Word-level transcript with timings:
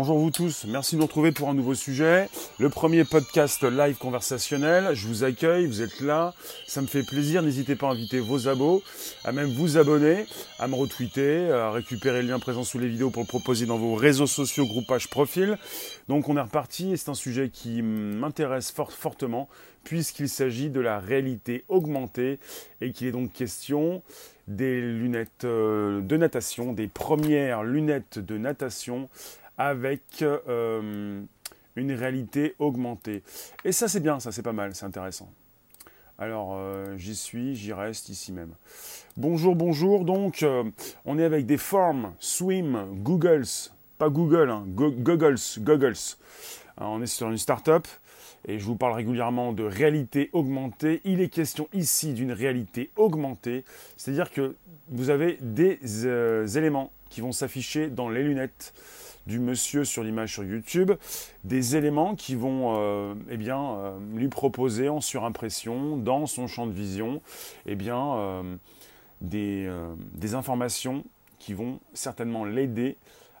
Bonjour 0.00 0.16
vous 0.16 0.30
tous, 0.30 0.64
merci 0.68 0.94
de 0.94 1.00
nous 1.00 1.06
retrouver 1.06 1.32
pour 1.32 1.48
un 1.48 1.54
nouveau 1.54 1.74
sujet. 1.74 2.28
Le 2.60 2.70
premier 2.70 3.02
podcast 3.02 3.64
live 3.64 3.96
conversationnel. 3.96 4.94
Je 4.94 5.08
vous 5.08 5.24
accueille, 5.24 5.66
vous 5.66 5.82
êtes 5.82 5.98
là, 5.98 6.34
ça 6.68 6.80
me 6.82 6.86
fait 6.86 7.02
plaisir. 7.02 7.42
N'hésitez 7.42 7.74
pas 7.74 7.88
à 7.88 7.90
inviter 7.90 8.20
vos 8.20 8.46
abos, 8.46 8.80
à 9.24 9.32
même 9.32 9.48
vous 9.48 9.76
abonner, 9.76 10.26
à 10.60 10.68
me 10.68 10.76
retweeter, 10.76 11.50
à 11.50 11.72
récupérer 11.72 12.22
le 12.22 12.28
lien 12.28 12.38
présent 12.38 12.62
sous 12.62 12.78
les 12.78 12.86
vidéos 12.86 13.10
pour 13.10 13.22
le 13.22 13.26
proposer 13.26 13.66
dans 13.66 13.76
vos 13.76 13.96
réseaux 13.96 14.28
sociaux, 14.28 14.66
groupages, 14.66 15.10
profil. 15.10 15.58
Donc 16.06 16.28
on 16.28 16.36
est 16.36 16.40
reparti 16.40 16.92
et 16.92 16.96
c'est 16.96 17.10
un 17.10 17.14
sujet 17.14 17.48
qui 17.48 17.82
m'intéresse 17.82 18.70
fortement 18.70 19.48
puisqu'il 19.82 20.28
s'agit 20.28 20.70
de 20.70 20.78
la 20.78 21.00
réalité 21.00 21.64
augmentée 21.66 22.38
et 22.80 22.92
qu'il 22.92 23.08
est 23.08 23.12
donc 23.12 23.32
question 23.32 24.04
des 24.46 24.80
lunettes 24.80 25.44
euh, 25.44 26.00
de 26.00 26.16
natation, 26.16 26.72
des 26.72 26.86
premières 26.86 27.64
lunettes 27.64 28.20
de 28.20 28.38
natation 28.38 29.08
avec 29.58 30.22
euh, 30.22 31.20
une 31.76 31.92
réalité 31.92 32.54
augmentée. 32.58 33.22
Et 33.64 33.72
ça 33.72 33.88
c'est 33.88 34.00
bien, 34.00 34.20
ça 34.20 34.32
c'est 34.32 34.42
pas 34.42 34.52
mal, 34.52 34.74
c'est 34.74 34.86
intéressant. 34.86 35.30
Alors 36.18 36.54
euh, 36.56 36.96
j'y 36.96 37.14
suis, 37.14 37.54
j'y 37.56 37.72
reste 37.72 38.08
ici 38.08 38.32
même. 38.32 38.54
Bonjour, 39.16 39.56
bonjour, 39.56 40.04
donc 40.04 40.42
euh, 40.42 40.64
on 41.04 41.18
est 41.18 41.24
avec 41.24 41.44
des 41.44 41.58
formes 41.58 42.14
Swim, 42.20 42.86
Googles, 43.02 43.44
pas 43.98 44.08
Google, 44.08 44.50
hein, 44.50 44.64
Googles, 44.68 45.36
Googles. 45.58 45.96
on 46.78 47.02
est 47.02 47.06
sur 47.06 47.28
une 47.28 47.38
start-up 47.38 47.86
et 48.46 48.60
je 48.60 48.64
vous 48.64 48.76
parle 48.76 48.92
régulièrement 48.94 49.52
de 49.52 49.64
réalité 49.64 50.30
augmentée. 50.32 51.00
Il 51.04 51.20
est 51.20 51.28
question 51.28 51.68
ici 51.72 52.14
d'une 52.14 52.30
réalité 52.30 52.90
augmentée, 52.96 53.64
c'est-à-dire 53.96 54.30
que 54.30 54.54
vous 54.88 55.10
avez 55.10 55.38
des 55.40 55.78
éléments 56.56 56.92
qui 57.10 57.20
vont 57.20 57.32
s'afficher 57.32 57.88
dans 57.88 58.08
les 58.08 58.22
lunettes 58.22 58.72
du 59.28 59.38
monsieur 59.38 59.84
sur 59.84 60.02
l'image 60.02 60.32
sur 60.32 60.42
YouTube, 60.42 60.92
des 61.44 61.76
éléments 61.76 62.16
qui 62.16 62.34
vont 62.34 62.74
euh, 62.78 63.14
eh 63.30 63.36
bien, 63.36 63.60
euh, 63.60 63.98
lui 64.14 64.28
proposer 64.28 64.88
en 64.88 65.02
surimpression, 65.02 65.98
dans 65.98 66.26
son 66.26 66.46
champ 66.46 66.66
de 66.66 66.72
vision, 66.72 67.20
eh 67.66 67.76
bien, 67.76 68.14
euh, 68.16 68.56
des, 69.20 69.70
des 70.14 70.34
informations 70.34 71.04
qui 71.38 71.52
vont 71.52 71.78
certainement 71.92 72.44
l'aider 72.44 72.96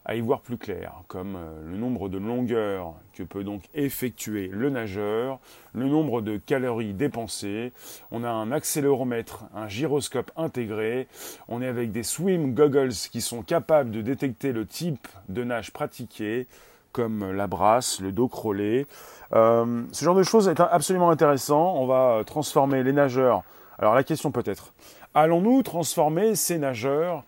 à 0.08 0.14
y 0.14 0.20
voir 0.22 0.40
plus 0.40 0.56
clair, 0.56 0.94
comme 1.06 1.36
euh, 1.36 1.70
le 1.70 1.76
nombre 1.76 2.08
de 2.08 2.16
longueurs 2.16 2.94
que 3.12 3.22
peut 3.22 3.44
donc 3.44 3.62
effectuer 3.74 4.48
le 4.50 4.70
nageur, 4.70 5.38
le 5.74 5.84
nombre 5.84 6.22
de 6.22 6.38
calories 6.38 6.94
dépensées, 6.94 7.72
on 8.10 8.24
a 8.24 8.30
un 8.30 8.50
accéléromètre, 8.50 9.44
un 9.54 9.68
gyroscope 9.68 10.30
intégré, 10.34 11.08
on 11.46 11.60
est 11.60 11.66
avec 11.66 11.92
des 11.92 12.02
swim 12.02 12.54
goggles 12.54 12.94
qui 13.12 13.20
sont 13.20 13.42
capables 13.42 13.90
de 13.90 14.00
détecter 14.00 14.52
le 14.52 14.64
type 14.64 15.06
de 15.28 15.44
nage 15.44 15.72
pratiqué, 15.74 16.46
comme 16.92 17.30
la 17.32 17.46
brasse, 17.46 18.00
le 18.00 18.10
dos 18.10 18.28
crawlé. 18.28 18.86
Euh, 19.34 19.82
ce 19.92 20.06
genre 20.06 20.16
de 20.16 20.22
choses 20.22 20.48
est 20.48 20.58
absolument 20.58 21.10
intéressant. 21.10 21.74
On 21.76 21.86
va 21.86 22.22
transformer 22.24 22.82
les 22.82 22.94
nageurs. 22.94 23.42
Alors 23.78 23.94
la 23.94 24.04
question 24.04 24.30
peut-être, 24.30 24.72
allons-nous 25.12 25.62
transformer 25.62 26.34
ces 26.34 26.56
nageurs 26.56 27.24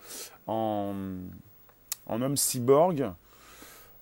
en 0.47 0.93
en 2.11 2.21
homme 2.21 2.37
cyborg, 2.37 3.09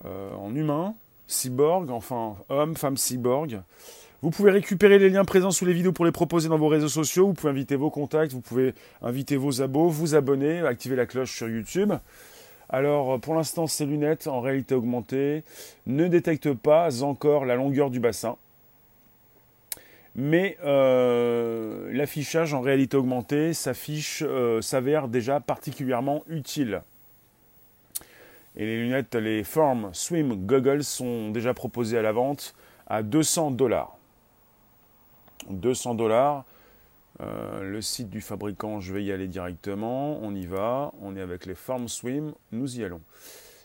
euh, 0.06 0.34
en 0.36 0.54
humain, 0.54 0.96
cyborg, 1.28 1.90
enfin 1.92 2.36
homme, 2.50 2.76
femme 2.76 2.98
cyborg. 2.98 3.62
Vous 4.22 4.32
pouvez 4.32 4.52
récupérer 4.52 5.00
les 5.00 5.10
liens 5.10 5.24
présents 5.24 5.52
sous 5.52 5.66
les 5.66 5.72
vidéos 5.72 5.94
pour 5.94 6.04
les 6.04 6.12
proposer 6.12 6.50
dans 6.50 6.58
vos 6.58 6.68
réseaux 6.68 6.90
sociaux. 6.90 7.28
Vous 7.28 7.34
pouvez 7.34 7.52
inviter 7.52 7.78
vos 7.78 7.90
contacts, 7.90 8.34
vous 8.34 8.42
pouvez 8.42 8.74
inviter 9.02 9.38
vos 9.38 9.62
abos, 9.62 9.88
vous 9.88 10.16
abonner, 10.16 10.59
activer 10.59 10.98
la 10.98 11.06
cloche 11.06 11.34
sur 11.34 11.48
YouTube. 11.48 11.94
Alors 12.68 13.19
pour 13.22 13.36
l'instant, 13.36 13.68
ces 13.68 13.86
lunettes 13.86 14.28
en 14.28 14.42
réalité 14.42 14.75
augmentée 14.75 15.44
ne 15.88 16.08
détectent 16.08 16.53
pas 16.53 17.03
encore 17.03 17.46
la 17.46 17.56
longueur 17.56 17.90
du 17.90 18.02
bassin. 18.02 18.36
Mais 20.16 20.58
euh, 20.66 21.90
l'affichage 21.94 22.53
en 22.53 22.59
réalité 22.59 22.98
augmentée 22.98 23.53
s'affiche, 23.53 24.22
euh, 24.25 24.59
s'avère 24.62 25.08
déjà 25.08 25.40
particulièrement 25.40 26.24
utile. 26.28 26.81
Et 28.59 28.66
les 28.66 28.78
lunettes, 28.78 29.16
les 29.16 29.46
Form 29.46 29.90
Swim 29.94 30.46
Goggles 30.46 30.84
sont 30.84 31.30
déjà 31.31 31.53
proposées 31.53 31.97
à 31.97 32.02
la 32.02 32.12
vente 32.12 32.53
à 32.88 33.03
200 33.03 33.52
dollars. 33.52 33.97
200 35.50 35.96
dollars. 35.96 36.44
Euh, 37.22 37.64
le 37.64 37.81
site 37.81 38.09
du 38.09 38.19
fabricant, 38.19 38.81
je 38.81 38.94
vais 38.94 39.02
y 39.02 39.14
aller 39.14 39.28
directement. 39.28 40.19
On 40.22 40.36
y 40.36 40.46
va. 40.46 40.92
On 41.02 41.16
est 41.16 41.22
avec 41.22 41.46
les 41.46 41.56
Form 41.56 41.88
Swim. 41.88 42.34
Nous 42.52 42.78
y 42.78 42.84
allons. 42.84 43.00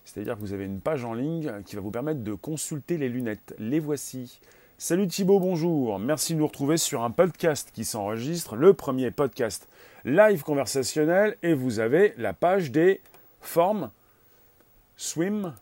C'est-à-dire 0.05 0.37
que 0.37 0.41
vous 0.41 0.53
avez 0.53 0.65
une 0.65 0.81
page 0.81 1.05
en 1.05 1.13
ligne 1.13 1.53
qui 1.67 1.75
va 1.75 1.83
vous 1.83 1.91
permettre 1.91 2.23
de 2.23 2.35
consulter 2.35 2.97
les 2.97 3.09
lunettes. 3.09 3.57
Les 3.59 3.81
voici. 3.81 4.39
Salut 4.79 5.09
Thibaut, 5.09 5.41
bonjour. 5.41 5.99
Merci 5.99 6.35
de 6.35 6.39
nous 6.39 6.47
retrouver 6.47 6.77
sur 6.77 7.03
un 7.03 7.11
podcast 7.11 7.73
qui 7.75 7.85
s'enregistre, 7.85 8.55
le 8.55 8.75
premier 8.75 9.11
podcast 9.11 9.69
live 10.05 10.45
conversationnel. 10.45 11.37
Et 11.43 11.53
vous 11.53 11.81
avez 11.81 12.15
la 12.17 12.33
page 12.33 12.71
des 12.71 13.01
formes 13.41 13.91
Swim, 14.97 15.55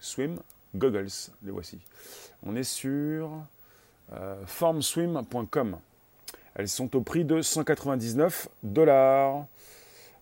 Swim, 0.00 0.38
Goggles, 0.74 1.30
les 1.42 1.50
voici. 1.50 1.78
On 2.44 2.54
est 2.56 2.64
sur 2.64 3.30
euh, 4.12 4.36
formswim.com. 4.46 5.78
Elles 6.54 6.68
sont 6.68 6.94
au 6.96 7.00
prix 7.00 7.24
de 7.24 7.42
199 7.42 8.48
dollars. 8.62 9.46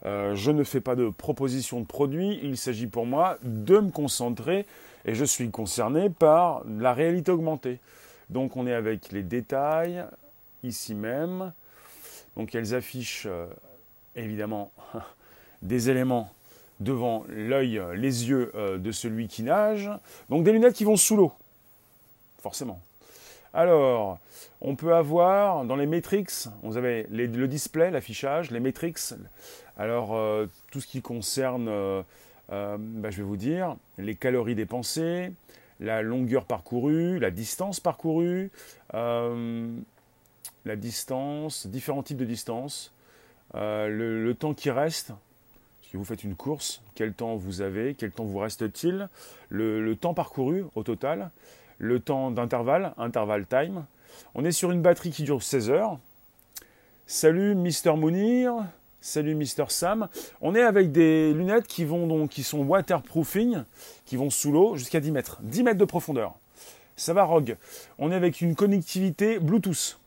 Euh, 0.07 0.35
je 0.35 0.51
ne 0.51 0.65
fais 0.65 0.81
pas 0.81 0.97
de 0.97 1.09
proposition 1.09 1.81
de 1.81 1.87
produit, 1.87 2.39
il 2.43 2.57
s'agit 2.57 2.87
pour 2.87 3.07
moi 3.07 3.39
de 3.43 3.79
me 3.79 3.91
concentrer 3.91 4.67
et 5.07 5.15
je 5.15 5.25
suis 5.25 5.51
concerné 5.51 6.11
par 6.11 6.63
la 6.67 6.93
réalité 6.93 7.33
augmentée. 7.33 7.79
Donc 8.29 8.57
on 8.57 8.67
est 8.67 8.75
avec 8.75 9.13
les 9.13 9.23
détails 9.23 10.05
ici 10.63 10.95
même. 10.95 11.53
Donc 12.37 12.55
elles 12.55 12.75
affichent 12.75 13.27
euh, 13.27 13.47
évidemment 14.17 14.73
des 15.63 15.89
éléments 15.89 16.31
devant 16.81 17.25
l'œil, 17.29 17.81
les 17.95 18.29
yeux 18.29 18.51
euh, 18.55 18.79
de 18.79 18.93
celui 18.93 19.29
qui 19.29 19.43
nage. 19.43 19.91
Donc 20.29 20.45
des 20.45 20.53
lunettes 20.53 20.75
qui 20.75 20.85
vont 20.85 20.97
sous 20.97 21.17
l'eau, 21.17 21.33
forcément. 22.39 22.81
Alors, 23.53 24.19
on 24.61 24.75
peut 24.75 24.95
avoir 24.95 25.65
dans 25.65 25.77
les 25.77 25.87
métriques, 25.87 26.33
vous 26.62 26.77
avez 26.77 27.07
le 27.11 27.47
display, 27.47 27.91
l'affichage, 27.91 28.51
les 28.51 28.61
métriques. 28.61 28.99
Alors, 29.77 30.15
euh, 30.15 30.47
tout 30.73 30.81
ce 30.81 30.87
qui 30.87 31.03
concerne, 31.03 31.69
euh, 31.69 32.03
bah, 32.49 33.11
je 33.11 33.19
vais 33.19 33.23
vous 33.23 33.37
dire, 33.37 33.77
les 33.99 34.17
calories 34.17 34.56
dépensées, 34.56 35.33
la 35.79 36.03
longueur 36.03 36.47
parcourue, 36.47 37.21
la 37.21 37.31
distance 37.31 37.79
parcourue, 37.79 38.51
la 38.93 40.77
distance, 40.77 41.67
différents 41.69 42.03
types 42.03 42.17
de 42.17 42.25
distance, 42.25 42.93
le, 43.55 44.33
temps 44.33 44.55
qui 44.55 44.71
reste, 44.71 45.12
vous 45.97 46.05
faites 46.05 46.25
une 46.25 46.34
course, 46.34 46.82
quel 46.94 47.12
temps 47.12 47.37
vous 47.37 47.60
avez, 47.60 47.94
quel 47.94 48.10
temps 48.10 48.25
vous 48.25 48.38
reste-t-il, 48.38 49.09
le, 49.49 49.94
temps 49.94 50.15
parcouru 50.15 50.65
au 50.75 50.82
total, 50.82 51.31
le 51.78 52.00
temps 52.00 52.31
d'intervalle, 52.31 52.94
interval 52.99 53.47
time. 53.47 53.84
On 54.34 54.44
est 54.44 54.53
sur 54.53 54.71
une 54.71 54.82
batterie 54.82 55.10
qui 55.10 55.22
dure 55.22 55.43
16 55.43 55.71
heures. 55.71 55.99
Salut 57.06 57.55
Mister 57.55 57.93
Mounir, 57.94 58.55
salut 59.00 59.34
Mister 59.34 59.65
Sam. 59.69 60.09
On 60.41 60.55
est 60.55 60.62
avec 60.62 60.91
des 60.91 61.32
lunettes 61.32 61.66
qui 61.66 61.84
vont 61.84 62.06
donc 62.06 62.31
qui 62.31 62.43
sont 62.43 62.61
waterproofing, 62.61 63.62
qui 64.06 64.16
vont 64.16 64.31
sous 64.31 64.53
l'eau 64.53 64.76
jusqu'à 64.76 65.00
10 65.00 65.11
mètres, 65.11 65.38
10 65.43 65.62
mètres 65.62 65.78
de 65.78 65.84
profondeur. 65.84 66.34
Ça 66.97 67.12
va 67.12 67.25
Rogue? 67.25 67.56
On 67.99 68.11
est 68.11 68.14
avec 68.14 68.40
une 68.40 68.55
connectivité 68.55 69.38
Bluetooth. 69.38 69.99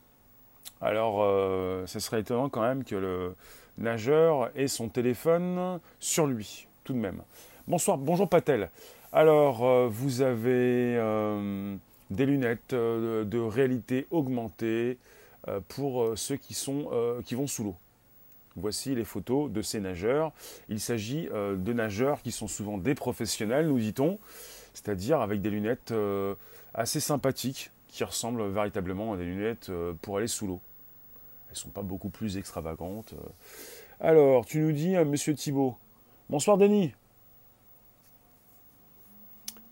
Alors, 0.80 1.22
euh, 1.22 1.86
ce 1.86 1.98
serait 1.98 2.20
étonnant 2.20 2.48
quand 2.48 2.62
même 2.62 2.84
que 2.84 2.94
le, 2.94 3.34
nageur 3.78 4.50
et 4.54 4.68
son 4.68 4.88
téléphone 4.88 5.80
sur 6.00 6.26
lui, 6.26 6.66
tout 6.84 6.92
de 6.92 6.98
même. 6.98 7.22
Bonsoir, 7.66 7.98
bonjour 7.98 8.28
Patel. 8.28 8.70
Alors, 9.12 9.64
euh, 9.64 9.88
vous 9.90 10.20
avez 10.20 10.96
euh, 10.96 11.76
des 12.10 12.26
lunettes 12.26 12.74
euh, 12.74 13.24
de 13.24 13.38
réalité 13.38 14.06
augmentée 14.10 14.98
pour 15.68 16.12
ceux 16.18 16.36
qui, 16.36 16.52
sont, 16.52 16.90
qui 17.24 17.34
vont 17.34 17.46
sous 17.46 17.64
l'eau. 17.64 17.76
Voici 18.56 18.94
les 18.94 19.04
photos 19.04 19.50
de 19.50 19.62
ces 19.62 19.80
nageurs. 19.80 20.32
Il 20.68 20.78
s'agit 20.78 21.26
de 21.26 21.72
nageurs 21.72 22.20
qui 22.20 22.32
sont 22.32 22.48
souvent 22.48 22.76
des 22.76 22.94
professionnels, 22.94 23.68
nous 23.68 23.78
dit-on, 23.78 24.18
c'est-à-dire 24.74 25.22
avec 25.22 25.40
des 25.40 25.48
lunettes 25.48 25.94
assez 26.74 27.00
sympathiques 27.00 27.70
qui 27.86 28.04
ressemblent 28.04 28.46
véritablement 28.48 29.14
à 29.14 29.16
des 29.16 29.24
lunettes 29.24 29.70
pour 30.02 30.18
aller 30.18 30.26
sous 30.26 30.46
l'eau. 30.46 30.60
Elles 31.50 31.56
sont 31.56 31.70
pas 31.70 31.82
beaucoup 31.82 32.10
plus 32.10 32.36
extravagantes. 32.36 33.14
Alors, 34.00 34.44
tu 34.46 34.60
nous 34.60 34.72
dis, 34.72 34.94
M. 34.94 35.08
Monsieur 35.08 35.34
Thibault. 35.34 35.76
Bonsoir, 36.28 36.58
Denis. 36.58 36.92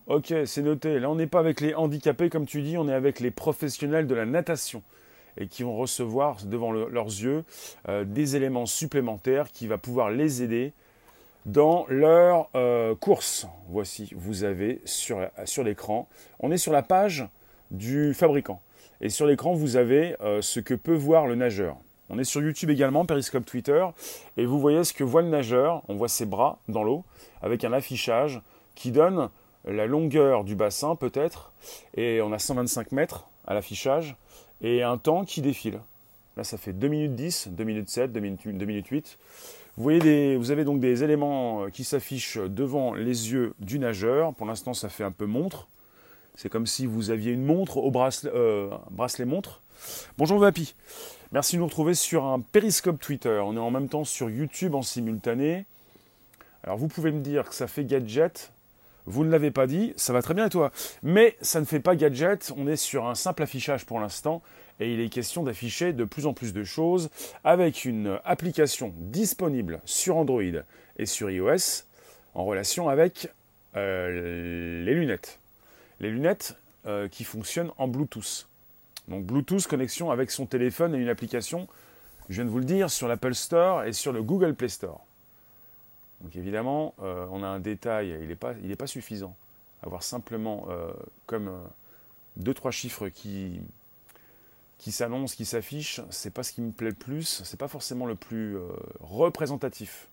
Ok, 0.06 0.32
c'est 0.46 0.62
noté. 0.62 0.98
Là, 1.00 1.10
on 1.10 1.16
n'est 1.16 1.26
pas 1.26 1.40
avec 1.40 1.60
les 1.60 1.74
handicapés, 1.74 2.30
comme 2.30 2.46
tu 2.46 2.62
dis, 2.62 2.78
on 2.78 2.88
est 2.88 2.94
avec 2.94 3.20
les 3.20 3.30
professionnels 3.30 4.06
de 4.06 4.14
la 4.14 4.24
natation 4.24 4.82
et 5.36 5.48
qui 5.48 5.62
vont 5.62 5.76
recevoir 5.76 6.38
devant 6.44 6.72
leurs 6.72 7.06
yeux 7.06 7.44
euh, 7.88 8.04
des 8.04 8.36
éléments 8.36 8.66
supplémentaires 8.66 9.50
qui 9.50 9.66
va 9.66 9.78
pouvoir 9.78 10.10
les 10.10 10.42
aider 10.42 10.72
dans 11.44 11.86
leur 11.88 12.48
euh, 12.54 12.94
course. 12.94 13.46
Voici, 13.68 14.10
vous 14.16 14.44
avez 14.44 14.80
sur 14.84 15.18
l'écran, 15.64 16.08
on 16.40 16.50
est 16.50 16.58
sur 16.58 16.72
la 16.72 16.82
page 16.82 17.26
du 17.70 18.14
fabricant. 18.14 18.60
Et 19.00 19.08
sur 19.08 19.26
l'écran, 19.26 19.52
vous 19.52 19.76
avez 19.76 20.16
euh, 20.20 20.40
ce 20.42 20.60
que 20.60 20.74
peut 20.74 20.94
voir 20.94 21.26
le 21.26 21.34
nageur. 21.34 21.76
On 22.08 22.18
est 22.18 22.24
sur 22.24 22.40
YouTube 22.40 22.70
également, 22.70 23.04
Periscope 23.04 23.44
Twitter, 23.44 23.84
et 24.36 24.46
vous 24.46 24.60
voyez 24.60 24.84
ce 24.84 24.92
que 24.92 25.04
voit 25.04 25.22
le 25.22 25.28
nageur. 25.28 25.82
On 25.88 25.96
voit 25.96 26.08
ses 26.08 26.24
bras 26.24 26.58
dans 26.68 26.84
l'eau, 26.84 27.04
avec 27.42 27.64
un 27.64 27.72
affichage 27.72 28.40
qui 28.74 28.92
donne 28.92 29.28
la 29.64 29.86
longueur 29.86 30.44
du 30.44 30.54
bassin 30.54 30.94
peut-être, 30.94 31.52
et 31.96 32.20
on 32.22 32.32
a 32.32 32.38
125 32.38 32.92
mètres 32.92 33.28
à 33.46 33.54
l'affichage, 33.54 34.16
et 34.62 34.82
un 34.82 34.98
temps 34.98 35.24
qui 35.24 35.42
défile. 35.42 35.80
Là, 36.36 36.44
ça 36.44 36.58
fait 36.58 36.72
2 36.72 36.88
minutes 36.88 37.14
10, 37.14 37.48
2 37.48 37.64
minutes 37.64 37.88
7, 37.88 38.12
2 38.12 38.20
minutes, 38.20 38.86
8. 38.88 39.18
Vous, 39.76 39.82
voyez 39.82 40.36
vous 40.36 40.50
avez 40.50 40.64
donc 40.64 40.80
des 40.80 41.02
éléments 41.02 41.64
euh, 41.64 41.70
qui 41.70 41.82
s'affichent 41.82 42.38
devant 42.38 42.94
les 42.94 43.32
yeux 43.32 43.54
du 43.58 43.78
nageur. 43.78 44.34
Pour 44.34 44.46
l'instant, 44.46 44.74
ça 44.74 44.88
fait 44.88 45.04
un 45.04 45.12
peu 45.12 45.26
montre. 45.26 45.68
C'est 46.36 46.50
comme 46.50 46.66
si 46.66 46.84
vous 46.84 47.10
aviez 47.10 47.32
une 47.32 47.44
montre 47.44 47.78
au 47.78 47.90
bracelet, 47.90 48.30
euh, 48.34 48.68
bracelet 48.90 49.24
montre. 49.24 49.62
Bonjour 50.18 50.38
Vapi. 50.38 50.74
Merci 51.32 51.56
de 51.56 51.60
nous 51.60 51.66
retrouver 51.66 51.94
sur 51.94 52.26
un 52.26 52.40
périscope 52.40 53.00
Twitter. 53.00 53.40
On 53.42 53.56
est 53.56 53.60
en 53.60 53.70
même 53.70 53.88
temps 53.88 54.04
sur 54.04 54.28
YouTube 54.28 54.74
en 54.74 54.82
simultané. 54.82 55.64
Alors 56.62 56.76
vous 56.76 56.88
pouvez 56.88 57.10
me 57.10 57.20
dire 57.20 57.48
que 57.48 57.54
ça 57.54 57.66
fait 57.66 57.86
gadget. 57.86 58.52
Vous 59.06 59.24
ne 59.24 59.30
l'avez 59.30 59.50
pas 59.50 59.66
dit, 59.66 59.94
ça 59.96 60.12
va 60.12 60.20
très 60.20 60.34
bien 60.34 60.46
et 60.46 60.50
toi? 60.50 60.72
Mais 61.02 61.38
ça 61.40 61.58
ne 61.60 61.64
fait 61.64 61.80
pas 61.80 61.96
gadget, 61.96 62.52
on 62.54 62.66
est 62.66 62.76
sur 62.76 63.06
un 63.06 63.14
simple 63.14 63.42
affichage 63.42 63.86
pour 63.86 63.98
l'instant 63.98 64.42
et 64.78 64.92
il 64.92 65.00
est 65.00 65.08
question 65.08 65.42
d'afficher 65.42 65.94
de 65.94 66.04
plus 66.04 66.26
en 66.26 66.34
plus 66.34 66.52
de 66.52 66.64
choses 66.64 67.08
avec 67.44 67.86
une 67.86 68.18
application 68.26 68.92
disponible 68.98 69.80
sur 69.86 70.18
Android 70.18 70.42
et 70.98 71.06
sur 71.06 71.30
iOS 71.30 71.84
en 72.34 72.44
relation 72.44 72.90
avec 72.90 73.30
euh, 73.74 74.84
les 74.84 74.92
lunettes. 74.92 75.38
Les 76.00 76.10
lunettes 76.10 76.56
euh, 76.86 77.08
qui 77.08 77.24
fonctionnent 77.24 77.70
en 77.78 77.88
Bluetooth. 77.88 78.48
Donc 79.08 79.24
Bluetooth, 79.24 79.66
connexion 79.66 80.10
avec 80.10 80.30
son 80.30 80.46
téléphone 80.46 80.94
et 80.94 80.98
une 80.98 81.08
application, 81.08 81.68
je 82.28 82.36
viens 82.36 82.44
de 82.44 82.50
vous 82.50 82.58
le 82.58 82.64
dire, 82.64 82.90
sur 82.90 83.08
l'Apple 83.08 83.34
Store 83.34 83.84
et 83.84 83.92
sur 83.92 84.12
le 84.12 84.22
Google 84.22 84.54
Play 84.54 84.68
Store. 84.68 85.00
Donc 86.22 86.34
évidemment, 86.36 86.94
euh, 87.02 87.26
on 87.30 87.42
a 87.42 87.46
un 87.46 87.60
détail, 87.60 88.16
il 88.20 88.28
n'est 88.28 88.76
pas, 88.76 88.86
suffisant. 88.86 89.36
Avoir 89.82 90.02
simplement 90.02 90.66
comme 91.26 91.52
deux, 92.36 92.54
trois 92.54 92.70
chiffres 92.70 93.08
qui, 93.08 93.60
qui 94.78 94.92
s'annonce, 94.92 95.34
qui 95.34 95.44
s'affiche, 95.44 96.00
c'est 96.10 96.32
pas 96.32 96.42
ce 96.42 96.52
qui 96.52 96.60
me 96.60 96.70
plaît 96.70 96.90
le 96.90 96.94
plus, 96.94 97.42
c'est 97.44 97.58
pas 97.58 97.68
forcément 97.68 98.06
le 98.06 98.14
plus 98.14 98.56
euh, 98.56 98.68
représentatif. 99.00 100.08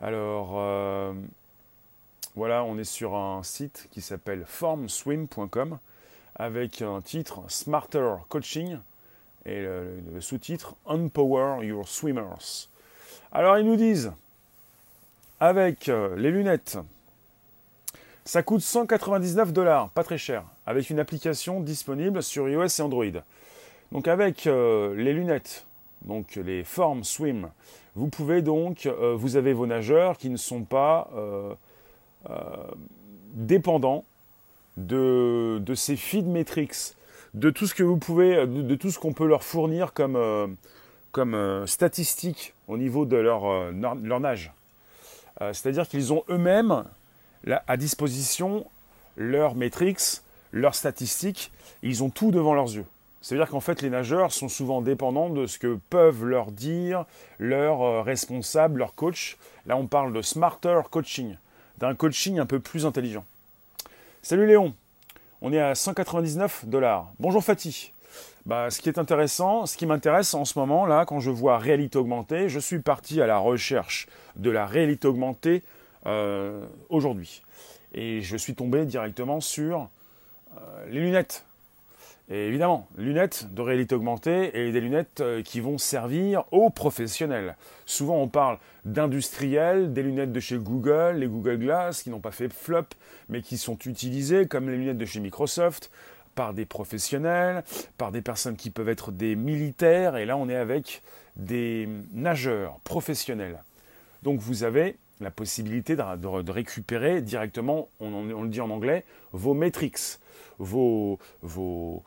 Alors 0.00 0.54
euh, 0.54 1.14
voilà, 2.36 2.64
on 2.64 2.78
est 2.78 2.84
sur 2.84 3.14
un 3.14 3.44
site 3.44 3.88
qui 3.92 4.00
s'appelle 4.00 4.44
formswim.com 4.44 5.78
avec 6.34 6.82
un 6.82 7.00
titre 7.00 7.42
Smarter 7.46 8.14
Coaching 8.28 8.78
et 9.46 9.60
le, 9.60 10.20
sous-titre 10.20 10.74
Unpower 10.86 11.64
Your 11.64 11.86
Swimmers. 11.86 12.68
Alors 13.30 13.56
ils 13.58 13.64
nous 13.64 13.76
disent 13.76 14.12
avec 15.38 15.88
euh, 15.88 16.16
les 16.16 16.32
lunettes, 16.32 16.78
ça 18.24 18.42
coûte 18.42 18.62
199 18.62 19.52
dollars, 19.52 19.90
pas 19.90 20.02
très 20.02 20.18
cher, 20.18 20.42
avec 20.66 20.90
une 20.90 20.98
application 20.98 21.60
disponible 21.60 22.20
sur 22.20 22.48
iOS 22.48 22.66
et 22.66 22.82
Android. 22.82 23.22
Donc 23.92 24.08
avec 24.08 24.48
euh, 24.48 24.92
les 24.96 25.12
lunettes, 25.12 25.66
donc 26.04 26.34
les 26.34 26.64
formes 26.64 27.04
swim, 27.04 27.50
vous 27.94 28.08
pouvez 28.08 28.42
donc, 28.42 28.86
euh, 28.86 29.14
vous 29.16 29.36
avez 29.36 29.52
vos 29.52 29.68
nageurs 29.68 30.18
qui 30.18 30.30
ne 30.30 30.36
sont 30.36 30.64
pas 30.64 31.10
dépendants 33.34 34.04
de, 34.76 35.62
ces 35.74 35.96
feed 35.96 36.26
metrics, 36.26 36.94
de 37.34 37.50
tout 37.50 37.66
ce 37.66 37.74
que 37.74 37.82
vous 37.82 37.96
pouvez, 37.96 38.46
de, 38.46 38.74
tout 38.74 38.90
ce 38.90 38.98
qu'on 38.98 39.12
peut 39.12 39.26
leur 39.26 39.42
fournir 39.42 39.92
comme, 39.92 40.56
comme 41.12 41.66
statistiques 41.66 42.54
au 42.68 42.76
niveau 42.76 43.06
de 43.06 43.16
leur, 43.16 43.72
leur 43.72 44.20
nage. 44.20 44.52
C'est-à-dire 45.40 45.88
qu'ils 45.88 46.12
ont 46.12 46.24
eux-mêmes 46.28 46.84
à 47.66 47.76
disposition 47.76 48.66
leurs 49.16 49.54
metrics, 49.54 50.22
leurs 50.52 50.74
statistiques, 50.74 51.52
ils 51.82 52.02
ont 52.02 52.10
tout 52.10 52.30
devant 52.30 52.54
leurs 52.54 52.74
yeux. 52.74 52.86
C'est-à-dire 53.20 53.48
qu'en 53.48 53.60
fait, 53.60 53.80
les 53.80 53.90
nageurs 53.90 54.32
sont 54.32 54.48
souvent 54.48 54.82
dépendants 54.82 55.30
de 55.30 55.46
ce 55.46 55.58
que 55.58 55.78
peuvent 55.88 56.24
leur 56.24 56.52
dire 56.52 57.06
leurs 57.38 57.82
euh, 57.82 58.02
responsables, 58.02 58.80
leurs 58.80 58.94
coachs. 58.94 59.38
Là, 59.66 59.76
on 59.76 59.86
parle 59.86 60.12
de 60.12 60.20
smarter 60.20 60.82
coaching, 60.90 61.36
d'un 61.78 61.94
coaching 61.94 62.38
un 62.38 62.46
peu 62.46 62.60
plus 62.60 62.86
intelligent. 62.86 63.24
Salut 64.22 64.46
Léon, 64.46 64.74
on 65.42 65.52
est 65.52 65.60
à 65.60 65.74
199 65.74 66.64
dollars. 66.66 67.12
Bonjour 67.20 67.42
Fatih. 67.44 67.92
Bah, 68.46 68.70
ce 68.70 68.80
qui 68.80 68.88
est 68.88 68.98
intéressant, 68.98 69.66
ce 69.66 69.76
qui 69.76 69.86
m'intéresse 69.86 70.34
en 70.34 70.44
ce 70.44 70.58
moment, 70.58 70.86
là, 70.86 71.06
quand 71.06 71.20
je 71.20 71.30
vois 71.30 71.58
réalité 71.58 71.98
augmentée, 71.98 72.48
je 72.48 72.58
suis 72.58 72.78
parti 72.78 73.22
à 73.22 73.26
la 73.26 73.38
recherche 73.38 74.06
de 74.36 74.50
la 74.50 74.66
réalité 74.66 75.08
augmentée 75.08 75.62
euh, 76.06 76.64
aujourd'hui. 76.90 77.42
Et 77.94 78.20
je 78.20 78.36
suis 78.36 78.54
tombé 78.54 78.84
directement 78.84 79.40
sur 79.40 79.88
euh, 80.56 80.86
les 80.90 81.00
lunettes 81.00 81.44
et 82.30 82.48
évidemment, 82.48 82.88
lunettes 82.96 83.52
de 83.52 83.60
réalité 83.60 83.94
augmentée 83.94 84.58
et 84.58 84.72
des 84.72 84.80
lunettes 84.80 85.20
euh, 85.20 85.42
qui 85.42 85.60
vont 85.60 85.76
servir 85.76 86.44
aux 86.52 86.70
professionnels. 86.70 87.56
Souvent, 87.84 88.16
on 88.16 88.28
parle 88.28 88.58
d'industriels, 88.86 89.92
des 89.92 90.02
lunettes 90.02 90.32
de 90.32 90.40
chez 90.40 90.56
Google, 90.56 91.16
les 91.18 91.26
Google 91.26 91.58
Glass, 91.58 92.02
qui 92.02 92.10
n'ont 92.10 92.20
pas 92.20 92.30
fait 92.30 92.50
flop, 92.50 92.86
mais 93.28 93.42
qui 93.42 93.58
sont 93.58 93.78
utilisées 93.84 94.46
comme 94.46 94.70
les 94.70 94.76
lunettes 94.76 94.98
de 94.98 95.04
chez 95.04 95.20
Microsoft 95.20 95.90
par 96.34 96.54
des 96.54 96.64
professionnels, 96.64 97.62
par 97.98 98.10
des 98.10 98.22
personnes 98.22 98.56
qui 98.56 98.70
peuvent 98.70 98.88
être 98.88 99.12
des 99.12 99.36
militaires, 99.36 100.16
et 100.16 100.24
là, 100.24 100.36
on 100.36 100.48
est 100.48 100.56
avec 100.56 101.02
des 101.36 101.88
nageurs 102.12 102.78
professionnels. 102.84 103.62
Donc, 104.22 104.40
vous 104.40 104.64
avez 104.64 104.96
la 105.20 105.30
possibilité 105.30 105.94
de, 105.96 106.50
récupérer 106.50 107.20
directement, 107.20 107.88
on, 108.00 108.42
le 108.42 108.48
dit 108.48 108.60
en 108.60 108.70
anglais, 108.70 109.04
vos 109.32 109.54
metrics 109.54 110.18
vos, 110.58 111.18
vos, 111.42 112.02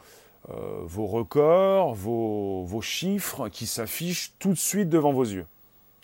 euh, 0.50 0.82
vos 0.84 1.08
records, 1.08 1.94
vos, 1.94 2.82
chiffres 2.82 3.50
qui 3.50 3.66
s'affichent 3.66 4.34
tout 4.40 4.50
de 4.50 4.58
suite 4.58 4.88
devant 4.88 5.12
vos 5.12 5.26
yeux. 5.26 5.46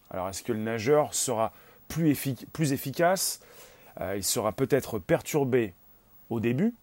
Alors 0.10 0.27
est-ce 0.27 0.44
que 0.44 0.51
le 0.51 0.60
nageur 0.60 1.13
sera 1.13 1.53
plus, 1.88 2.18
plus 2.51 2.74
efficace 2.74 3.39
euh, 4.01 4.18
Il 4.18 4.24
sera 4.24 4.51
peut-être 4.51 5.00
perturbé 5.00 5.74
au 6.30 6.39
début? 6.39 6.74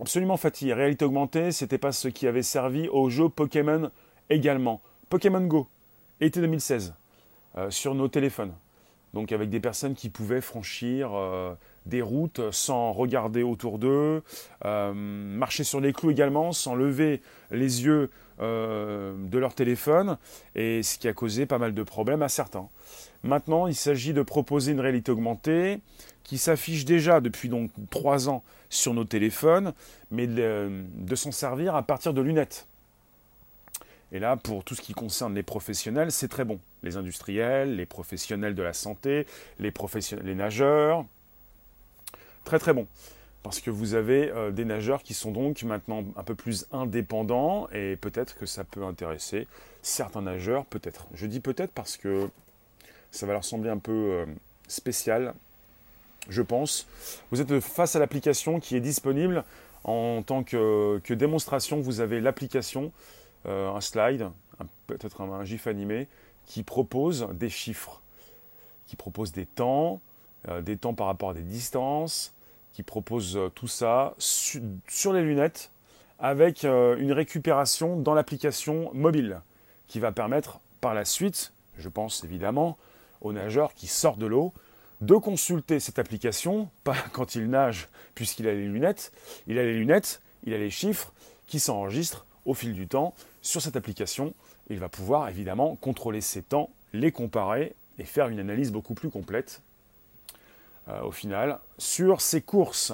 Absolument 0.00 0.36
fatigué. 0.36 0.72
Réalité 0.72 1.04
augmentée, 1.04 1.50
c'était 1.50 1.78
pas 1.78 1.92
ce 1.92 2.08
qui 2.08 2.28
avait 2.28 2.44
servi 2.44 2.88
au 2.88 3.10
jeu 3.10 3.28
Pokémon 3.28 3.90
également. 4.28 4.80
Pokémon 5.08 5.40
Go, 5.40 5.66
été 6.20 6.40
2016, 6.40 6.94
euh, 7.58 7.70
sur 7.70 7.96
nos 7.96 8.06
téléphones. 8.06 8.52
Donc 9.14 9.32
avec 9.32 9.50
des 9.50 9.60
personnes 9.60 9.94
qui 9.94 10.08
pouvaient 10.08 10.40
franchir 10.40 11.10
des 11.86 12.02
routes 12.02 12.40
sans 12.50 12.92
regarder 12.92 13.42
autour 13.42 13.78
d'eux, 13.78 14.22
euh, 14.64 14.92
marcher 14.94 15.64
sur 15.64 15.80
les 15.80 15.92
clous 15.92 16.10
également 16.10 16.52
sans 16.52 16.74
lever 16.74 17.20
les 17.50 17.84
yeux 17.84 18.10
euh, 18.40 19.14
de 19.16 19.38
leur 19.38 19.54
téléphone, 19.54 20.16
et 20.54 20.82
ce 20.82 20.98
qui 20.98 21.08
a 21.08 21.12
causé 21.12 21.46
pas 21.46 21.58
mal 21.58 21.74
de 21.74 21.82
problèmes 21.82 22.22
à 22.22 22.28
certains. 22.28 22.68
Maintenant, 23.22 23.66
il 23.66 23.74
s'agit 23.74 24.14
de 24.14 24.22
proposer 24.22 24.72
une 24.72 24.80
réalité 24.80 25.12
augmentée 25.12 25.80
qui 26.24 26.38
s'affiche 26.38 26.84
déjà 26.84 27.20
depuis 27.20 27.48
donc 27.48 27.70
trois 27.90 28.28
ans 28.28 28.42
sur 28.70 28.94
nos 28.94 29.04
téléphones, 29.04 29.74
mais 30.10 30.26
de 30.26 31.14
s'en 31.14 31.32
servir 31.32 31.74
à 31.74 31.82
partir 31.82 32.14
de 32.14 32.20
lunettes. 32.22 32.66
Et 34.12 34.18
là, 34.18 34.36
pour 34.36 34.64
tout 34.64 34.74
ce 34.74 34.82
qui 34.82 34.92
concerne 34.92 35.34
les 35.34 35.42
professionnels, 35.42 36.10
c'est 36.10 36.28
très 36.28 36.44
bon. 36.44 36.58
Les 36.82 36.96
industriels, 36.96 37.76
les 37.76 37.86
professionnels 37.86 38.54
de 38.54 38.62
la 38.62 38.72
santé, 38.72 39.26
les, 39.58 39.70
professionnels, 39.70 40.26
les 40.26 40.34
nageurs, 40.34 41.04
Très 42.44 42.58
très 42.58 42.72
bon. 42.72 42.86
Parce 43.42 43.60
que 43.60 43.70
vous 43.70 43.94
avez 43.94 44.30
euh, 44.30 44.50
des 44.50 44.64
nageurs 44.64 45.02
qui 45.02 45.14
sont 45.14 45.30
donc 45.30 45.62
maintenant 45.62 46.04
un 46.16 46.22
peu 46.22 46.34
plus 46.34 46.66
indépendants 46.72 47.68
et 47.72 47.96
peut-être 47.96 48.36
que 48.36 48.44
ça 48.44 48.64
peut 48.64 48.84
intéresser 48.84 49.46
certains 49.82 50.22
nageurs, 50.22 50.66
peut-être. 50.66 51.06
Je 51.14 51.26
dis 51.26 51.40
peut-être 51.40 51.72
parce 51.72 51.96
que 51.96 52.28
ça 53.10 53.26
va 53.26 53.32
leur 53.32 53.44
sembler 53.44 53.70
un 53.70 53.78
peu 53.78 53.92
euh, 53.92 54.26
spécial, 54.68 55.34
je 56.28 56.42
pense. 56.42 56.86
Vous 57.30 57.40
êtes 57.40 57.60
face 57.60 57.96
à 57.96 57.98
l'application 57.98 58.60
qui 58.60 58.76
est 58.76 58.80
disponible 58.80 59.44
en 59.84 60.22
tant 60.22 60.42
que, 60.42 61.00
démonstration. 61.08 61.80
Vous 61.80 62.00
avez 62.00 62.20
l'application, 62.20 62.92
euh, 63.46 63.72
un 63.72 63.80
slide, 63.80 64.30
peut-être 64.86 65.20
un, 65.20 65.44
GIF 65.44 65.66
animé, 65.66 66.08
qui 66.46 66.62
propose 66.62 67.28
des 67.32 67.48
chiffres, 67.48 68.02
qui 68.86 68.96
propose 68.96 69.32
des 69.32 69.46
temps, 69.46 70.00
euh, 70.48 70.60
des 70.62 70.76
temps 70.76 70.94
par 70.94 71.06
rapport 71.06 71.30
à 71.30 71.34
des 71.34 71.42
distances, 71.42 72.34
qui 72.72 72.82
propose 72.82 73.36
euh, 73.36 73.48
tout 73.48 73.68
ça 73.68 74.14
sur 74.18 75.12
les 75.12 75.22
lunettes 75.22 75.70
avec 76.22 76.64
une 76.64 77.12
récupération 77.12 77.96
dans 77.96 78.12
l'application 78.12 78.90
mobile 78.92 79.40
qui 79.88 80.00
va 80.00 80.12
permettre 80.12 80.60
par 80.82 80.92
la 80.92 81.06
suite, 81.06 81.54
je 81.78 81.88
pense 81.88 82.24
évidemment, 82.24 82.76
au 83.22 83.32
nageur 83.32 83.72
qui 83.72 83.86
sort 83.86 84.18
de 84.18 84.26
l'eau 84.26 84.52
de 85.00 85.14
consulter 85.14 85.80
cette 85.80 85.98
application, 85.98 86.68
pas 86.84 86.96
quand 87.12 87.34
il 87.34 87.48
nage 87.48 87.88
puisqu'il 88.14 88.46
a 88.48 88.52
les 88.52 88.66
lunettes, 88.66 89.12
il 89.46 89.58
a 89.58 89.62
les 89.62 89.78
lunettes, 89.78 90.20
il 90.44 90.52
a 90.52 90.58
les 90.58 90.68
chiffres 90.68 91.12
qui 91.46 91.58
s'enregistrent 91.58 92.26
au 92.46 92.54
fil 92.54 92.72
du 92.74 92.86
temps 92.86 93.14
sur 93.42 93.60
cette 93.62 93.76
application. 93.76 94.34
Il 94.68 94.78
va 94.78 94.88
pouvoir 94.88 95.28
évidemment 95.28 95.76
contrôler 95.76 96.20
ses 96.20 96.42
temps, 96.42 96.70
les 96.92 97.12
comparer 97.12 97.74
et 97.98 98.04
faire 98.04 98.28
une 98.28 98.38
analyse 98.38 98.72
beaucoup 98.72 98.94
plus 98.94 99.10
complète 99.10 99.62
euh, 100.88 101.02
au 101.02 101.12
final 101.12 101.58
sur 101.78 102.20
ses 102.20 102.40
courses. 102.40 102.92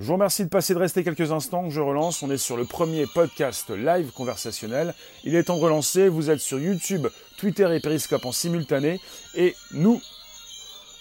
Je 0.00 0.06
vous 0.06 0.14
remercie 0.14 0.42
de 0.42 0.48
passer 0.48 0.74
de 0.74 0.78
rester 0.78 1.04
quelques 1.04 1.30
instants. 1.30 1.70
Je 1.70 1.80
relance. 1.80 2.22
On 2.22 2.30
est 2.30 2.36
sur 2.36 2.56
le 2.56 2.64
premier 2.64 3.06
podcast 3.06 3.70
live 3.70 4.10
conversationnel. 4.10 4.94
Il 5.22 5.36
est 5.36 5.44
temps 5.44 5.56
de 5.56 5.62
relancer. 5.62 6.08
Vous 6.08 6.28
êtes 6.28 6.40
sur 6.40 6.58
YouTube, 6.58 7.06
Twitter 7.38 7.68
et 7.72 7.78
Periscope 7.78 8.24
en 8.24 8.32
simultané. 8.32 9.00
Et 9.36 9.54
nous, 9.70 10.00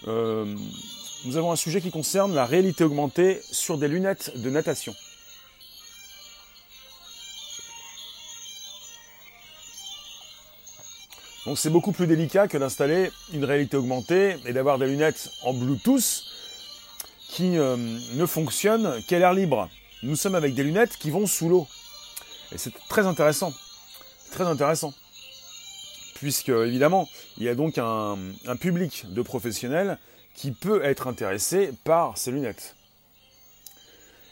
euh, 0.08 0.56
nous 1.26 1.38
avons 1.38 1.52
un 1.52 1.56
sujet 1.56 1.82
qui 1.82 1.90
concerne 1.90 2.36
la 2.36 2.46
réalité 2.46 2.84
augmentée 2.84 3.42
sur 3.52 3.78
des 3.80 3.88
lunettes 3.88 4.40
de 4.40 4.50
natation. 4.52 4.94
Donc 11.46 11.58
c'est 11.58 11.72
beaucoup 11.72 11.92
plus 11.92 12.06
délicat 12.06 12.48
que 12.48 12.58
d'installer 12.58 13.12
une 13.34 13.46
réalité 13.46 13.76
augmentée 13.76 14.36
et 14.46 14.54
d'avoir 14.54 14.78
des 14.78 14.86
lunettes 14.88 15.32
en 15.44 15.54
Bluetooth 15.54 16.24
qui 17.30 17.58
euh, 17.58 17.78
ne 18.14 18.26
fonctionnent 18.26 19.02
qu'à 19.08 19.18
l'air 19.18 19.34
libre. 19.34 19.68
Nous 20.04 20.16
sommes 20.16 20.36
avec 20.36 20.54
des 20.54 20.64
lunettes 20.64 20.98
qui 20.98 21.10
vont 21.10 21.26
sous 21.26 21.50
l'eau. 21.50 21.68
Et 22.52 22.58
c'est 22.58 22.74
très 22.90 23.08
intéressant. 23.08 23.54
Très 24.32 24.44
intéressant. 24.44 24.94
Puisque, 26.16 26.50
évidemment, 26.50 27.10
il 27.38 27.44
y 27.46 27.50
a 27.50 27.56
donc 27.56 27.78
un, 27.80 28.18
un 28.46 28.56
public 28.56 29.06
de 29.10 29.22
professionnels 29.22 29.98
qui 30.36 30.52
peut 30.52 30.84
être 30.84 31.08
intéressé 31.08 31.72
par 31.84 32.18
ces 32.18 32.32
lunettes. 32.32 32.76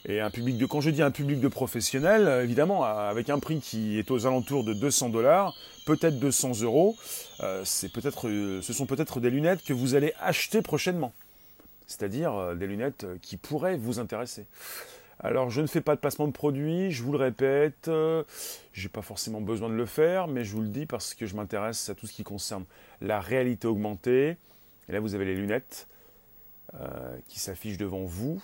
Et 0.05 0.21
un 0.21 0.29
public 0.29 0.57
de, 0.57 0.65
quand 0.65 0.81
je 0.81 0.89
dis 0.89 1.01
un 1.01 1.11
public 1.11 1.39
de 1.39 1.47
professionnels, 1.47 2.43
évidemment, 2.43 2.83
avec 2.83 3.29
un 3.29 3.39
prix 3.39 3.59
qui 3.59 3.99
est 3.99 4.09
aux 4.11 4.25
alentours 4.25 4.63
de 4.63 4.73
200 4.73 5.09
dollars, 5.09 5.55
peut-être 5.85 6.19
200 6.19 6.61
euros, 6.61 6.95
euh, 7.41 7.63
euh, 7.63 8.61
ce 8.61 8.73
sont 8.73 8.85
peut-être 8.85 9.19
des 9.19 9.29
lunettes 9.29 9.63
que 9.63 9.73
vous 9.73 9.95
allez 9.95 10.13
acheter 10.21 10.61
prochainement 10.61 11.13
c'est-à-dire 11.89 12.33
euh, 12.35 12.55
des 12.55 12.67
lunettes 12.67 13.03
euh, 13.03 13.17
qui 13.21 13.35
pourraient 13.35 13.75
vous 13.75 13.99
intéresser. 13.99 14.45
Alors 15.19 15.49
je 15.49 15.59
ne 15.59 15.67
fais 15.67 15.81
pas 15.81 15.95
de 15.95 15.99
placement 15.99 16.27
de 16.27 16.31
produits, 16.31 16.91
je 16.91 17.03
vous 17.03 17.11
le 17.11 17.17
répète, 17.17 17.89
euh, 17.89 18.23
n'ai 18.81 18.87
pas 18.87 19.01
forcément 19.01 19.41
besoin 19.41 19.67
de 19.67 19.73
le 19.73 19.85
faire, 19.85 20.27
mais 20.27 20.45
je 20.45 20.53
vous 20.53 20.61
le 20.61 20.69
dis 20.69 20.85
parce 20.85 21.13
que 21.13 21.25
je 21.25 21.35
m'intéresse 21.35 21.89
à 21.89 21.95
tout 21.95 22.07
ce 22.07 22.13
qui 22.13 22.23
concerne 22.23 22.63
la 23.01 23.19
réalité 23.19 23.67
augmentée. 23.67 24.37
Et 24.87 24.93
là 24.93 25.01
vous 25.01 25.15
avez 25.15 25.25
les 25.25 25.35
lunettes 25.35 25.87
qui 27.27 27.39
s'affichent 27.39 27.79
devant 27.79 28.03
vous. 28.03 28.39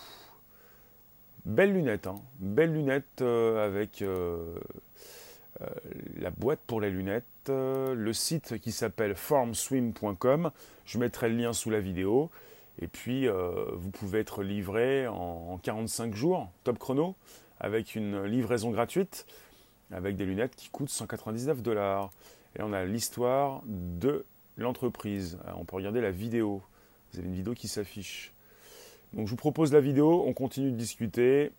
Belles 1.46 1.72
lunettes, 1.72 2.06
hein 2.06 2.16
belles 2.38 2.74
lunettes 2.74 3.22
avec 3.22 4.04
la 6.20 6.30
boîte 6.30 6.60
pour 6.66 6.82
les 6.82 6.90
lunettes, 6.90 7.24
le 7.48 8.12
site 8.12 8.58
qui 8.58 8.72
s'appelle 8.72 9.14
formswim.com. 9.14 10.50
Je 10.84 10.98
mettrai 10.98 11.28
le 11.30 11.36
lien 11.36 11.52
sous 11.52 11.70
la 11.70 11.80
vidéo. 11.80 12.30
Et 12.80 12.88
puis, 12.88 13.28
euh, 13.28 13.66
vous 13.72 13.90
pouvez 13.90 14.20
être 14.20 14.42
livré 14.42 15.06
en, 15.06 15.58
45 15.62 16.14
jours, 16.14 16.50
top 16.64 16.78
chrono, 16.78 17.14
avec 17.58 17.94
une 17.94 18.24
livraison 18.24 18.70
gratuite, 18.70 19.26
avec 19.90 20.16
des 20.16 20.26
lunettes 20.26 20.54
qui 20.56 20.68
coûtent 20.68 20.90
199 20.90 21.62
dollars. 21.62 22.10
Et 22.58 22.62
on 22.62 22.72
a 22.72 22.84
l'histoire 22.84 23.62
de 23.66 24.24
l'entreprise. 24.56 25.38
On 25.56 25.64
peut 25.64 25.76
regarder 25.76 26.00
la 26.00 26.10
vidéo. 26.10 26.62
Vous 27.12 27.18
avez 27.18 27.28
une 27.28 27.34
vidéo 27.34 27.54
qui 27.54 27.68
s'affiche. 27.68 28.32
Donc 29.12 29.26
je 29.26 29.30
vous 29.30 29.36
propose 29.36 29.72
la 29.72 29.80
vidéo, 29.80 30.24
on 30.26 30.32
continue 30.32 30.70
de 30.70 30.76
discuter 30.76 31.52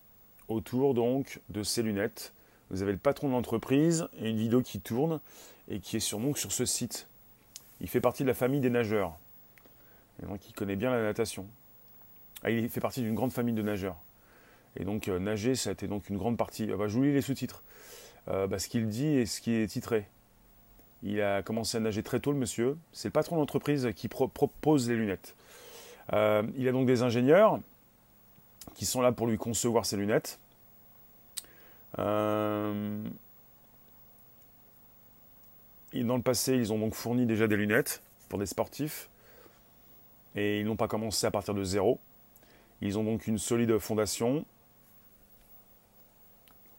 autour 0.47 0.93
donc 0.93 1.39
de 1.49 1.63
ces 1.63 1.81
lunettes. 1.81 2.33
Vous 2.69 2.81
avez 2.81 2.91
le 2.91 2.97
patron 2.97 3.27
de 3.27 3.33
l'entreprise 3.33 4.07
et 4.19 4.29
une 4.29 4.37
vidéo 4.37 4.61
qui 4.61 4.79
tourne 4.79 5.19
et 5.69 5.79
qui 5.79 5.97
est 5.97 6.01
sur, 6.01 6.19
donc 6.19 6.37
sur 6.37 6.51
ce 6.51 6.65
site. 6.65 7.07
Il 7.81 7.87
fait 7.87 8.01
partie 8.01 8.23
de 8.23 8.27
la 8.27 8.33
famille 8.33 8.59
des 8.59 8.69
nageurs. 8.69 9.17
Et 10.21 10.25
donc 10.25 10.47
il 10.49 10.53
connaît 10.53 10.75
bien 10.75 10.91
la 10.91 11.01
natation. 11.01 11.45
Ah, 12.43 12.51
il 12.51 12.69
fait 12.69 12.81
partie 12.81 13.01
d'une 13.01 13.15
grande 13.15 13.31
famille 13.31 13.55
de 13.55 13.61
nageurs. 13.61 13.97
Et 14.75 14.83
donc 14.83 15.07
euh, 15.07 15.19
nager, 15.19 15.55
ça 15.55 15.69
a 15.69 15.73
été 15.73 15.87
donc 15.87 16.09
une 16.09 16.17
grande 16.17 16.37
partie. 16.37 16.69
Ah 16.71 16.77
bah, 16.77 16.87
je 16.87 16.93
vous 16.93 17.03
lis 17.03 17.13
les 17.13 17.21
sous-titres. 17.21 17.63
Euh, 18.27 18.47
bah, 18.47 18.59
ce 18.59 18.67
qu'il 18.67 18.87
dit 18.87 19.07
et 19.07 19.25
ce 19.25 19.41
qui 19.41 19.53
est 19.53 19.67
titré. 19.67 20.05
Il 21.03 21.21
a 21.21 21.43
commencé 21.43 21.77
à 21.77 21.79
nager 21.79 22.03
très 22.03 22.19
tôt, 22.19 22.31
le 22.31 22.37
monsieur. 22.37 22.77
C'est 22.91 23.07
le 23.07 23.13
patron 23.13 23.37
d'entreprise 23.37 23.89
qui 23.95 24.07
propose 24.07 24.89
les 24.89 24.95
lunettes. 24.95 25.35
Euh, 26.13 26.43
il 26.57 26.67
a 26.67 26.71
donc 26.71 26.87
des 26.87 27.01
ingénieurs 27.01 27.59
qui 28.75 28.85
sont 28.85 29.01
là 29.01 29.11
pour 29.11 29.27
lui 29.27 29.37
concevoir 29.37 29.85
ses 29.85 29.97
lunettes. 29.97 30.39
Et 35.93 36.03
dans 36.03 36.17
le 36.17 36.21
passé, 36.21 36.53
ils 36.53 36.71
ont 36.71 36.77
donc 36.77 36.93
fourni 36.93 37.25
déjà 37.25 37.47
des 37.47 37.55
lunettes 37.55 38.01
pour 38.29 38.37
des 38.37 38.45
sportifs 38.45 39.09
et 40.35 40.59
ils 40.59 40.65
n'ont 40.65 40.75
pas 40.75 40.87
commencé 40.87 41.25
à 41.25 41.31
partir 41.31 41.53
de 41.53 41.63
zéro. 41.63 41.99
Ils 42.81 42.99
ont 42.99 43.03
donc 43.03 43.25
une 43.25 43.39
solide 43.39 43.79
fondation 43.79 44.45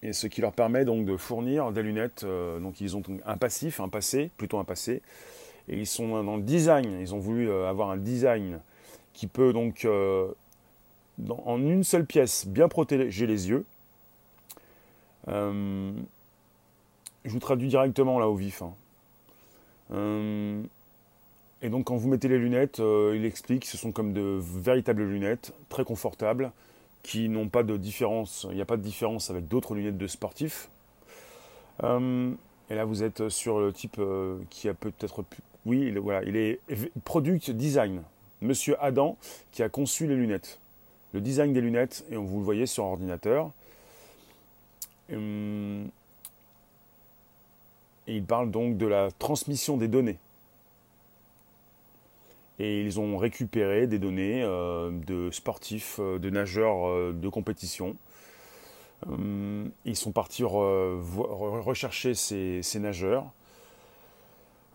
et 0.02 0.12
ce 0.12 0.28
qui 0.28 0.40
leur 0.40 0.52
permet 0.52 0.84
donc 0.84 1.04
de 1.04 1.16
fournir 1.16 1.72
des 1.72 1.82
lunettes. 1.82 2.22
Euh, 2.24 2.60
donc 2.60 2.80
ils 2.80 2.96
ont 2.96 3.02
un 3.26 3.36
passif, 3.36 3.80
un 3.80 3.88
passé, 3.88 4.30
plutôt 4.36 4.58
un 4.58 4.64
passé, 4.64 5.02
et 5.68 5.76
ils 5.76 5.86
sont 5.86 6.22
dans 6.22 6.36
le 6.36 6.42
design. 6.42 7.00
Ils 7.00 7.14
ont 7.14 7.18
voulu 7.18 7.50
euh, 7.50 7.68
avoir 7.68 7.90
un 7.90 7.96
design 7.96 8.60
qui 9.18 9.26
peut 9.26 9.52
donc 9.52 9.84
euh, 9.84 10.28
en 11.44 11.60
une 11.60 11.82
seule 11.82 12.06
pièce 12.06 12.46
bien 12.46 12.68
protéger 12.68 13.26
les 13.26 13.48
yeux. 13.48 13.64
je 15.26 15.92
vous 17.24 17.38
traduis 17.40 17.68
directement 17.68 18.18
là 18.18 18.28
au 18.28 18.36
vif. 18.36 18.62
Hein. 18.62 18.72
Et 21.60 21.70
donc 21.70 21.86
quand 21.86 21.96
vous 21.96 22.08
mettez 22.08 22.28
les 22.28 22.38
lunettes, 22.38 22.78
euh, 22.78 23.14
il 23.16 23.24
explique 23.24 23.62
que 23.62 23.68
ce 23.68 23.76
sont 23.76 23.90
comme 23.90 24.12
de 24.12 24.38
véritables 24.40 25.02
lunettes, 25.02 25.52
très 25.68 25.84
confortables, 25.84 26.52
qui 27.02 27.28
n'ont 27.28 27.48
pas 27.48 27.64
de 27.64 27.76
différence, 27.76 28.46
il 28.50 28.54
n'y 28.54 28.62
a 28.62 28.66
pas 28.66 28.76
de 28.76 28.82
différence 28.82 29.30
avec 29.30 29.48
d'autres 29.48 29.74
lunettes 29.74 29.98
de 29.98 30.06
sportifs. 30.06 30.70
Euh, 31.82 32.32
et 32.70 32.74
là 32.74 32.84
vous 32.84 33.02
êtes 33.02 33.28
sur 33.28 33.58
le 33.58 33.72
type 33.72 33.96
euh, 33.98 34.38
qui 34.50 34.68
a 34.68 34.74
peut-être... 34.74 35.24
Oui, 35.66 35.90
voilà, 35.96 36.22
il 36.22 36.36
est 36.36 36.60
Product 37.04 37.50
Design. 37.50 38.02
Monsieur 38.40 38.76
Adam 38.82 39.16
qui 39.52 39.62
a 39.62 39.68
conçu 39.68 40.06
les 40.06 40.16
lunettes. 40.16 40.60
Le 41.12 41.20
design 41.20 41.52
des 41.52 41.60
lunettes, 41.60 42.04
et 42.10 42.16
vous 42.16 42.38
le 42.38 42.44
voyez 42.44 42.66
sur 42.66 42.84
ordinateur. 42.84 43.50
et 45.10 45.14
il 48.06 48.24
parle 48.24 48.50
donc 48.50 48.76
de 48.76 48.86
la 48.86 49.10
transmission 49.12 49.76
des 49.76 49.88
données 49.88 50.18
et 52.58 52.82
ils 52.82 52.98
ont 52.98 53.16
récupéré 53.16 53.86
des 53.86 53.98
données 53.98 54.42
euh, 54.42 54.90
de 54.90 55.30
sportifs, 55.30 55.96
euh, 56.00 56.18
de 56.18 56.30
nageurs 56.30 56.88
euh, 56.88 57.12
de 57.12 57.28
compétition. 57.28 57.96
ils 59.84 59.96
sont 59.96 60.10
partis 60.10 60.42
rechercher 60.44 62.14
ces, 62.14 62.80
nageurs. 62.80 63.26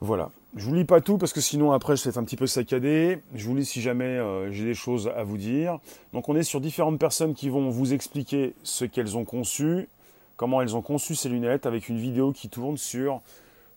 Voilà. 0.05 0.31
Je 0.57 0.65
vous 0.65 0.75
lis 0.75 0.83
pas 0.83 0.99
tout 0.99 1.17
parce 1.17 1.31
que 1.31 1.39
sinon 1.39 1.71
après 1.71 1.95
je 1.95 2.03
vais 2.03 2.09
être 2.09 2.17
un 2.17 2.25
petit 2.25 2.35
peu 2.35 2.45
saccadé. 2.45 3.19
Je 3.33 3.47
vous 3.47 3.55
lis 3.55 3.63
si 3.65 3.79
jamais 3.79 4.19
j'ai 4.51 4.65
des 4.65 4.73
choses 4.73 5.09
à 5.15 5.23
vous 5.23 5.37
dire. 5.37 5.79
Donc 6.11 6.27
on 6.27 6.35
est 6.35 6.43
sur 6.43 6.59
différentes 6.59 6.99
personnes 6.99 7.33
qui 7.33 7.47
vont 7.47 7.69
vous 7.69 7.93
expliquer 7.93 8.53
ce 8.63 8.83
qu'elles 8.83 9.15
ont 9.15 9.23
conçu, 9.23 9.87
comment 10.35 10.61
elles 10.61 10.75
ont 10.75 10.81
conçu 10.81 11.15
ces 11.15 11.29
lunettes 11.29 11.65
avec 11.65 11.87
une 11.87 11.99
vidéo 11.99 12.33
qui 12.33 12.49
tourne 12.49 12.75
sur 12.75 13.21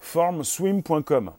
formswim.com 0.00 1.30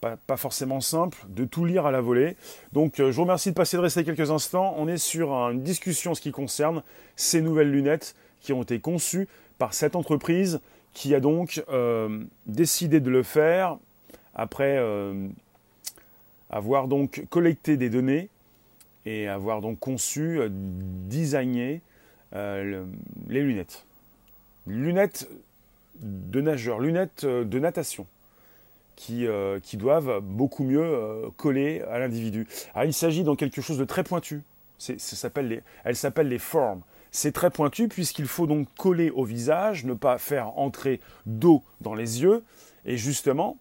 pas, 0.00 0.36
forcément 0.36 0.80
simple 0.80 1.18
de 1.28 1.44
tout 1.44 1.64
lire 1.64 1.86
à 1.86 1.92
la 1.92 2.00
volée. 2.00 2.36
Donc 2.72 2.98
euh, 2.98 3.12
je 3.12 3.16
vous 3.16 3.22
remercie 3.22 3.50
de 3.50 3.54
passer 3.54 3.76
de 3.76 3.82
rester 3.82 4.02
quelques 4.02 4.32
instants. 4.32 4.74
On 4.78 4.88
est 4.88 4.98
sur 4.98 5.30
une 5.30 5.62
discussion 5.62 6.10
en 6.10 6.14
ce 6.16 6.20
qui 6.20 6.32
concerne 6.32 6.82
ces 7.14 7.40
nouvelles 7.40 7.70
lunettes 7.70 8.16
qui 8.40 8.52
ont 8.52 8.64
été 8.64 8.80
conçues 8.80 9.28
par 9.58 9.74
cette 9.74 9.94
entreprise 9.94 10.60
qui 10.92 11.14
a 11.14 11.20
donc 11.20 11.62
euh, 11.70 12.24
décidé 12.46 12.98
de 12.98 13.10
le 13.10 13.22
faire 13.22 13.78
après 14.34 14.76
euh, 14.78 15.28
avoir 16.50 16.88
donc 16.88 17.24
collecté 17.30 17.76
des 17.76 17.90
données 17.90 18.28
et 19.04 19.28
avoir 19.28 19.60
donc 19.60 19.78
conçu, 19.78 20.40
designé 20.48 21.82
les 22.32 23.42
lunettes. 23.42 23.84
Lunettes 24.66 25.28
de 26.00 26.40
nageur, 26.40 26.78
lunettes 26.78 27.26
de 27.26 27.58
natation 27.58 28.06
qui, 28.96 29.26
euh, 29.26 29.58
qui 29.60 29.76
doivent 29.76 30.20
beaucoup 30.20 30.64
mieux 30.64 30.82
euh, 30.82 31.28
coller 31.36 31.82
à 31.90 31.98
l'individu. 31.98 32.46
Alors 32.74 32.86
il 32.86 32.92
s'agit 32.92 33.24
dans 33.24 33.36
quelque 33.36 33.60
chose 33.60 33.78
de 33.78 33.84
très 33.84 34.04
pointu. 34.04 34.42
Ça 34.78 34.96
s'appelle 34.98 35.48
les, 35.48 35.62
elle 35.84 35.96
s'appelle 35.96 36.28
les 36.28 36.38
formes. 36.38 36.82
C'est 37.12 37.32
très 37.32 37.50
pointu 37.50 37.88
puisqu'il 37.88 38.26
faut 38.26 38.46
donc 38.46 38.66
coller 38.76 39.10
au 39.10 39.24
visage, 39.24 39.84
ne 39.84 39.94
pas 39.94 40.18
faire 40.18 40.58
entrer 40.58 41.00
d'eau 41.26 41.62
dans 41.80 41.94
les 41.94 42.22
yeux. 42.22 42.42
Et 42.84 42.96
justement, 42.96 43.58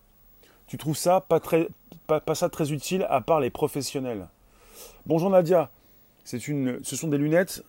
tu 0.72 0.78
trouves 0.78 0.96
ça 0.96 1.20
pas 1.20 1.42
très, 1.42 1.68
pas, 2.08 2.22
pas 2.22 2.34
ça 2.34 2.48
très 2.48 2.72
utile 2.72 3.06
à 3.10 3.20
part 3.20 3.42
les 3.42 3.50
professionnels? 3.50 4.30
Bonjour 5.06 5.30
Nadia, 5.30 5.70
une, 6.48 6.80
ce 6.82 6.96
sont 6.96 7.10
des 7.10 7.18
lunettes 7.18 7.62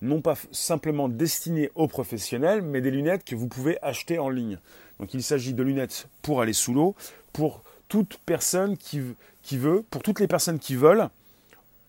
non 0.00 0.22
pas 0.22 0.34
simplement 0.50 1.10
destinées 1.10 1.70
aux 1.74 1.88
professionnels, 1.88 2.62
mais 2.62 2.80
des 2.80 2.90
lunettes 2.90 3.22
que 3.24 3.34
vous 3.34 3.48
pouvez 3.48 3.76
acheter 3.82 4.18
en 4.18 4.30
ligne. 4.30 4.58
Donc 4.98 5.12
il 5.12 5.22
s'agit 5.22 5.52
de 5.52 5.62
lunettes 5.62 6.08
pour 6.22 6.40
aller 6.40 6.54
sous 6.54 6.72
l'eau, 6.72 6.96
pour 7.34 7.62
toute 7.88 8.18
personne 8.24 8.78
qui, 8.78 9.02
qui, 9.42 9.58
veut, 9.58 9.84
pour 9.90 10.02
toutes 10.02 10.18
les 10.18 10.26
personnes 10.26 10.58
qui 10.58 10.74
veulent 10.74 11.10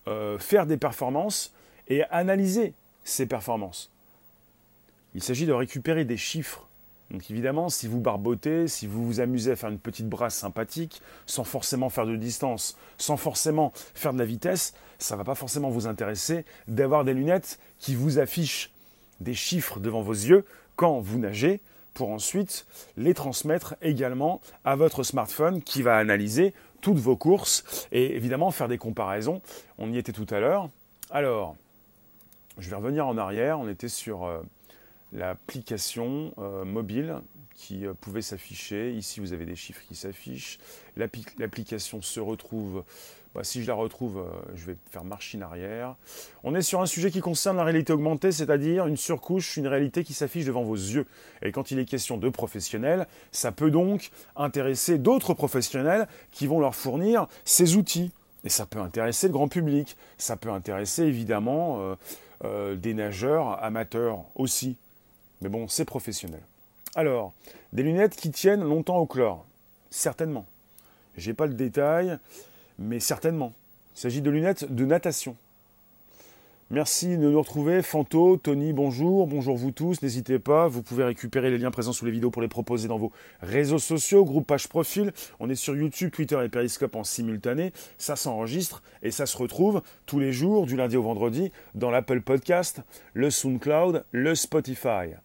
euh, 0.09 0.37
faire 0.39 0.65
des 0.65 0.75
performances 0.75 1.53
et 1.87 2.03
analyser 2.09 2.73
ces 3.05 3.25
performances. 3.25 3.89
Il 5.15 5.23
s'agit 5.23 5.45
de 5.45 5.53
récupérer 5.53 6.03
des 6.03 6.17
chiffres. 6.17 6.67
Donc 7.11 7.29
évidemment, 7.31 7.69
si 7.69 7.87
vous 7.87 7.99
barbotez, 7.99 8.67
si 8.67 8.85
vous 8.85 9.05
vous 9.05 9.19
amusez 9.19 9.51
à 9.51 9.55
faire 9.55 9.69
une 9.69 9.79
petite 9.79 10.07
brasse 10.07 10.35
sympathique, 10.35 11.01
sans 11.25 11.43
forcément 11.43 11.89
faire 11.89 12.05
de 12.05 12.15
distance, 12.15 12.77
sans 12.97 13.17
forcément 13.17 13.71
faire 13.95 14.13
de 14.13 14.19
la 14.19 14.25
vitesse, 14.25 14.73
ça 14.99 15.15
ne 15.15 15.17
va 15.17 15.23
pas 15.23 15.35
forcément 15.35 15.69
vous 15.69 15.87
intéresser 15.87 16.45
d'avoir 16.67 17.03
des 17.03 17.13
lunettes 17.13 17.59
qui 17.79 17.95
vous 17.95 18.19
affichent 18.19 18.71
des 19.21 19.33
chiffres 19.33 19.79
devant 19.79 20.01
vos 20.01 20.13
yeux 20.13 20.45
quand 20.75 20.99
vous 20.99 21.17
nagez, 21.17 21.61
pour 21.93 22.11
ensuite 22.11 22.65
les 22.95 23.13
transmettre 23.13 23.75
également 23.81 24.39
à 24.63 24.75
votre 24.75 25.03
smartphone 25.03 25.61
qui 25.61 25.81
va 25.81 25.97
analyser 25.97 26.53
toutes 26.79 26.99
vos 26.99 27.17
courses 27.17 27.87
et 27.91 28.15
évidemment 28.15 28.51
faire 28.51 28.69
des 28.69 28.77
comparaisons. 28.77 29.41
On 29.77 29.91
y 29.91 29.97
était 29.97 30.13
tout 30.13 30.27
à 30.29 30.39
l'heure. 30.39 30.69
Alors, 31.09 31.55
je 32.57 32.69
vais 32.69 32.75
revenir 32.75 33.07
en 33.07 33.17
arrière. 33.17 33.59
On 33.59 33.67
était 33.67 33.89
sur 33.89 34.23
euh, 34.23 34.41
l'application 35.13 36.33
euh, 36.37 36.65
mobile 36.65 37.15
qui 37.55 37.85
euh, 37.85 37.93
pouvait 37.93 38.21
s'afficher. 38.21 38.91
Ici, 38.93 39.19
vous 39.19 39.33
avez 39.33 39.45
des 39.45 39.55
chiffres 39.55 39.81
qui 39.87 39.95
s'affichent. 39.95 40.59
L'application 40.95 42.01
se 42.01 42.19
retrouve. 42.19 42.83
Bah, 43.35 43.43
si 43.43 43.61
je 43.61 43.67
la 43.67 43.75
retrouve, 43.75 44.25
je 44.55 44.65
vais 44.65 44.75
faire 44.89 45.03
marche 45.03 45.35
in 45.35 45.41
arrière. 45.41 45.95
On 46.43 46.55
est 46.55 46.63
sur 46.63 46.81
un 46.81 46.87
sujet 46.87 47.11
qui 47.11 47.19
concerne 47.19 47.57
la 47.57 47.63
réalité 47.63 47.93
augmentée, 47.93 48.31
c'est-à-dire 48.31 48.87
une 48.87 48.97
surcouche, 48.97 49.55
une 49.55 49.67
réalité 49.67 50.03
qui 50.03 50.13
s'affiche 50.13 50.45
devant 50.45 50.63
vos 50.63 50.75
yeux. 50.75 51.05
Et 51.43 51.51
quand 51.51 51.69
il 51.69 51.77
est 51.77 51.85
question 51.85 52.17
de 52.17 52.27
professionnels, 52.29 53.05
ça 53.31 53.51
peut 53.51 53.69
donc 53.69 54.09
intéresser 54.35 54.97
d'autres 54.97 55.35
professionnels 55.35 56.07
qui 56.31 56.47
vont 56.47 56.59
leur 56.59 56.73
fournir 56.73 57.27
ces 57.45 57.75
outils. 57.75 58.11
Et 58.45 58.49
ça 58.49 58.65
peut 58.65 58.79
intéresser 58.79 59.27
le 59.27 59.33
grand 59.33 59.47
public. 59.47 59.95
Ça 60.17 60.35
peut 60.35 60.49
intéresser 60.49 61.03
évidemment 61.03 61.95
des 62.43 62.93
nageurs 62.95 63.63
amateurs 63.63 64.23
aussi. 64.35 64.75
Mais 65.41 65.49
bon, 65.49 65.67
c'est 65.67 65.85
professionnel. 65.85 66.41
Alors, 66.95 67.33
des 67.71 67.83
lunettes 67.83 68.15
qui 68.15 68.31
tiennent 68.31 68.63
longtemps 68.63 68.97
au 68.97 69.05
chlore 69.05 69.45
Certainement. 69.89 70.45
Je 71.17 71.29
n'ai 71.29 71.33
pas 71.33 71.45
le 71.45 71.53
détail, 71.53 72.17
mais 72.77 72.99
certainement. 72.99 73.53
Il 73.95 73.99
s'agit 73.99 74.21
de 74.21 74.29
lunettes 74.29 74.73
de 74.73 74.85
natation. 74.85 75.35
Merci 76.71 77.17
de 77.17 77.29
nous 77.29 77.39
retrouver. 77.39 77.81
Fanto, 77.81 78.37
Tony, 78.37 78.73
bonjour. 78.73 79.25
Bonjour 79.25 79.57
vous 79.57 79.71
tous. 79.71 80.03
N'hésitez 80.03 80.37
pas. 80.37 80.67
Vous 80.67 80.83
pouvez 80.83 81.03
récupérer 81.03 81.49
les 81.49 81.57
liens 81.57 81.71
présents 81.71 81.93
sous 81.93 82.05
les 82.05 82.11
vidéos 82.11 82.29
pour 82.29 82.43
les 82.43 82.47
proposer 82.47 82.87
dans 82.87 82.99
vos 82.99 83.11
réseaux 83.41 83.79
sociaux, 83.79 84.23
groupe, 84.23 84.45
page, 84.45 84.67
profil. 84.67 85.11
On 85.39 85.49
est 85.49 85.55
sur 85.55 85.75
YouTube, 85.75 86.11
Twitter 86.11 86.39
et 86.45 86.49
Periscope 86.49 86.95
en 86.95 87.03
simultané. 87.03 87.73
Ça 87.97 88.15
s'enregistre 88.15 88.83
et 89.01 89.09
ça 89.09 89.25
se 89.25 89.35
retrouve 89.35 89.81
tous 90.05 90.19
les 90.19 90.31
jours, 90.31 90.67
du 90.67 90.75
lundi 90.75 90.95
au 90.95 91.01
vendredi, 91.01 91.51
dans 91.73 91.89
l'Apple 91.89 92.21
Podcast, 92.21 92.81
le 93.13 93.31
SoundCloud, 93.31 94.05
le 94.11 94.35
Spotify. 94.35 95.15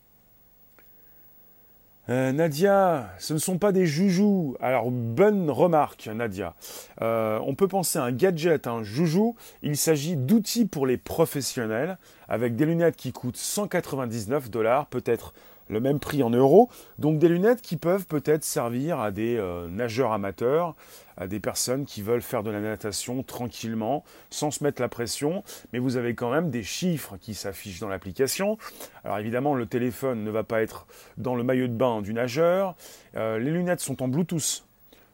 Euh, 2.10 2.32
Nadia, 2.32 3.08
ce 3.18 3.32
ne 3.32 3.38
sont 3.38 3.58
pas 3.58 3.72
des 3.72 3.86
joujoux. 3.86 4.56
Alors, 4.60 4.90
bonne 4.90 5.50
remarque, 5.50 6.08
Nadia. 6.12 6.54
Euh, 7.00 7.38
on 7.46 7.54
peut 7.54 7.68
penser 7.68 7.98
à 7.98 8.04
un 8.04 8.12
gadget, 8.12 8.66
un 8.66 8.82
joujou. 8.82 9.36
Il 9.62 9.76
s'agit 9.76 10.16
d'outils 10.16 10.66
pour 10.66 10.86
les 10.86 10.98
professionnels, 10.98 11.98
avec 12.28 12.56
des 12.56 12.66
lunettes 12.66 12.96
qui 12.96 13.12
coûtent 13.12 13.38
199 13.38 14.50
dollars, 14.50 14.86
peut-être 14.86 15.32
le 15.68 15.80
même 15.80 15.98
prix 15.98 16.22
en 16.22 16.30
euros. 16.30 16.68
Donc 16.98 17.18
des 17.18 17.28
lunettes 17.28 17.62
qui 17.62 17.76
peuvent 17.76 18.06
peut-être 18.06 18.44
servir 18.44 19.00
à 19.00 19.10
des 19.10 19.36
euh, 19.36 19.68
nageurs 19.68 20.12
amateurs, 20.12 20.74
à 21.16 21.26
des 21.26 21.40
personnes 21.40 21.84
qui 21.84 22.02
veulent 22.02 22.22
faire 22.22 22.42
de 22.42 22.50
la 22.50 22.60
natation 22.60 23.22
tranquillement, 23.22 24.04
sans 24.30 24.50
se 24.50 24.64
mettre 24.64 24.82
la 24.82 24.88
pression, 24.88 25.44
mais 25.72 25.78
vous 25.78 25.96
avez 25.96 26.14
quand 26.14 26.30
même 26.30 26.50
des 26.50 26.62
chiffres 26.62 27.16
qui 27.16 27.34
s'affichent 27.34 27.80
dans 27.80 27.88
l'application. 27.88 28.58
Alors 29.04 29.18
évidemment, 29.18 29.54
le 29.54 29.66
téléphone 29.66 30.24
ne 30.24 30.30
va 30.30 30.42
pas 30.42 30.62
être 30.62 30.86
dans 31.16 31.34
le 31.34 31.44
maillot 31.44 31.68
de 31.68 31.74
bain 31.74 32.02
du 32.02 32.12
nageur. 32.12 32.74
Euh, 33.16 33.38
les 33.38 33.50
lunettes 33.50 33.80
sont 33.80 34.02
en 34.02 34.08
Bluetooth, 34.08 34.64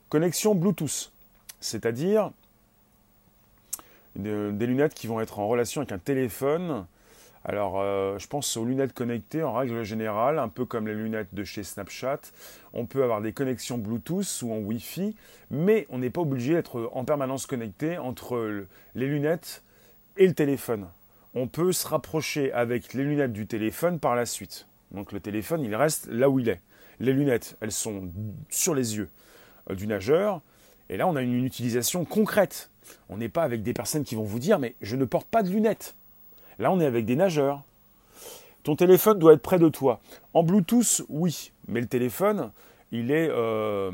connexion 0.09 0.55
Bluetooth, 0.55 1.13
c'est-à-dire 1.61 2.33
des 4.17 4.67
lunettes 4.67 4.95
qui 4.95 5.07
vont 5.07 5.21
être 5.21 5.39
en 5.39 5.47
relation 5.47 5.81
avec 5.81 5.93
un 5.93 5.99
téléphone 5.99 6.85
alors, 7.45 7.81
euh, 7.81 8.19
je 8.19 8.27
pense 8.27 8.57
aux 8.57 8.65
lunettes 8.65 8.93
connectées 8.93 9.43
en 9.43 9.55
règle 9.55 9.83
générale, 9.83 10.39
un 10.39 10.49
peu 10.49 10.67
comme 10.67 10.87
les 10.87 10.95
lunettes 10.95 11.35
de 11.35 11.43
chez 11.43 11.63
Snapchat. 11.63 12.21
On 12.75 12.85
peut 12.85 13.03
avoir 13.03 13.23
des 13.23 13.33
connexions 13.33 13.79
Bluetooth 13.79 14.43
ou 14.43 14.53
en 14.53 14.59
Wi-Fi, 14.59 15.17
mais 15.51 15.87
on 15.89 15.99
n'est 15.99 16.11
pas 16.11 16.21
obligé 16.21 16.53
d'être 16.53 16.91
en 16.93 17.05
permanence 17.05 17.47
connecté 17.47 17.97
entre 17.97 18.67
les 18.95 19.07
lunettes 19.07 19.63
et 20.19 20.27
le 20.27 20.35
téléphone. 20.35 20.87
On 21.35 21.49
peut 21.49 21.73
se 21.73 21.87
rapprocher 21.87 22.53
avec 22.53 22.93
les 22.93 23.05
lunettes 23.05 23.33
du 23.33 23.47
téléphone 23.47 24.01
par 24.01 24.17
la 24.17 24.27
suite. 24.27 24.67
Donc 24.91 25.13
le 25.13 25.21
téléphone, 25.21 25.63
il 25.63 25.75
reste 25.75 26.09
là 26.09 26.29
où 26.29 26.41
il 26.41 26.49
est. 26.49 26.61
Les 26.99 27.15
lunettes, 27.15 27.57
elles 27.61 27.73
sont 27.73 28.11
sur 28.51 28.75
les 28.75 28.97
yeux 28.97 29.09
euh, 29.71 29.75
du 29.75 29.87
nageur. 29.87 30.43
Et 30.91 30.99
là, 30.99 31.07
on 31.07 31.17
a 31.17 31.23
une 31.23 31.45
utilisation 31.45 32.05
concrète. 32.05 32.71
On 33.09 33.17
n'est 33.17 33.29
pas 33.29 33.45
avec 33.45 33.63
des 33.63 33.73
personnes 33.73 34.05
qui 34.05 34.17
vont 34.17 34.25
vous 34.25 34.41
dire, 34.41 34.59
mais 34.59 34.75
je 34.83 34.97
ne 34.97 35.05
porte 35.05 35.29
pas 35.29 35.43
de 35.43 35.49
lunettes. 35.49 35.95
Là, 36.61 36.71
on 36.71 36.79
est 36.79 36.87
avec 36.87 37.07
des 37.07 37.17
nageurs. 37.17 37.63
Ton 38.63 38.77
téléphone 38.77 39.19
doit 39.19 39.33
être 39.33 39.41
près 39.41 39.59
de 39.59 39.71
toi. 39.71 40.01
En 40.35 40.43
Bluetooth, 40.43 41.03
oui, 41.09 41.53
mais 41.67 41.81
le 41.81 41.87
téléphone, 41.87 42.53
il 42.93 43.11
est... 43.11 43.29
Euh, 43.31 43.91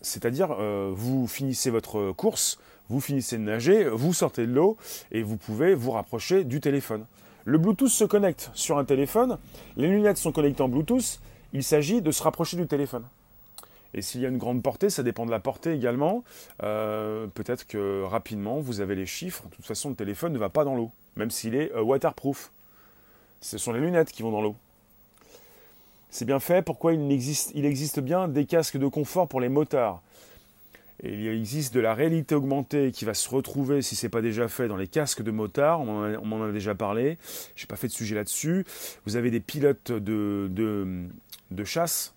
c'est-à-dire, 0.00 0.56
euh, 0.58 0.90
vous 0.94 1.26
finissez 1.26 1.68
votre 1.68 2.12
course, 2.12 2.58
vous 2.88 3.00
finissez 3.00 3.36
de 3.36 3.42
nager, 3.42 3.84
vous 3.90 4.14
sortez 4.14 4.46
de 4.46 4.52
l'eau 4.52 4.78
et 5.12 5.22
vous 5.22 5.36
pouvez 5.36 5.74
vous 5.74 5.90
rapprocher 5.90 6.44
du 6.44 6.60
téléphone. 6.62 7.04
Le 7.44 7.58
Bluetooth 7.58 7.90
se 7.90 8.04
connecte 8.04 8.50
sur 8.54 8.78
un 8.78 8.84
téléphone, 8.86 9.36
les 9.76 9.88
lunettes 9.88 10.16
sont 10.16 10.32
connectées 10.32 10.62
en 10.62 10.68
Bluetooth, 10.68 11.20
il 11.52 11.62
s'agit 11.62 12.00
de 12.00 12.10
se 12.10 12.22
rapprocher 12.22 12.56
du 12.56 12.66
téléphone. 12.66 13.04
Et 13.94 14.02
s'il 14.02 14.20
y 14.20 14.26
a 14.26 14.28
une 14.28 14.38
grande 14.38 14.62
portée, 14.62 14.90
ça 14.90 15.02
dépend 15.02 15.26
de 15.26 15.30
la 15.30 15.40
portée 15.40 15.72
également. 15.72 16.22
Euh, 16.62 17.26
peut-être 17.26 17.66
que 17.66 18.02
rapidement, 18.04 18.60
vous 18.60 18.80
avez 18.80 18.94
les 18.94 19.06
chiffres. 19.06 19.44
De 19.50 19.56
toute 19.56 19.66
façon, 19.66 19.90
le 19.90 19.94
téléphone 19.94 20.32
ne 20.32 20.38
va 20.38 20.50
pas 20.50 20.64
dans 20.64 20.74
l'eau, 20.74 20.90
même 21.18 21.30
s'il 21.30 21.54
est 21.54 21.70
euh, 21.72 21.82
waterproof. 21.82 22.50
Ce 23.42 23.58
sont 23.58 23.72
les 23.72 23.80
lunettes 23.80 24.10
qui 24.10 24.22
vont 24.22 24.30
dans 24.30 24.40
l'eau. 24.40 24.56
C'est 26.10 26.24
bien 26.24 26.40
fait. 26.40 26.62
Pourquoi 26.62 26.94
il 26.94 27.12
existe, 27.12 28.00
bien 28.00 28.28
des 28.28 28.46
casques 28.46 28.78
de 28.78 28.88
confort 28.88 29.28
pour 29.28 29.40
les 29.40 29.50
motards? 29.50 30.00
Il 31.04 31.28
existe 31.28 31.74
de 31.74 31.80
la 31.80 31.94
réalité 31.94 32.34
augmentée 32.34 32.90
qui 32.90 33.04
va 33.04 33.14
se 33.14 33.28
retrouver, 33.28 33.82
si 33.82 33.94
ce 33.94 34.06
n'est 34.06 34.10
pas 34.10 34.22
déjà 34.22 34.48
fait, 34.48 34.66
dans 34.66 34.76
les 34.76 34.88
casques 34.88 35.22
de 35.22 35.30
motards. 35.30 35.80
On 35.80 36.24
m'en 36.24 36.44
a, 36.44 36.50
déjà 36.50 36.74
parlé. 36.74 37.18
Je 37.54 37.64
n'ai 37.64 37.66
pas 37.68 37.76
fait 37.76 37.86
de 37.88 37.92
sujet 37.92 38.16
là-dessus. 38.16 38.64
Vous 39.04 39.16
avez 39.16 39.30
des 39.30 39.40
pilotes 39.40 39.92
de 39.92 41.10
chasse 41.64 42.14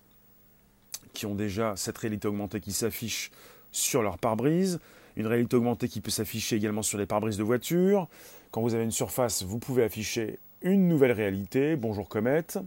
qui 1.12 1.26
ont 1.26 1.34
déjà 1.34 1.74
cette 1.76 1.98
réalité 1.98 2.26
augmentée 2.26 2.60
qui 2.60 2.72
s'affiche 2.72 3.30
sur 3.70 4.02
leur 4.02 4.18
pare-brise, 4.18 4.80
une 5.16 5.26
réalité 5.26 5.56
augmentée 5.56 5.88
qui 5.88 6.00
peut 6.00 6.10
s'afficher 6.10 6.56
également 6.56 6.82
sur 6.82 6.98
les 6.98 7.06
pare-brises 7.06 7.36
de 7.36 7.42
voiture. 7.42 8.08
Quand 8.50 8.62
vous 8.62 8.74
avez 8.74 8.84
une 8.84 8.90
surface, 8.90 9.42
vous 9.42 9.58
pouvez 9.58 9.82
afficher 9.82 10.38
une 10.62 10.88
nouvelle 10.88 11.12
réalité. 11.12 11.76
Bonjour 11.76 12.08
Comète. 12.08 12.58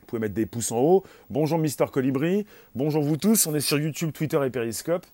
Vous 0.00 0.06
pouvez 0.06 0.20
mettre 0.20 0.34
des 0.34 0.46
pouces 0.46 0.72
en 0.72 0.78
haut. 0.78 1.04
Bonjour 1.30 1.58
Mister 1.58 1.86
Colibri. 1.92 2.46
Bonjour 2.74 3.02
vous 3.02 3.16
tous. 3.16 3.46
On 3.46 3.54
est 3.54 3.60
sur 3.60 3.78
YouTube, 3.78 4.12
Twitter 4.12 4.40
et 4.44 4.50
Periscope. 4.50 5.04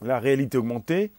La 0.00 0.18
réalité 0.18 0.58
augmentée, 0.58 1.12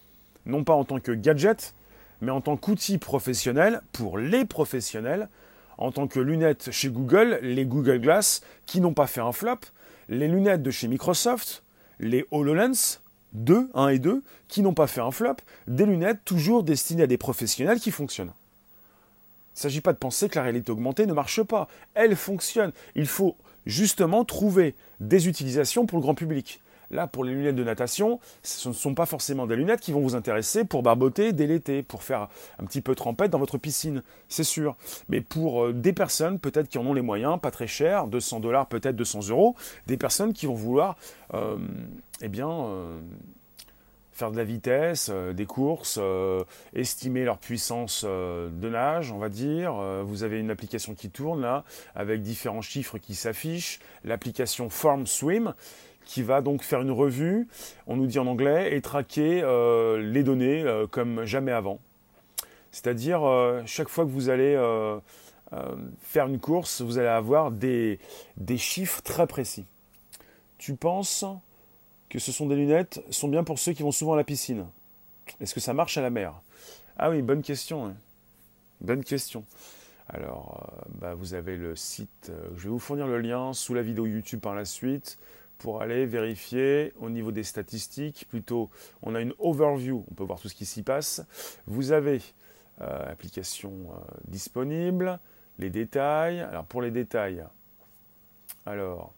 non 0.45 0.65
pas 0.65 0.73
en 0.73 0.83
tant 0.83 0.99
que 0.99 1.13
gadget, 1.13 1.73
mais 2.21 2.31
en 2.31 2.41
tant 2.41 2.57
qu'outil 2.57 2.97
professionnel 2.97 3.81
pour 3.93 4.17
les 4.17 4.43
professionnels, 4.43 5.29
en 5.77 5.91
tant 5.91 6.07
que 6.07 6.19
lunettes 6.19 6.69
chez 6.71 6.89
Google, 6.89 7.39
les 7.41 7.65
Google 7.65 7.99
Glass, 7.99 8.41
qui 8.65 8.81
n'ont 8.81 8.93
pas 8.93 9.07
fait 9.07 9.21
un 9.21 9.31
flop, 9.31 9.59
les 10.09 10.27
lunettes 10.27 10.61
de 10.61 10.71
chez 10.71 10.89
Microsoft, 10.89 11.63
les 11.99 12.25
HoloLens 12.31 12.99
2, 13.33 13.69
1 13.73 13.87
et 13.89 13.99
2, 13.99 14.23
qui 14.47 14.61
n'ont 14.61 14.73
pas 14.73 14.87
fait 14.87 15.01
un 15.01 15.11
flop, 15.11 15.37
des 15.67 15.85
lunettes 15.85 16.23
toujours 16.25 16.63
destinées 16.63 17.03
à 17.03 17.07
des 17.07 17.17
professionnels 17.17 17.79
qui 17.79 17.91
fonctionnent. 17.91 18.31
Il 19.55 19.59
ne 19.59 19.61
s'agit 19.61 19.81
pas 19.81 19.93
de 19.93 19.97
penser 19.97 20.29
que 20.29 20.35
la 20.35 20.43
réalité 20.43 20.71
augmentée 20.71 21.05
ne 21.05 21.13
marche 21.13 21.43
pas. 21.43 21.67
Elle 21.93 22.15
fonctionne. 22.15 22.71
Il 22.95 23.05
faut 23.05 23.35
justement 23.65 24.25
trouver 24.25 24.75
des 24.99 25.27
utilisations 25.27 25.85
pour 25.85 25.99
le 25.99 26.01
grand 26.01 26.15
public. 26.15 26.59
Là, 26.93 27.07
pour 27.07 27.23
les 27.23 27.33
lunettes 27.33 27.55
de 27.55 27.63
natation, 27.63 28.19
ce 28.43 28.69
ne 28.69 28.73
sont 28.73 28.93
pas 28.93 29.07
forcément 29.07 29.47
des 29.47 29.55
lunettes 29.55 29.81
qui 29.81 29.91
vont 29.91 30.01
vous 30.01 30.15
intéresser 30.15 30.63
pour 30.63 30.83
barboter 30.83 31.33
dès 31.33 31.47
l'été, 31.47 31.81
pour 31.81 32.03
faire 32.03 32.29
un 32.59 32.65
petit 32.65 32.81
peu 32.81 32.93
trempette 32.93 33.31
dans 33.31 33.39
votre 33.39 33.57
piscine, 33.57 34.03
c'est 34.29 34.43
sûr. 34.43 34.75
Mais 35.09 35.19
pour 35.19 35.65
euh, 35.65 35.73
des 35.73 35.91
personnes, 35.91 36.37
peut-être 36.37 36.69
qui 36.69 36.77
en 36.77 36.85
ont 36.85 36.93
les 36.93 37.01
moyens, 37.01 37.39
pas 37.41 37.49
très 37.49 37.65
cher, 37.65 38.05
200 38.05 38.41
dollars, 38.41 38.67
peut-être 38.67 38.95
200 38.95 39.29
euros, 39.29 39.55
des 39.87 39.97
personnes 39.97 40.33
qui 40.33 40.45
vont 40.45 40.53
vouloir, 40.53 40.95
euh, 41.33 41.57
eh 42.21 42.27
bien, 42.27 42.49
euh, 42.49 42.99
faire 44.11 44.29
de 44.29 44.37
la 44.37 44.43
vitesse, 44.43 45.09
des 45.09 45.45
courses, 45.47 45.99
estimer 46.75 47.25
leur 47.25 47.39
puissance 47.39 48.05
de 48.05 48.69
nage, 48.69 49.11
on 49.11 49.17
va 49.17 49.27
dire. 49.27 49.73
vous 50.05 50.21
avez 50.21 50.39
une 50.39 50.51
application 50.51 50.93
qui 50.93 51.09
tourne 51.09 51.41
là, 51.41 51.63
avec 51.95 52.21
différents 52.21 52.61
chiffres 52.61 52.99
qui 52.99 53.15
s'affichent. 53.15 53.79
L'application 54.03 54.69
Form 54.69 55.07
Swim, 55.07 55.55
qui 56.05 56.21
va 56.23 56.41
donc 56.41 56.63
faire 56.63 56.81
une 56.81 56.91
revue, 56.91 57.47
on 57.87 57.95
nous 57.95 58.07
dit 58.07 58.19
en 58.19 58.27
anglais, 58.27 58.75
et 58.75 58.81
traquer 58.81 59.41
les 59.99 60.23
données 60.23 60.65
comme 60.91 61.25
jamais 61.25 61.51
avant. 61.51 61.79
C'est-à-dire, 62.71 63.21
chaque 63.65 63.89
fois 63.89 64.05
que 64.05 64.09
vous 64.09 64.29
allez 64.29 64.55
faire 66.01 66.27
une 66.27 66.39
course, 66.39 66.81
vous 66.81 66.97
allez 66.97 67.07
avoir 67.07 67.51
des, 67.51 67.99
des 68.37 68.57
chiffres 68.57 69.01
très 69.01 69.27
précis. 69.27 69.65
Tu 70.57 70.75
penses 70.75 71.25
que 72.09 72.19
ce 72.19 72.31
sont 72.31 72.47
des 72.47 72.55
lunettes 72.55 73.03
sont 73.09 73.27
bien 73.27 73.43
pour 73.43 73.59
ceux 73.59 73.73
qui 73.73 73.83
vont 73.83 73.91
souvent 73.91 74.13
à 74.13 74.17
la 74.17 74.23
piscine. 74.23 74.65
Est-ce 75.39 75.53
que 75.53 75.59
ça 75.59 75.73
marche 75.73 75.97
à 75.97 76.01
la 76.01 76.09
mer? 76.09 76.33
Ah 76.97 77.09
oui, 77.09 77.21
bonne 77.21 77.41
question. 77.41 77.87
Hein. 77.87 77.95
Bonne 78.81 79.03
question. 79.03 79.43
Alors, 80.09 80.61
euh, 80.61 80.81
bah, 80.99 81.13
vous 81.15 81.33
avez 81.33 81.55
le 81.55 81.75
site, 81.75 82.29
euh, 82.29 82.49
je 82.57 82.63
vais 82.63 82.69
vous 82.69 82.79
fournir 82.79 83.07
le 83.07 83.19
lien 83.19 83.53
sous 83.53 83.73
la 83.73 83.81
vidéo 83.81 84.05
YouTube 84.05 84.41
par 84.41 84.53
la 84.53 84.65
suite 84.65 85.17
pour 85.63 85.81
aller 85.81 86.05
vérifier 86.05 86.91
au 86.99 87.09
niveau 87.09 87.31
des 87.31 87.45
statistiques. 87.45 88.25
Plutôt, 88.27 88.69
on 89.01 89.15
a 89.15 89.21
une 89.21 89.33
overview, 89.39 90.03
on 90.11 90.13
peut 90.13 90.25
voir 90.25 90.37
tout 90.37 90.49
ce 90.49 90.55
qui 90.55 90.65
s'y 90.65 90.83
passe. 90.83 91.25
Vous 91.67 91.93
avez 91.93 92.21
euh, 92.81 93.09
application 93.09 93.71
disponible, 94.27 95.19
les 95.59 95.69
détails. 95.69 96.41
Alors, 96.41 96.65
pour 96.65 96.81
les 96.81 96.91
détails, 96.91 97.45
alors, 98.65 99.13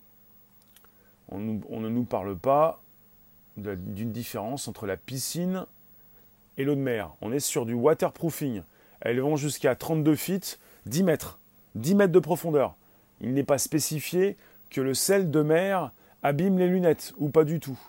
on 1.29 1.39
ne 1.39 1.89
nous 1.89 2.03
parle 2.03 2.37
pas 2.37 2.79
d'une 3.57 4.11
différence 4.11 4.67
entre 4.67 4.85
la 4.85 4.97
piscine 4.97 5.65
et 6.59 6.63
l'eau 6.63 6.75
de 6.75 6.79
mer. 6.79 7.15
On 7.21 7.31
est 7.31 7.39
sur 7.39 7.65
du 7.65 7.73
waterproofing. 7.73 8.61
Elles 9.01 9.19
vont 9.19 9.35
jusqu'à 9.35 9.73
32 9.73 10.15
feet, 10.15 10.59
10 10.85 11.01
mètres. 11.01 11.39
10 11.73 11.95
mètres 11.95 12.13
de 12.13 12.19
profondeur. 12.19 12.75
Il 13.19 13.33
n'est 13.33 13.43
pas 13.43 13.57
spécifié 13.57 14.37
que 14.69 14.81
le 14.81 14.93
sel 14.93 15.31
de 15.31 15.41
mer 15.41 15.91
abîme 16.25 16.57
les 16.57 16.67
lunettes, 16.67 17.13
ou 17.17 17.29
pas 17.29 17.43
du 17.43 17.59
tout. 17.59 17.79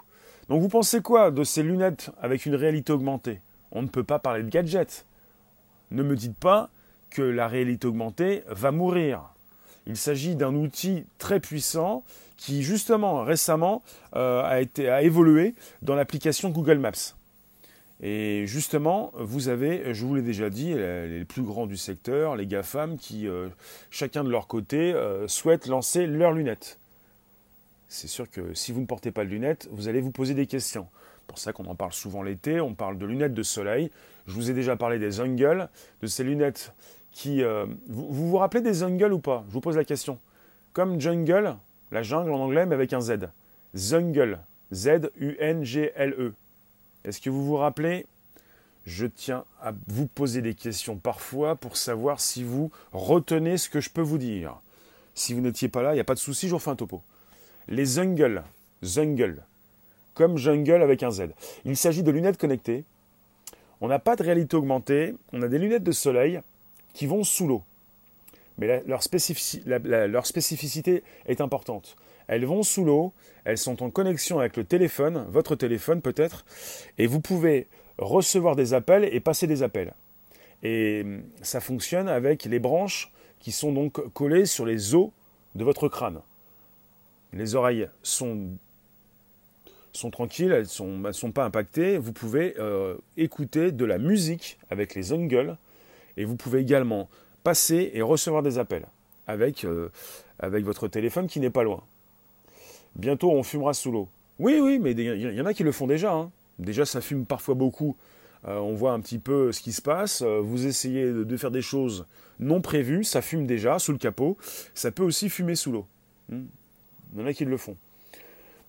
Donc 0.49 0.61
vous 0.61 0.69
pensez 0.69 1.01
quoi 1.01 1.31
de 1.31 1.43
ces 1.43 1.63
lunettes 1.63 2.11
avec 2.21 2.47
une 2.47 2.55
réalité 2.55 2.93
augmentée? 2.93 3.41
On 3.73 3.83
ne 3.83 3.89
peut 3.89 4.05
pas 4.05 4.19
parler 4.19 4.43
de 4.43 4.49
gadgets. 4.49 5.05
Ne 5.91 6.03
me 6.03 6.17
dites 6.17 6.37
pas 6.37 6.71
que 7.11 7.23
la 7.23 7.49
réalité 7.49 7.87
augmentée 7.87 8.43
va 8.49 8.71
mourir. 8.73 9.23
Il 9.87 9.97
s'agit 9.97 10.35
d'un 10.35 10.55
outil 10.55 11.05
très 11.19 11.41
puissant 11.41 12.05
qui 12.37 12.63
justement 12.63 13.23
récemment 13.23 13.83
euh, 14.15 14.43
a, 14.43 14.61
été, 14.61 14.89
a 14.89 15.03
évolué 15.03 15.55
dans 15.83 15.95
l'application 15.95 16.51
Google 16.51 16.79
Maps. 16.79 17.15
Et 18.03 18.47
justement, 18.47 19.13
vous 19.15 19.49
avez, 19.49 19.95
je 19.95 20.05
vous 20.05 20.15
l'ai 20.15 20.23
déjà 20.23 20.51
dit, 20.51 20.75
les 20.75 21.25
plus 21.25 21.43
grands 21.43 21.67
du 21.67 21.79
secteur, 21.79 22.37
les 22.37 22.47
GAFAM, 22.47 22.99
qui, 22.99 23.27
euh, 23.27 23.49
chacun 23.91 24.23
de 24.23 24.29
leur 24.29 24.49
côté, 24.49 24.93
euh, 24.93 25.27
souhaitent 25.29 25.67
lancer 25.67 26.07
leurs 26.07 26.33
lunettes. 26.33 26.79
C'est 27.89 28.09
sûr 28.09 28.31
que 28.31 28.55
si 28.55 28.73
vous 28.73 28.81
ne 28.81 28.87
portez 28.87 29.11
pas 29.11 29.25
de 29.25 29.31
lunettes, 29.31 29.69
vous 29.71 29.89
allez 29.89 30.01
vous 30.01 30.11
poser 30.11 30.35
des 30.35 30.47
questions. 30.47 30.89
pour 31.27 31.39
ça 31.39 31.53
qu'on 31.53 31.67
en 31.67 31.75
parle 31.75 31.93
souvent 31.93 32.23
l'été, 32.23 32.61
on 32.61 32.75
parle 32.75 32.99
de 32.99 33.07
lunettes 33.07 33.35
de 33.35 33.43
soleil. 33.43 33.91
Je 34.27 34.33
vous 34.33 34.51
ai 34.51 34.55
déjà 34.55 34.77
parlé 34.77 34.99
des 34.99 35.13
Zungle, 35.13 35.69
de 36.03 36.07
ces 36.07 36.25
lunettes 36.25 36.73
qui... 37.13 37.43
vous, 37.43 38.09
vous, 38.13 38.29
vous 38.31 38.37
rappelez 38.37 38.61
des 38.61 38.75
Zungle 38.75 39.13
ou 39.13 39.21
pas? 39.21 39.45
Je 39.49 39.53
vous 39.53 39.61
pose 39.61 39.77
la 39.77 39.85
question. 39.85 40.19
Comme 40.73 41.01
Jungle, 41.01 41.57
la 41.93 42.03
jungle 42.03 42.33
en 42.33 42.41
anglais, 42.41 42.67
mais 42.67 42.75
avec 42.75 42.93
un 42.93 43.01
Z. 43.01 43.29
Zungle. 43.75 44.41
Z-U-N-G-L-E. 44.73 46.35
Est-ce 47.05 47.21
que 47.21 47.31
vous 47.31 47.45
vous 47.45 47.57
rappelez? 47.57 48.07
Je 48.85 49.07
tiens 49.07 49.45
à 49.61 49.73
vous 49.89 50.07
poser 50.07 50.43
des 50.43 50.55
questions 50.55 50.97
parfois 50.97 51.57
pour 51.57 51.77
savoir 51.77 52.21
si 52.21 52.45
vous 52.45 52.71
retenez 52.93 53.59
ce 53.59 53.69
que 53.69 53.81
je 53.81 53.91
peux 53.91 54.03
vous 54.03 54.19
dire. 54.19 54.61
Si 55.15 55.35
vous 55.35 55.41
n'étiez 55.41 55.69
pas 55.69 55.83
là, 55.83 55.93
il 55.93 55.95
n'y 55.95 56.01
a 56.01 56.05
pas 56.05 56.15
de 56.15 56.21
souci, 56.21 56.47
je 56.47 56.51
vous 56.51 56.59
refais 56.59 56.71
un 56.71 56.77
topo. 56.77 57.03
Les 57.69 57.85
Zungle. 57.85 58.45
Zungle. 58.85 59.43
Comme 60.15 60.39
jungle 60.39 60.83
avec 60.83 61.03
un 61.03 61.11
Z. 61.11 61.29
Il 61.65 61.77
s'agit 61.77 62.03
de 62.03 62.11
lunettes 62.11 62.39
connectées. 62.39 62.85
On 63.81 63.89
n'a 63.89 63.99
pas 63.99 64.17
de 64.17 64.23
réalité 64.23 64.57
augmentée. 64.57 65.15
On 65.33 65.43
a 65.43 65.49
des 65.49 65.59
lunettes 65.59 65.85
de 65.85 65.93
soleil 65.93 66.41
qui 66.95 67.07
vont 67.07 67.25
sous 67.25 67.47
l'eau 67.47 67.63
mais 68.59 68.83
leur, 68.87 69.03
spécificité 69.03 71.03
est 71.27 71.41
importante. 71.41 71.97
Elles 72.29 72.45
vont 72.45 72.63
sous 72.63 72.85
l'eau, 72.85 73.13
elles 73.45 73.59
sont 73.59 73.83
en 73.83 73.91
connexion 73.91 74.39
avec 74.39 74.57
le 74.57 74.65
téléphone, 74.65 75.27
votre 75.29 75.57
téléphone 75.57 76.01
peut-être, 76.01 76.45
et 76.99 77.07
vous 77.07 77.21
pouvez 77.21 77.67
recevoir 77.99 78.57
des 78.57 78.75
appels 78.75 79.05
et 79.05 79.21
passer 79.21 79.47
des 79.47 79.63
appels. 79.63 79.95
Et 80.63 81.03
hum, 81.05 81.23
ça 81.43 81.61
fonctionne 81.61 82.09
avec 82.09 82.45
les 82.45 82.59
branches 82.59 83.13
qui 83.41 83.53
sont 83.53 83.73
donc 83.73 84.01
collées 84.13 84.47
sur 84.47 84.67
les 84.67 84.95
os 84.95 85.11
de 85.55 85.65
votre 85.65 85.89
crâne. 85.89 86.21
Les 87.33 87.55
oreilles 87.55 87.89
sont, 88.03 88.59
tranquilles, 90.11 90.53
elles 90.53 90.67
ne 90.79 91.13
sont, 91.13 91.33
pas 91.33 91.45
impactées. 91.45 91.99
Vous 91.99 92.13
pouvez 92.13 92.55
euh, 92.59 92.97
écouter 93.17 93.73
de 93.73 93.85
la 93.85 93.99
musique 93.99 94.59
avec 94.71 94.95
les 94.95 95.13
ongles 95.13 95.57
et 96.17 96.25
vous 96.25 96.37
pouvez 96.37 96.61
également 96.61 97.09
passer 97.45 97.91
et 97.95 98.03
recevoir 98.03 98.43
des 98.43 98.59
appels 98.59 98.87
avec, 99.27 99.65
euh, 99.65 99.91
votre 100.41 100.89
téléphone 100.89 101.27
qui 101.27 101.41
n'est 101.41 101.51
pas 101.51 101.63
loin. 101.63 101.83
Bientôt, 102.95 103.31
on 103.33 103.43
fumera 103.43 103.75
sous 103.75 103.91
l'eau. 103.93 104.09
Oui, 104.39 104.59
oui, 104.61 104.79
mais 104.79 104.93
il 104.93 105.35
y 105.35 105.41
en 105.41 105.47
a 105.47 105.55
qui 105.55 105.63
le 105.63 105.73
font 105.73 105.87
déjà. 105.87 106.13
Hein. 106.13 106.31
Déjà, 106.59 106.87
ça 106.87 107.01
fume 107.01 107.27
parfois 107.27 107.55
beaucoup. 107.55 107.97
Euh, 108.47 108.59
on 108.59 108.75
voit 108.75 108.93
un 108.93 109.01
petit 109.01 109.19
peu 109.19 109.53
ce 109.53 109.61
qui 109.61 109.73
se 109.73 109.83
passe. 109.83 110.23
Vous 110.23 110.67
essayez 110.67 111.11
de, 111.13 111.37
faire 111.37 111.51
des 111.51 111.63
choses 111.63 112.07
non 112.39 112.61
prévues, 112.61 113.05
ça 113.05 113.23
fume 113.23 113.47
déjà 113.47 113.79
sous 113.79 113.93
le 113.93 113.99
capot. 113.99 114.37
Ça 114.75 114.91
peut 114.91 115.03
aussi 115.03 115.29
fumer 115.29 115.55
sous 115.55 115.73
l'eau. 115.73 115.87
Il 117.13 117.21
y 117.21 117.23
en 117.23 117.27
a 117.27 117.33
qui 117.33 117.45
le 117.45 117.57
font. 117.57 117.77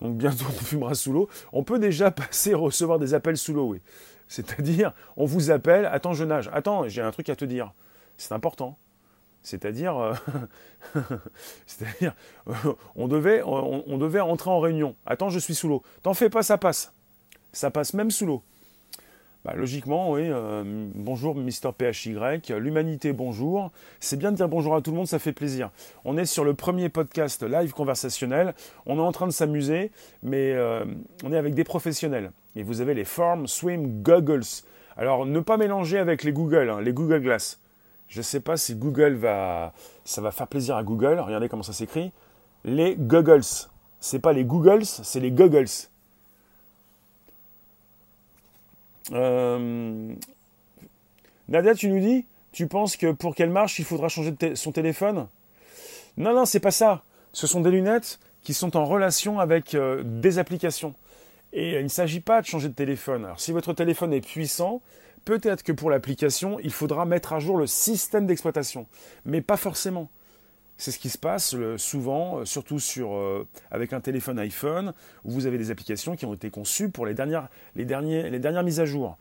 Donc 0.00 0.16
bientôt 0.16 0.44
on 0.48 0.52
fumera 0.52 0.94
sous 0.94 1.12
l'eau. 1.12 1.28
On 1.52 1.62
peut 1.62 1.78
déjà 1.78 2.10
passer 2.10 2.54
recevoir 2.54 2.98
des 2.98 3.14
appels 3.14 3.36
sous 3.36 3.52
l'eau, 3.52 3.68
oui. 3.68 3.80
C'est-à-dire, 4.28 4.92
on 5.16 5.24
vous 5.24 5.50
appelle, 5.50 5.86
attends, 5.86 6.12
je 6.12 6.24
nage. 6.24 6.50
Attends, 6.52 6.86
j'ai 6.88 7.00
un 7.00 7.10
truc 7.10 7.30
à 7.30 7.36
te 7.36 7.46
dire. 7.46 7.72
C'est 8.18 8.32
important. 8.32 8.76
C'est-à-dire, 9.42 9.96
euh, 9.96 10.12
c'est-à-dire, 11.66 12.14
on 12.94 13.08
devait, 13.08 13.42
on, 13.42 13.96
devait 13.96 14.20
entrer 14.20 14.50
en 14.50 14.60
réunion. 14.60 14.94
Attends, 15.06 15.30
je 15.30 15.38
suis 15.38 15.54
sous 15.54 15.68
l'eau. 15.68 15.82
T'en 16.02 16.12
fais 16.12 16.28
pas, 16.28 16.42
ça 16.42 16.58
passe. 16.58 16.92
Ça 17.52 17.70
passe 17.70 17.94
même 17.94 18.10
sous 18.10 18.26
l'eau. 18.26 18.42
Bah, 19.48 19.54
logiquement, 19.56 20.12
oui. 20.12 20.24
Euh, 20.24 20.62
bonjour, 20.94 21.34
Mister 21.34 21.70
PHY. 21.72 22.14
L'humanité, 22.58 23.14
bonjour. 23.14 23.72
C'est 23.98 24.18
bien 24.18 24.30
de 24.30 24.36
dire 24.36 24.46
bonjour 24.46 24.74
à 24.74 24.82
tout 24.82 24.90
le 24.90 24.98
monde, 24.98 25.06
ça 25.06 25.18
fait 25.18 25.32
plaisir. 25.32 25.70
On 26.04 26.18
est 26.18 26.26
sur 26.26 26.44
le 26.44 26.52
premier 26.52 26.90
podcast 26.90 27.42
live 27.42 27.72
conversationnel. 27.72 28.54
On 28.84 28.98
est 28.98 29.00
en 29.00 29.10
train 29.10 29.26
de 29.26 29.32
s'amuser, 29.32 29.90
mais 30.22 30.52
euh, 30.52 30.84
on 31.24 31.32
est 31.32 31.38
avec 31.38 31.54
des 31.54 31.64
professionnels. 31.64 32.30
Et 32.56 32.62
vous 32.62 32.82
avez 32.82 32.92
les 32.92 33.06
Form 33.06 33.46
Swim 33.46 34.02
Goggles. 34.02 34.64
Alors, 34.98 35.24
ne 35.24 35.40
pas 35.40 35.56
mélanger 35.56 35.96
avec 35.96 36.24
les 36.24 36.32
Google, 36.32 36.68
hein, 36.68 36.82
les 36.82 36.92
Google 36.92 37.22
Glass. 37.22 37.58
Je 38.08 38.18
ne 38.18 38.24
sais 38.24 38.40
pas 38.40 38.58
si 38.58 38.74
Google 38.74 39.14
va, 39.14 39.72
ça 40.04 40.20
va 40.20 40.30
faire 40.30 40.48
plaisir 40.48 40.76
à 40.76 40.82
Google. 40.82 41.20
Regardez 41.20 41.48
comment 41.48 41.62
ça 41.62 41.72
s'écrit. 41.72 42.12
Les 42.64 42.96
goggles. 42.96 43.40
C'est 43.98 44.18
pas 44.18 44.34
les 44.34 44.44
Googles, 44.44 44.84
c'est 44.84 45.20
les 45.20 45.30
goggles. 45.30 45.68
Euh, 49.12 50.14
Nadia, 51.48 51.74
tu 51.74 51.88
nous 51.88 52.00
dis, 52.00 52.26
tu 52.52 52.66
penses 52.66 52.96
que 52.96 53.12
pour 53.12 53.34
qu'elle 53.34 53.50
marche, 53.50 53.78
il 53.78 53.84
faudra 53.84 54.08
changer 54.08 54.34
son 54.54 54.72
téléphone? 54.72 55.26
Non, 56.16 56.34
non, 56.34 56.44
c'est 56.44 56.60
pas 56.60 56.70
ça. 56.70 57.02
Ce 57.32 57.46
sont 57.46 57.60
des 57.60 57.70
lunettes 57.70 58.18
qui 58.42 58.54
sont 58.54 58.76
en 58.76 58.84
relation 58.84 59.40
avec 59.40 59.74
euh, 59.74 60.02
des 60.04 60.38
applications. 60.38 60.94
Et 61.52 61.78
il 61.78 61.84
ne 61.84 61.88
s'agit 61.88 62.20
pas 62.20 62.42
de 62.42 62.46
changer 62.46 62.68
de 62.68 62.74
téléphone. 62.74 63.24
Alors, 63.24 63.40
si 63.40 63.52
votre 63.52 63.72
téléphone 63.72 64.12
est 64.12 64.20
puissant, 64.20 64.82
Peut-être 65.28 65.62
que 65.62 65.72
pour 65.72 65.90
l'application, 65.90 66.58
il 66.60 66.72
faudra 66.72 67.04
mettre 67.04 67.34
à 67.34 67.38
jour 67.38 67.58
le 67.58 67.66
système 67.66 68.26
d'exploitation, 68.26 68.86
mais 69.26 69.42
pas 69.42 69.58
forcément. 69.58 70.08
C'est 70.78 70.92
ce 70.92 71.00
qui 71.00 71.10
se 71.10 71.18
passe 71.18 71.56
souvent, 71.76 72.38
euh, 72.38 72.44
surtout 72.44 72.78
sur, 72.78 73.12
euh, 73.12 73.46
avec 73.72 73.92
un 73.92 74.00
téléphone 74.00 74.38
iPhone, 74.38 74.94
où 75.24 75.32
vous 75.32 75.46
avez 75.46 75.58
des 75.58 75.72
applications 75.72 76.14
qui 76.14 76.24
ont 76.24 76.34
été 76.34 76.50
conçues 76.50 76.88
pour 76.88 77.04
les 77.04 77.14
dernières, 77.14 77.50
mises 77.74 78.80
à 78.80 78.86
jour. 78.86 79.18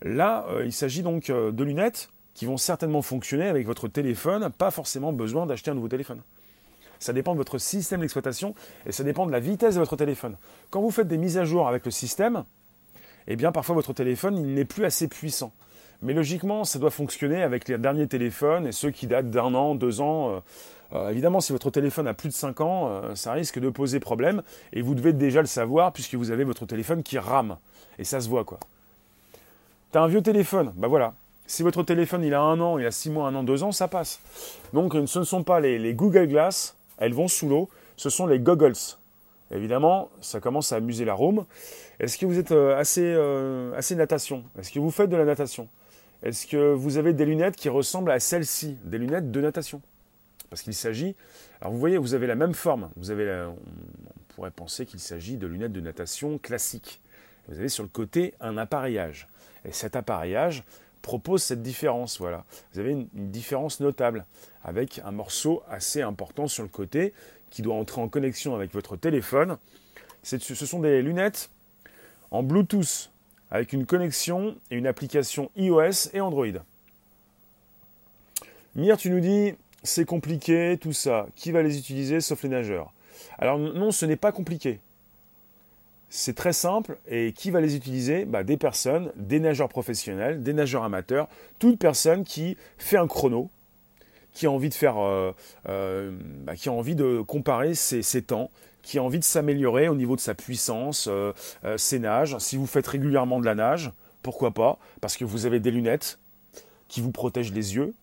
Là, 0.00 0.46
euh, 0.48 0.64
il 0.64 0.72
s'agit 0.72 1.02
donc 1.02 1.26
de 1.26 1.64
lunettes 1.64 2.08
qui 2.32 2.46
vont 2.46 2.56
certainement 2.56 3.02
fonctionner 3.02 3.46
avec 3.46 3.66
votre 3.66 3.86
téléphone, 3.86 4.50
pas 4.50 4.70
forcément 4.70 5.12
besoin 5.12 5.46
d'acheter 5.46 5.70
un 5.70 5.74
nouveau 5.74 5.88
téléphone. 5.88 6.22
Ça 6.98 7.12
dépend 7.12 7.32
de 7.32 7.38
votre 7.38 7.58
système 7.58 8.00
d'exploitation 8.00 8.54
et 8.86 8.92
ça 8.92 9.04
dépend 9.04 9.26
de 9.26 9.32
la 9.32 9.40
vitesse 9.40 9.74
de 9.74 9.80
votre 9.80 9.96
téléphone. 9.96 10.36
Quand 10.70 10.80
vous 10.80 10.90
faites 10.90 11.06
des 11.06 11.18
mises 11.18 11.36
à 11.36 11.44
jour 11.44 11.68
avec 11.68 11.84
le 11.84 11.90
système, 11.90 12.44
eh 13.28 13.36
bien 13.36 13.52
parfois 13.52 13.74
votre 13.74 13.92
téléphone 13.92 14.54
n'est 14.54 14.64
plus 14.64 14.86
assez 14.86 15.06
puissant. 15.06 15.52
Mais 16.02 16.12
logiquement, 16.12 16.64
ça 16.64 16.78
doit 16.78 16.90
fonctionner 16.90 17.42
avec 17.42 17.68
les 17.68 17.78
derniers 17.78 18.06
téléphones 18.06 18.66
et 18.66 18.72
ceux 18.72 18.90
qui 18.90 19.06
datent 19.06 19.30
d'un 19.30 19.54
an, 19.54 19.74
deux 19.74 20.00
ans. 20.00 20.30
Euh, 20.30 20.40
euh, 20.92 21.10
évidemment, 21.10 21.40
si 21.40 21.52
votre 21.52 21.70
téléphone 21.70 22.06
a 22.06 22.14
plus 22.14 22.28
de 22.28 22.34
5 22.34 22.60
ans, 22.60 22.88
euh, 22.88 23.14
ça 23.14 23.32
risque 23.32 23.58
de 23.58 23.68
poser 23.68 24.00
problème. 24.00 24.42
Et 24.72 24.82
vous 24.82 24.94
devez 24.94 25.12
déjà 25.12 25.40
le 25.40 25.46
savoir 25.46 25.92
puisque 25.92 26.14
vous 26.14 26.30
avez 26.30 26.44
votre 26.44 26.66
téléphone 26.66 27.02
qui 27.02 27.18
rame. 27.18 27.56
Et 27.98 28.04
ça 28.04 28.20
se 28.20 28.28
voit, 28.28 28.44
quoi. 28.44 28.58
T'as 29.92 30.02
un 30.02 30.08
vieux 30.08 30.22
téléphone, 30.22 30.72
bah 30.76 30.88
voilà. 30.88 31.14
Si 31.46 31.62
votre 31.62 31.82
téléphone 31.82 32.24
il 32.24 32.34
a 32.34 32.40
un 32.40 32.58
an, 32.60 32.78
il 32.78 32.86
a 32.86 32.90
six 32.90 33.10
mois, 33.10 33.28
un 33.28 33.34
an, 33.34 33.44
deux 33.44 33.62
ans, 33.62 33.70
ça 33.70 33.86
passe. 33.86 34.18
Donc 34.72 34.94
ce 35.06 35.18
ne 35.18 35.24
sont 35.24 35.44
pas 35.44 35.60
les, 35.60 35.94
Google 35.94 36.26
Glass, 36.26 36.74
elles 36.98 37.12
vont 37.12 37.28
sous 37.28 37.48
l'eau, 37.48 37.68
ce 37.96 38.10
sont 38.10 38.26
les 38.26 38.40
goggles. 38.40 38.72
Évidemment, 39.52 40.08
ça 40.20 40.40
commence 40.40 40.72
à 40.72 40.76
amuser 40.76 41.04
la 41.04 41.14
room. 41.14 41.44
Est-ce 42.00 42.18
que 42.18 42.26
vous 42.26 42.40
êtes 42.40 42.50
assez, 42.50 43.14
assez 43.76 43.94
natation? 43.94 44.42
Est-ce 44.58 44.72
que 44.72 44.80
vous 44.80 44.90
faites 44.90 45.10
de 45.10 45.16
la 45.16 45.26
natation? 45.26 45.68
Est-ce 46.24 46.48
que 46.48 46.72
vous 46.72 46.96
avez 46.96 47.12
des 47.12 47.26
lunettes 47.26 47.54
qui 47.54 47.68
ressemblent 47.68 48.10
à 48.10 48.18
celles-ci, 48.18 48.76
des 48.82 48.98
lunettes 48.98 49.30
de 49.30 49.40
natation 49.40 49.80
Parce 50.54 50.62
qu'il 50.62 50.74
s'agit, 50.74 51.16
alors 51.60 51.72
vous 51.72 51.80
voyez, 51.80 51.98
vous 51.98 52.14
avez 52.14 52.28
la 52.28 52.36
même 52.36 52.54
forme. 52.54 52.88
Vous 52.94 53.10
avez, 53.10 53.48
on 53.48 53.56
pourrait 54.28 54.52
penser 54.52 54.86
qu'il 54.86 55.00
s'agit 55.00 55.36
de 55.36 55.48
lunettes 55.48 55.72
de 55.72 55.80
natation 55.80 56.38
classiques. 56.38 57.00
Vous 57.48 57.58
avez 57.58 57.68
sur 57.68 57.82
le 57.82 57.88
côté 57.88 58.34
un 58.40 58.56
appareillage. 58.56 59.26
Et 59.64 59.72
cet 59.72 59.96
appareillage 59.96 60.62
propose 61.02 61.42
cette 61.42 61.60
différence. 61.60 62.20
Voilà. 62.20 62.44
Vous 62.72 62.78
avez 62.78 62.92
une, 62.92 63.08
différence 63.12 63.80
notable 63.80 64.26
avec 64.62 65.00
un 65.04 65.10
morceau 65.10 65.64
assez 65.68 66.02
important 66.02 66.46
sur 66.46 66.62
le 66.62 66.68
côté 66.68 67.14
qui 67.50 67.62
doit 67.62 67.74
entrer 67.74 68.00
en 68.00 68.08
connexion 68.08 68.54
avec 68.54 68.72
votre 68.72 68.94
téléphone. 68.94 69.58
Ce 70.22 70.38
sont 70.38 70.78
des 70.78 71.02
lunettes 71.02 71.50
en 72.30 72.44
Bluetooth 72.44 73.10
avec 73.50 73.72
une 73.72 73.86
connexion 73.86 74.56
et 74.70 74.76
une 74.76 74.86
application 74.86 75.50
iOS 75.56 76.10
et 76.12 76.20
Android. 76.20 76.46
Mir, 78.76 78.96
tu 78.96 79.10
nous 79.10 79.20
dis, 79.20 79.54
c'est 79.84 80.06
compliqué, 80.06 80.78
tout 80.80 80.92
ça. 80.92 81.26
Qui 81.36 81.52
va 81.52 81.62
les 81.62 81.78
utiliser 81.78 82.20
sauf 82.20 82.42
les 82.42 82.48
nageurs? 82.48 82.92
Alors 83.38 83.58
non, 83.58 83.92
ce 83.92 84.06
n'est 84.06 84.16
pas 84.16 84.32
compliqué. 84.32 84.80
C'est 86.08 86.34
très 86.34 86.52
simple. 86.52 86.96
Et 87.08 87.32
qui 87.32 87.50
va 87.50 87.60
les 87.60 87.76
utiliser? 87.76 88.24
Bah, 88.24 88.44
Des 88.44 88.56
personnes, 88.56 89.12
des 89.16 89.40
nageurs 89.40 89.68
professionnels, 89.68 90.42
des 90.42 90.52
nageurs 90.52 90.84
amateurs, 90.84 91.28
toute 91.58 91.78
personne 91.78 92.24
qui 92.24 92.56
fait 92.78 92.96
un 92.96 93.06
chrono, 93.06 93.50
qui 94.32 94.46
a 94.46 94.50
envie 94.50 94.68
de 94.68 94.74
faire, 94.74 94.98
euh, 94.98 95.32
euh, 95.68 96.12
bah, 96.44 96.56
qui 96.56 96.68
a 96.68 96.72
envie 96.72 96.94
de 96.94 97.20
comparer 97.20 97.74
ses 97.74 98.22
temps, 98.22 98.50
qui 98.82 98.98
a 98.98 99.02
envie 99.02 99.18
de 99.18 99.24
s'améliorer 99.24 99.88
au 99.88 99.94
niveau 99.94 100.16
de 100.16 100.20
sa 100.20 100.34
puissance, 100.34 101.08
euh, 101.10 101.32
ses 101.76 101.98
nages. 101.98 102.36
Si 102.38 102.56
vous 102.56 102.66
faites 102.66 102.86
régulièrement 102.86 103.40
de 103.40 103.44
la 103.44 103.54
nage, 103.54 103.92
pourquoi 104.22 104.50
pas? 104.50 104.78
Parce 105.00 105.16
que 105.16 105.24
vous 105.24 105.46
avez 105.46 105.60
des 105.60 105.70
lunettes 105.70 106.18
qui 106.88 107.00
vous 107.00 107.12
protègent 107.12 107.52
les 107.52 107.74
yeux. 107.74 107.94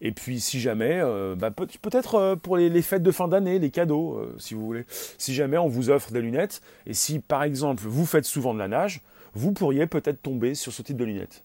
Et 0.00 0.12
puis 0.12 0.40
si 0.40 0.60
jamais, 0.60 1.00
euh, 1.00 1.34
bah, 1.34 1.50
peut-être 1.50 2.34
pour 2.42 2.56
les, 2.56 2.82
fêtes 2.82 3.02
de 3.02 3.10
fin 3.10 3.28
d'année, 3.28 3.58
les 3.58 3.70
cadeaux, 3.70 4.20
si 4.38 4.54
vous 4.54 4.64
voulez, 4.64 4.84
si 5.18 5.34
jamais 5.34 5.56
on 5.56 5.68
vous 5.68 5.90
offre 5.90 6.12
des 6.12 6.20
lunettes, 6.20 6.60
et 6.86 6.94
si 6.94 7.18
par 7.18 7.42
exemple 7.42 7.84
vous 7.86 8.04
faites 8.04 8.26
souvent 8.26 8.52
de 8.52 8.58
la 8.58 8.68
nage, 8.68 9.00
vous 9.34 9.52
pourriez 9.52 9.86
peut-être 9.86 10.22
tomber 10.22 10.54
sur 10.54 10.72
ce 10.72 10.82
type 10.82 10.96
de 10.96 11.04
lunettes. 11.04 11.42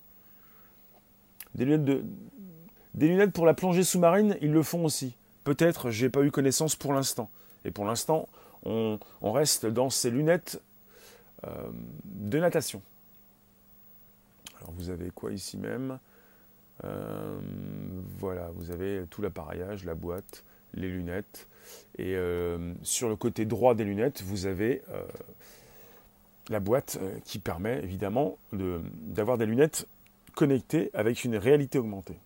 Des 1.55 1.65
lunettes, 1.65 1.85
de, 1.85 2.03
des 2.93 3.07
lunettes 3.07 3.31
pour 3.31 3.45
la 3.45 3.53
plongée 3.53 3.83
sous-marine, 3.83 4.37
ils 4.41 4.51
le 4.51 4.63
font 4.63 4.85
aussi. 4.85 5.13
Peut-être, 5.43 5.91
j'ai 5.91 6.09
pas 6.09 6.21
eu 6.21 6.31
connaissance 6.31 6.75
pour 6.75 6.93
l'instant. 6.93 7.29
Et 7.65 7.71
pour 7.71 7.85
l'instant, 7.85 8.27
on, 8.63 8.99
reste 9.21 9.65
dans 9.65 9.89
ces 9.89 10.11
lunettes 10.11 10.61
euh, 11.45 11.49
de 12.05 12.39
natation. 12.39 12.81
Alors 14.59 14.73
vous 14.73 14.89
avez 14.89 15.09
quoi 15.09 15.31
ici 15.31 15.57
même? 15.57 15.97
Euh, 16.83 17.39
Voilà, 18.19 18.49
vous 18.55 18.71
avez 18.71 19.03
tout 19.09 19.21
l'appareillage, 19.21 19.85
la 19.85 19.95
boîte, 19.95 20.43
les 20.73 20.89
lunettes. 20.89 21.47
Et 21.97 22.15
euh, 22.15 22.73
sur 22.83 23.09
le 23.09 23.15
côté 23.15 23.45
droit 23.45 23.75
des 23.75 23.83
lunettes, 23.83 24.21
vous 24.23 24.45
avez 24.45 24.81
la 26.49 26.59
boîte 26.59 26.99
qui 27.23 27.39
permet 27.39 27.79
évidemment 27.83 28.37
d'avoir 28.51 29.37
des 29.37 29.45
lunettes 29.45 29.87
connectées 30.35 30.89
avec 30.93 31.23
une 31.23 31.35
réalité 31.35 31.77
augmentée. 31.77 32.17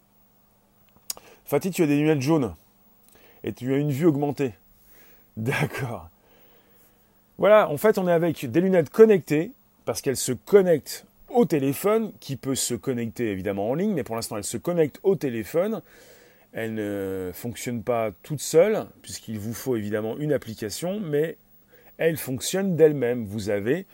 Fatih, 1.45 1.71
tu 1.71 1.83
as 1.83 1.87
des 1.87 1.97
lunettes 1.97 2.21
jaunes 2.21 2.55
et 3.43 3.53
tu 3.53 3.73
as 3.73 3.77
une 3.77 3.91
vue 3.91 4.05
augmentée. 4.05 4.53
D'accord. 5.37 6.09
Voilà, 7.37 7.69
en 7.69 7.77
fait, 7.77 7.97
on 7.97 8.07
est 8.07 8.13
avec 8.13 8.49
des 8.49 8.61
lunettes 8.61 8.89
connectées, 8.89 9.51
parce 9.83 10.01
qu'elles 10.01 10.17
se 10.17 10.31
connectent 10.31 11.05
au 11.35 11.45
téléphone, 11.45 12.11
qui 12.19 12.37
peut 12.37 12.55
se 12.55 12.73
connecter 12.73 13.29
évidemment 13.29 13.69
en 13.69 13.75
ligne, 13.75 13.93
mais 13.93 14.03
pour 14.03 14.15
l'instant, 14.15 14.37
elles 14.37 14.43
se 14.43 14.57
connectent 14.57 14.99
au 15.03 15.15
téléphone. 15.15 15.81
Elles 16.53 16.73
ne 16.73 17.31
fonctionnent 17.33 17.83
pas 17.83 18.11
toutes 18.23 18.39
seules, 18.39 18.85
puisqu'il 19.01 19.37
vous 19.37 19.53
faut 19.53 19.75
évidemment 19.75 20.17
une 20.17 20.31
application, 20.31 21.01
mais 21.01 21.37
elles 21.97 22.17
fonctionnent 22.17 22.77
d'elles-mêmes. 22.77 23.25
Vous 23.25 23.49
avez 23.49 23.85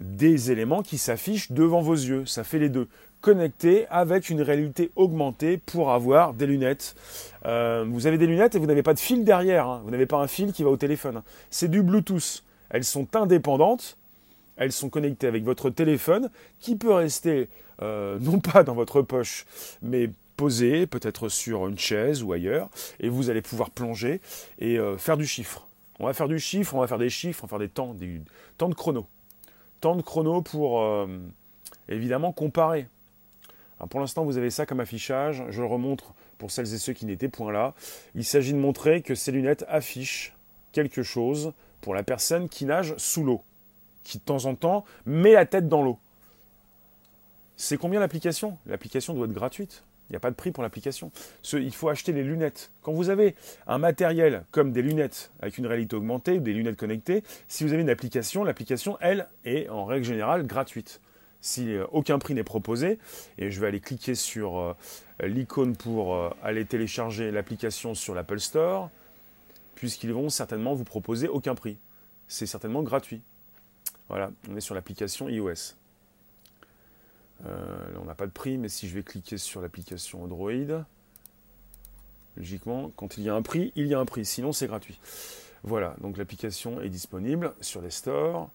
des 0.00 0.50
éléments 0.50 0.82
qui 0.82 0.96
s'affichent 0.96 1.52
devant 1.52 1.82
vos 1.82 1.94
yeux. 1.94 2.24
Ça 2.24 2.44
fait 2.44 2.58
les 2.58 2.70
deux. 2.70 2.88
Connectés 3.20 3.86
avec 3.90 4.30
une 4.30 4.40
réalité 4.40 4.90
augmentée 4.96 5.58
pour 5.58 5.90
avoir 5.90 6.32
des 6.32 6.46
lunettes. 6.46 6.94
Euh, 7.44 7.84
vous 7.86 8.06
avez 8.06 8.16
des 8.16 8.26
lunettes 8.26 8.54
et 8.54 8.58
vous 8.58 8.66
n'avez 8.66 8.82
pas 8.82 8.94
de 8.94 9.00
fil 9.00 9.24
derrière. 9.24 9.66
Hein. 9.66 9.82
Vous 9.84 9.90
n'avez 9.90 10.06
pas 10.06 10.18
un 10.18 10.28
fil 10.28 10.52
qui 10.52 10.62
va 10.62 10.70
au 10.70 10.76
téléphone. 10.76 11.22
C'est 11.50 11.68
du 11.68 11.82
Bluetooth. 11.82 12.44
Elles 12.70 12.84
sont 12.84 13.16
indépendantes, 13.16 13.98
elles 14.58 14.72
sont 14.72 14.90
connectées 14.90 15.26
avec 15.26 15.44
votre 15.44 15.70
téléphone 15.70 16.30
qui 16.60 16.76
peut 16.76 16.92
rester 16.92 17.48
euh, 17.80 18.18
non 18.20 18.40
pas 18.40 18.64
dans 18.64 18.74
votre 18.74 19.02
poche, 19.02 19.46
mais 19.82 20.10
posé 20.36 20.86
peut-être 20.86 21.28
sur 21.28 21.66
une 21.66 21.78
chaise 21.78 22.22
ou 22.22 22.32
ailleurs, 22.32 22.68
et 23.00 23.08
vous 23.08 23.30
allez 23.30 23.42
pouvoir 23.42 23.70
plonger 23.70 24.20
et 24.58 24.78
euh, 24.78 24.96
faire 24.98 25.16
du 25.16 25.26
chiffre. 25.26 25.66
On 25.98 26.06
va 26.06 26.12
faire 26.12 26.28
du 26.28 26.38
chiffre, 26.38 26.74
on 26.74 26.80
va 26.80 26.86
faire 26.86 26.98
des 26.98 27.10
chiffres, 27.10 27.42
on 27.42 27.46
va 27.46 27.50
faire 27.50 27.58
des 27.58 27.68
temps, 27.68 27.94
des 27.94 28.20
temps 28.56 28.68
de 28.68 28.74
chrono. 28.74 29.06
Temps 29.80 29.96
de 29.96 30.02
chrono 30.02 30.42
pour 30.42 30.82
euh, 30.82 31.06
évidemment 31.88 32.32
comparer. 32.32 32.86
pour 33.90 34.00
l'instant, 34.00 34.24
vous 34.24 34.38
avez 34.38 34.50
ça 34.50 34.66
comme 34.66 34.80
affichage. 34.80 35.42
Je 35.50 35.60
le 35.60 35.66
remontre 35.66 36.14
pour 36.38 36.50
celles 36.50 36.72
et 36.72 36.78
ceux 36.78 36.92
qui 36.92 37.04
n'étaient 37.06 37.28
point 37.28 37.50
là. 37.50 37.74
Il 38.14 38.24
s'agit 38.24 38.52
de 38.52 38.58
montrer 38.58 39.02
que 39.02 39.14
ces 39.16 39.32
lunettes 39.32 39.64
affichent 39.68 40.34
quelque 40.72 41.02
chose 41.02 41.52
pour 41.80 41.94
la 41.94 42.02
personne 42.02 42.48
qui 42.48 42.64
nage 42.64 42.94
sous 42.96 43.24
l'eau, 43.24 43.42
qui 44.04 44.18
de 44.18 44.22
temps 44.22 44.46
en 44.46 44.54
temps 44.54 44.84
met 45.06 45.32
la 45.32 45.46
tête 45.46 45.68
dans 45.68 45.82
l'eau. 45.82 45.98
C'est 47.56 47.76
combien 47.76 48.00
l'application? 48.00 48.56
L'application 48.66 49.14
doit 49.14 49.26
être 49.26 49.32
gratuite. 49.32 49.82
Il 50.08 50.12
n'y 50.12 50.16
a 50.16 50.20
pas 50.20 50.30
de 50.30 50.36
prix 50.36 50.52
pour 50.52 50.62
l'application. 50.62 51.10
Il 51.52 51.74
faut 51.74 51.90
acheter 51.90 52.12
les 52.12 52.22
lunettes. 52.22 52.70
Quand 52.82 52.92
vous 52.92 53.10
avez 53.10 53.34
un 53.66 53.76
matériel 53.76 54.44
comme 54.52 54.72
des 54.72 54.80
lunettes 54.80 55.30
avec 55.40 55.58
une 55.58 55.66
réalité 55.66 55.96
augmentée 55.96 56.40
des 56.40 56.54
lunettes 56.54 56.78
connectées, 56.78 57.22
si 57.46 57.64
vous 57.64 57.74
avez 57.74 57.82
une 57.82 57.90
application, 57.90 58.42
l'application, 58.42 58.96
elle, 59.00 59.28
est 59.44 59.68
en 59.68 59.84
règle 59.84 60.06
générale 60.06 60.46
gratuite. 60.46 61.00
Si 61.40 61.74
euh, 61.74 61.84
aucun 61.92 62.18
prix 62.18 62.34
n'est 62.34 62.42
proposé, 62.42 62.98
et 63.36 63.50
je 63.50 63.60
vais 63.60 63.66
aller 63.66 63.80
cliquer 63.80 64.14
sur 64.14 64.58
euh, 64.58 64.74
l'icône 65.20 65.76
pour 65.76 66.14
euh, 66.14 66.30
aller 66.42 66.64
télécharger 66.64 67.30
l'application 67.30 67.94
sur 67.94 68.14
l'Apple 68.14 68.40
Store, 68.40 68.90
puisqu'ils 69.74 70.12
vont 70.12 70.30
certainement 70.30 70.74
vous 70.74 70.84
proposer 70.84 71.28
aucun 71.28 71.54
prix. 71.54 71.76
C'est 72.28 72.46
certainement 72.46 72.82
gratuit. 72.82 73.20
Voilà, 74.08 74.30
on 74.50 74.56
est 74.56 74.60
sur 74.60 74.74
l'application 74.74 75.28
iOS. 75.28 75.74
Euh, 77.46 77.78
on 78.00 78.04
n'a 78.04 78.14
pas 78.14 78.26
de 78.26 78.32
prix, 78.32 78.58
mais 78.58 78.68
si 78.68 78.88
je 78.88 78.94
vais 78.94 79.02
cliquer 79.02 79.38
sur 79.38 79.60
l'application 79.60 80.24
Android, 80.24 80.84
logiquement, 82.36 82.90
quand 82.96 83.18
il 83.18 83.24
y 83.24 83.28
a 83.28 83.34
un 83.34 83.42
prix, 83.42 83.72
il 83.76 83.86
y 83.86 83.94
a 83.94 83.98
un 83.98 84.04
prix. 84.04 84.24
Sinon, 84.24 84.52
c'est 84.52 84.66
gratuit. 84.66 84.98
Voilà, 85.62 85.94
donc 86.00 86.16
l'application 86.16 86.80
est 86.80 86.88
disponible 86.88 87.52
sur 87.60 87.80
les 87.80 87.90
stores. 87.90 88.48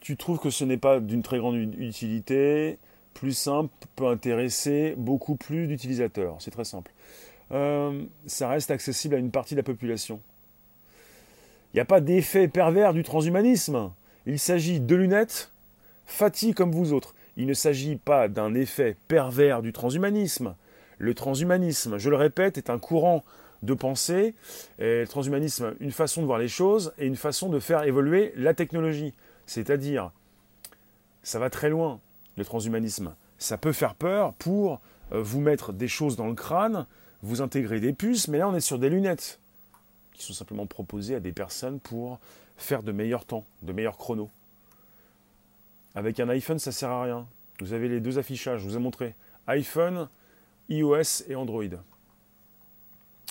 Tu 0.00 0.16
trouves 0.16 0.38
que 0.38 0.50
ce 0.50 0.64
n'est 0.64 0.76
pas 0.76 1.00
d'une 1.00 1.22
très 1.22 1.38
grande 1.38 1.56
utilité, 1.56 2.78
plus 3.14 3.36
simple, 3.36 3.70
peut 3.96 4.06
intéresser 4.06 4.94
beaucoup 4.96 5.36
plus 5.36 5.66
d'utilisateurs. 5.66 6.36
C'est 6.40 6.50
très 6.50 6.64
simple. 6.64 6.92
Euh, 7.52 8.04
ça 8.26 8.48
reste 8.48 8.70
accessible 8.70 9.14
à 9.14 9.18
une 9.18 9.30
partie 9.30 9.54
de 9.54 9.60
la 9.60 9.64
population. 9.64 10.20
Il 11.72 11.76
n'y 11.76 11.80
a 11.80 11.84
pas 11.84 12.00
d'effet 12.00 12.48
pervers 12.48 12.92
du 12.92 13.02
transhumanisme. 13.02 13.90
Il 14.26 14.40
s'agit 14.40 14.80
de 14.80 14.96
lunettes, 14.96 15.52
fatigue 16.04 16.56
comme 16.56 16.72
vous 16.72 16.92
autres. 16.92 17.14
Il 17.36 17.46
ne 17.46 17.54
s'agit 17.54 17.94
pas 17.94 18.26
d'un 18.26 18.54
effet 18.54 18.96
pervers 19.06 19.62
du 19.62 19.72
transhumanisme. 19.72 20.56
Le 20.98 21.14
transhumanisme, 21.14 21.98
je 21.98 22.10
le 22.10 22.16
répète, 22.16 22.58
est 22.58 22.68
un 22.68 22.78
courant 22.78 23.24
de 23.62 23.72
pensée. 23.72 24.34
Le 24.78 25.04
transhumanisme, 25.04 25.74
une 25.78 25.92
façon 25.92 26.22
de 26.22 26.26
voir 26.26 26.38
les 26.38 26.48
choses 26.48 26.92
et 26.98 27.06
une 27.06 27.16
façon 27.16 27.48
de 27.48 27.60
faire 27.60 27.84
évoluer 27.84 28.32
la 28.36 28.52
technologie. 28.52 29.14
C'est-à-dire, 29.46 30.10
ça 31.22 31.38
va 31.38 31.48
très 31.48 31.70
loin, 31.70 32.00
le 32.36 32.44
transhumanisme. 32.44 33.14
Ça 33.38 33.58
peut 33.58 33.72
faire 33.72 33.94
peur 33.94 34.32
pour 34.34 34.80
euh, 35.12 35.22
vous 35.22 35.40
mettre 35.40 35.72
des 35.72 35.88
choses 35.88 36.16
dans 36.16 36.26
le 36.26 36.34
crâne, 36.34 36.86
vous 37.22 37.42
intégrer 37.42 37.78
des 37.78 37.92
puces, 37.92 38.26
mais 38.26 38.38
là 38.38 38.48
on 38.48 38.54
est 38.56 38.60
sur 38.60 38.78
des 38.78 38.88
lunettes 38.88 39.38
qui 40.16 40.24
sont 40.24 40.32
simplement 40.32 40.66
proposés 40.66 41.14
à 41.14 41.20
des 41.20 41.32
personnes 41.32 41.78
pour 41.78 42.18
faire 42.56 42.82
de 42.82 42.92
meilleurs 42.92 43.24
temps, 43.24 43.44
de 43.62 43.72
meilleurs 43.72 43.96
chronos. 43.96 44.30
Avec 45.94 46.20
un 46.20 46.28
iPhone, 46.28 46.58
ça 46.58 46.72
sert 46.72 46.90
à 46.90 47.02
rien. 47.04 47.26
Vous 47.60 47.72
avez 47.72 47.88
les 47.88 48.00
deux 48.00 48.18
affichages, 48.18 48.60
je 48.60 48.66
vous 48.66 48.76
ai 48.76 48.80
montré. 48.80 49.14
iPhone, 49.46 50.08
iOS 50.68 51.24
et 51.28 51.34
Android. 51.34 51.64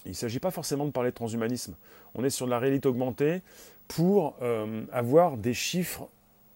Il 0.06 0.10
ne 0.10 0.14
s'agit 0.14 0.40
pas 0.40 0.52
forcément 0.52 0.86
de 0.86 0.92
parler 0.92 1.10
de 1.10 1.16
transhumanisme. 1.16 1.76
On 2.14 2.24
est 2.24 2.30
sur 2.30 2.46
de 2.46 2.52
la 2.52 2.60
réalité 2.60 2.88
augmentée 2.88 3.42
pour 3.88 4.36
euh, 4.42 4.84
avoir 4.92 5.38
des 5.38 5.54
chiffres 5.54 6.08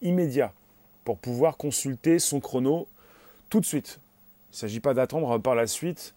immédiats, 0.02 0.54
pour 1.04 1.18
pouvoir 1.18 1.58
consulter 1.58 2.20
son 2.20 2.40
chrono 2.40 2.88
tout 3.50 3.60
de 3.60 3.66
suite. 3.66 4.00
Il 4.52 4.56
ne 4.56 4.58
s'agit 4.58 4.80
pas 4.80 4.94
d'attendre 4.94 5.38
par 5.40 5.56
la 5.56 5.68
suite 5.68 6.14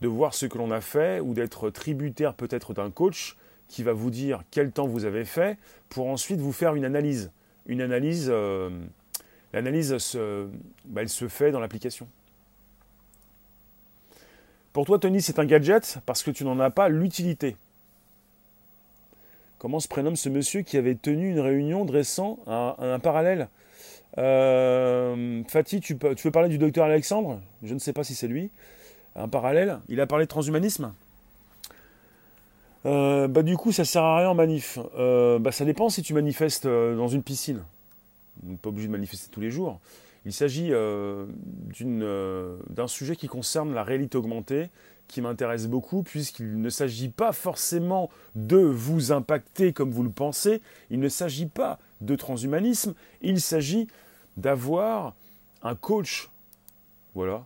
de 0.00 0.08
voir 0.08 0.34
ce 0.34 0.46
que 0.46 0.58
l'on 0.58 0.70
a 0.70 0.80
fait 0.80 1.20
ou 1.20 1.34
d'être 1.34 1.70
tributaire 1.70 2.34
peut-être 2.34 2.74
d'un 2.74 2.90
coach 2.90 3.36
qui 3.68 3.82
va 3.82 3.92
vous 3.92 4.10
dire 4.10 4.42
quel 4.50 4.70
temps 4.70 4.86
vous 4.86 5.04
avez 5.04 5.24
fait 5.24 5.58
pour 5.88 6.08
ensuite 6.08 6.40
vous 6.40 6.52
faire 6.52 6.74
une 6.74 6.84
analyse. 6.84 7.30
Une 7.66 7.80
analyse, 7.80 8.28
euh, 8.30 8.70
l'analyse, 9.52 9.96
bah, 10.84 11.06
se 11.06 11.28
fait 11.28 11.50
dans 11.50 11.60
l'application. 11.60 12.06
Pour 14.72 14.86
toi, 14.86 14.98
Tony, 14.98 15.22
c'est 15.22 15.38
un 15.38 15.44
gadget 15.44 15.98
parce 16.04 16.22
que 16.22 16.30
tu 16.30 16.44
n'en 16.44 16.58
as 16.58 16.70
pas 16.70 16.88
l'utilité. 16.88 17.56
Comment 19.58 19.80
se 19.80 19.88
prénomme 19.88 20.16
ce 20.16 20.28
monsieur 20.28 20.62
qui 20.62 20.76
avait 20.76 20.96
tenu 20.96 21.30
une 21.30 21.40
réunion 21.40 21.84
dressant 21.84 22.38
un, 22.46 22.98
parallèle? 22.98 23.48
Euh, 24.18 25.42
Fatih, 25.48 25.80
tu, 25.80 25.96
tu 25.96 26.22
veux 26.26 26.30
parler 26.30 26.48
du 26.48 26.58
docteur 26.58 26.84
Alexandre? 26.84 27.40
Je 27.62 27.72
ne 27.72 27.78
sais 27.78 27.92
pas 27.92 28.04
si 28.04 28.14
c'est 28.14 28.28
lui. 28.28 28.50
Un 29.16 29.28
parallèle? 29.28 29.78
Il 29.88 30.00
a 30.00 30.06
parlé 30.06 30.26
de 30.26 30.28
transhumanisme? 30.28 30.92
Euh, 32.86 33.28
bah, 33.28 33.42
du 33.42 33.56
coup, 33.56 33.72
ça 33.72 33.84
sert 33.84 34.02
à 34.02 34.18
rien 34.18 34.30
en 34.30 34.34
manif. 34.34 34.78
Euh, 34.98 35.38
bah, 35.38 35.52
ça 35.52 35.64
dépend 35.64 35.88
si 35.88 36.02
tu 36.02 36.14
manifestes 36.14 36.66
dans 36.66 37.08
une 37.08 37.22
piscine. 37.22 37.62
Pas 38.62 38.68
obligé 38.68 38.88
de 38.88 38.92
manifester 38.92 39.28
tous 39.30 39.40
les 39.40 39.50
jours. 39.50 39.80
Il 40.26 40.32
s'agit 40.32 40.72
euh, 40.72 41.26
euh, 41.82 42.58
d'un 42.70 42.88
sujet 42.88 43.14
qui 43.14 43.28
concerne 43.28 43.74
la 43.74 43.82
réalité 43.82 44.16
augmentée, 44.16 44.70
qui 45.06 45.20
m'intéresse 45.20 45.66
beaucoup, 45.66 46.02
puisqu'il 46.02 46.60
ne 46.60 46.70
s'agit 46.70 47.10
pas 47.10 47.32
forcément 47.32 48.10
de 48.34 48.56
vous 48.56 49.12
impacter 49.12 49.74
comme 49.74 49.90
vous 49.90 50.02
le 50.02 50.10
pensez, 50.10 50.62
il 50.90 50.98
ne 50.98 51.10
s'agit 51.10 51.46
pas 51.46 51.78
de 52.00 52.16
transhumanisme, 52.16 52.94
il 53.20 53.40
s'agit 53.40 53.86
d'avoir 54.38 55.14
un 55.62 55.74
coach. 55.74 56.30
Voilà. 57.14 57.44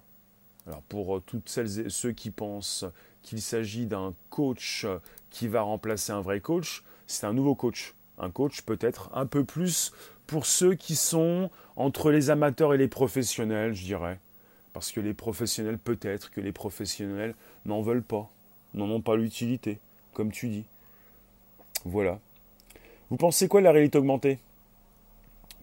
Alors 0.68 0.82
pour 0.82 1.16
euh, 1.16 1.22
toutes 1.26 1.48
celles 1.48 1.80
et 1.80 1.90
ceux 1.90 2.12
qui 2.12 2.30
pensent 2.30 2.84
qu'il 3.28 3.42
s'agit 3.42 3.84
d'un 3.84 4.14
coach 4.30 4.86
qui 5.28 5.48
va 5.48 5.60
remplacer 5.60 6.12
un 6.12 6.22
vrai 6.22 6.40
coach, 6.40 6.82
c'est 7.06 7.26
un 7.26 7.34
nouveau 7.34 7.54
coach. 7.54 7.94
Un 8.16 8.30
coach 8.30 8.62
peut-être 8.62 9.10
un 9.12 9.26
peu 9.26 9.44
plus 9.44 9.92
pour 10.26 10.46
ceux 10.46 10.74
qui 10.74 10.96
sont 10.96 11.50
entre 11.76 12.10
les 12.10 12.30
amateurs 12.30 12.72
et 12.72 12.78
les 12.78 12.88
professionnels, 12.88 13.74
je 13.74 13.84
dirais. 13.84 14.18
Parce 14.72 14.92
que 14.92 15.00
les 15.00 15.12
professionnels, 15.12 15.78
peut-être 15.78 16.30
que 16.30 16.40
les 16.40 16.52
professionnels 16.52 17.34
n'en 17.66 17.82
veulent 17.82 18.02
pas, 18.02 18.30
n'en 18.72 18.88
ont 18.88 19.02
pas 19.02 19.16
l'utilité, 19.16 19.78
comme 20.14 20.32
tu 20.32 20.48
dis. 20.48 20.64
Voilà. 21.84 22.20
Vous 23.10 23.16
pensez 23.18 23.46
quoi 23.46 23.60
de 23.60 23.64
la 23.64 23.72
réalité 23.72 23.98
augmentée? 23.98 24.38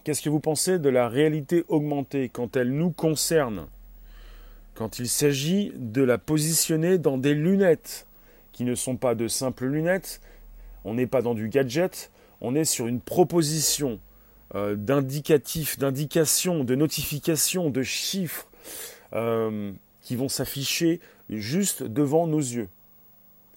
Qu'est-ce 0.03 0.21
que 0.21 0.29
vous 0.29 0.39
pensez 0.39 0.77
de 0.77 0.89
la 0.89 1.09
réalité 1.09 1.65
augmentée 1.67 2.29
quand 2.29 2.57
elle 2.57 2.71
nous 2.71 2.91
concerne? 2.91 3.67
Quand 4.75 4.99
il 4.99 5.07
s'agit 5.07 5.71
de 5.75 6.03
la 6.03 6.17
positionner 6.17 6.97
dans 6.97 7.17
des 7.17 7.33
lunettes, 7.33 8.05
qui 8.51 8.63
ne 8.63 8.75
sont 8.75 8.97
pas 8.97 9.15
de 9.15 9.27
simples 9.27 9.65
lunettes, 9.65 10.21
on 10.83 10.93
n'est 10.93 11.07
pas 11.07 11.21
dans 11.21 11.33
du 11.33 11.49
gadget, 11.49 12.11
on 12.41 12.55
est 12.55 12.65
sur 12.65 12.87
une 12.87 12.99
proposition 12.99 13.99
euh, 14.53 14.75
d'indicatifs, 14.75 15.79
d'indications, 15.79 16.63
de 16.63 16.75
notifications, 16.75 17.69
de 17.69 17.83
chiffres 17.83 18.47
euh, 19.13 19.71
qui 20.01 20.15
vont 20.15 20.29
s'afficher 20.29 20.99
juste 21.29 21.83
devant 21.83 22.27
nos 22.27 22.39
yeux. 22.39 22.67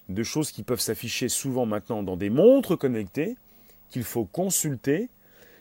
De 0.08 0.22
choses 0.22 0.52
qui 0.52 0.62
peuvent 0.62 0.80
s'afficher 0.80 1.28
souvent 1.28 1.66
maintenant 1.66 2.02
dans 2.02 2.16
des 2.16 2.30
montres 2.30 2.78
connectées, 2.78 3.36
qu'il 3.90 4.04
faut 4.04 4.24
consulter. 4.24 5.08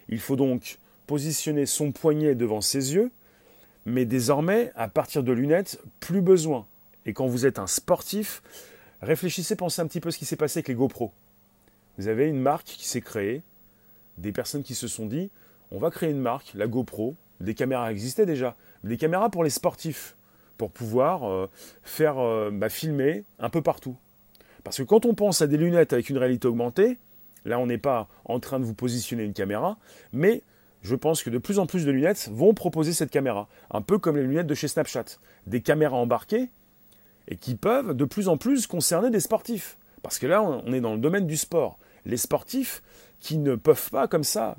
Il 0.07 0.19
faut 0.19 0.35
donc 0.35 0.77
positionner 1.05 1.65
son 1.65 1.91
poignet 1.91 2.35
devant 2.35 2.61
ses 2.61 2.93
yeux, 2.93 3.11
mais 3.87 4.03
désormais, 4.03 4.73
à 4.75 4.89
partir 4.89 5.23
de 5.23 5.31
lunettes, 5.31 5.81
plus 6.01 6.21
besoin. 6.21 6.67
Et 7.05 7.13
quand 7.13 7.25
vous 7.25 7.45
êtes 7.45 7.57
un 7.57 7.67
sportif, 7.67 8.43
réfléchissez, 9.01 9.55
pensez 9.55 9.81
un 9.81 9.87
petit 9.87 10.01
peu 10.01 10.11
ce 10.11 10.17
qui 10.17 10.25
s'est 10.25 10.35
passé 10.35 10.59
avec 10.59 10.67
les 10.67 10.75
GoPro. 10.75 11.13
Vous 11.97 12.09
avez 12.09 12.27
une 12.27 12.39
marque 12.39 12.65
qui 12.65 12.85
s'est 12.85 12.99
créée, 12.99 13.43
des 14.17 14.33
personnes 14.33 14.61
qui 14.61 14.75
se 14.75 14.89
sont 14.89 15.05
dit 15.05 15.31
on 15.71 15.79
va 15.79 15.89
créer 15.89 16.09
une 16.09 16.19
marque, 16.19 16.51
la 16.53 16.67
GoPro, 16.67 17.15
des 17.39 17.53
caméras 17.53 17.89
existaient 17.89 18.25
déjà, 18.25 18.57
des 18.83 18.97
caméras 18.97 19.29
pour 19.29 19.45
les 19.45 19.49
sportifs, 19.49 20.17
pour 20.57 20.69
pouvoir 20.69 21.23
euh, 21.23 21.49
faire 21.83 22.19
euh, 22.19 22.51
bah, 22.51 22.67
filmer 22.67 23.23
un 23.39 23.49
peu 23.49 23.61
partout. 23.61 23.95
Parce 24.65 24.77
que 24.77 24.83
quand 24.83 25.05
on 25.05 25.13
pense 25.13 25.41
à 25.41 25.47
des 25.47 25.57
lunettes 25.57 25.93
avec 25.93 26.09
une 26.09 26.17
réalité 26.17 26.49
augmentée, 26.49 26.97
là 27.45 27.57
on 27.57 27.67
n'est 27.67 27.77
pas 27.77 28.09
en 28.25 28.41
train 28.41 28.59
de 28.59 28.65
vous 28.65 28.73
positionner 28.73 29.23
une 29.23 29.33
caméra, 29.33 29.77
mais 30.11 30.43
je 30.81 30.95
pense 30.95 31.23
que 31.23 31.29
de 31.29 31.37
plus 31.37 31.59
en 31.59 31.65
plus 31.65 31.85
de 31.85 31.91
lunettes 31.91 32.29
vont 32.31 32.53
proposer 32.53 32.93
cette 32.93 33.11
caméra, 33.11 33.47
un 33.71 33.81
peu 33.81 33.97
comme 33.97 34.17
les 34.17 34.23
lunettes 34.23 34.47
de 34.47 34.55
chez 34.55 34.67
Snapchat, 34.67 35.05
des 35.45 35.61
caméras 35.61 35.97
embarquées 35.97 36.49
et 37.27 37.35
qui 37.35 37.55
peuvent 37.55 37.93
de 37.93 38.05
plus 38.05 38.27
en 38.27 38.37
plus 38.37 38.67
concerner 38.67 39.09
des 39.09 39.19
sportifs. 39.19 39.77
Parce 40.01 40.19
que 40.19 40.27
là, 40.27 40.41
on 40.41 40.71
est 40.71 40.79
dans 40.79 40.93
le 40.93 40.99
domaine 40.99 41.27
du 41.27 41.35
sport. 41.35 41.77
Les 42.05 42.17
sportifs, 42.17 42.81
qui 43.19 43.37
ne 43.37 43.55
peuvent 43.55 43.89
pas 43.89 44.07
comme 44.07 44.23
ça 44.23 44.57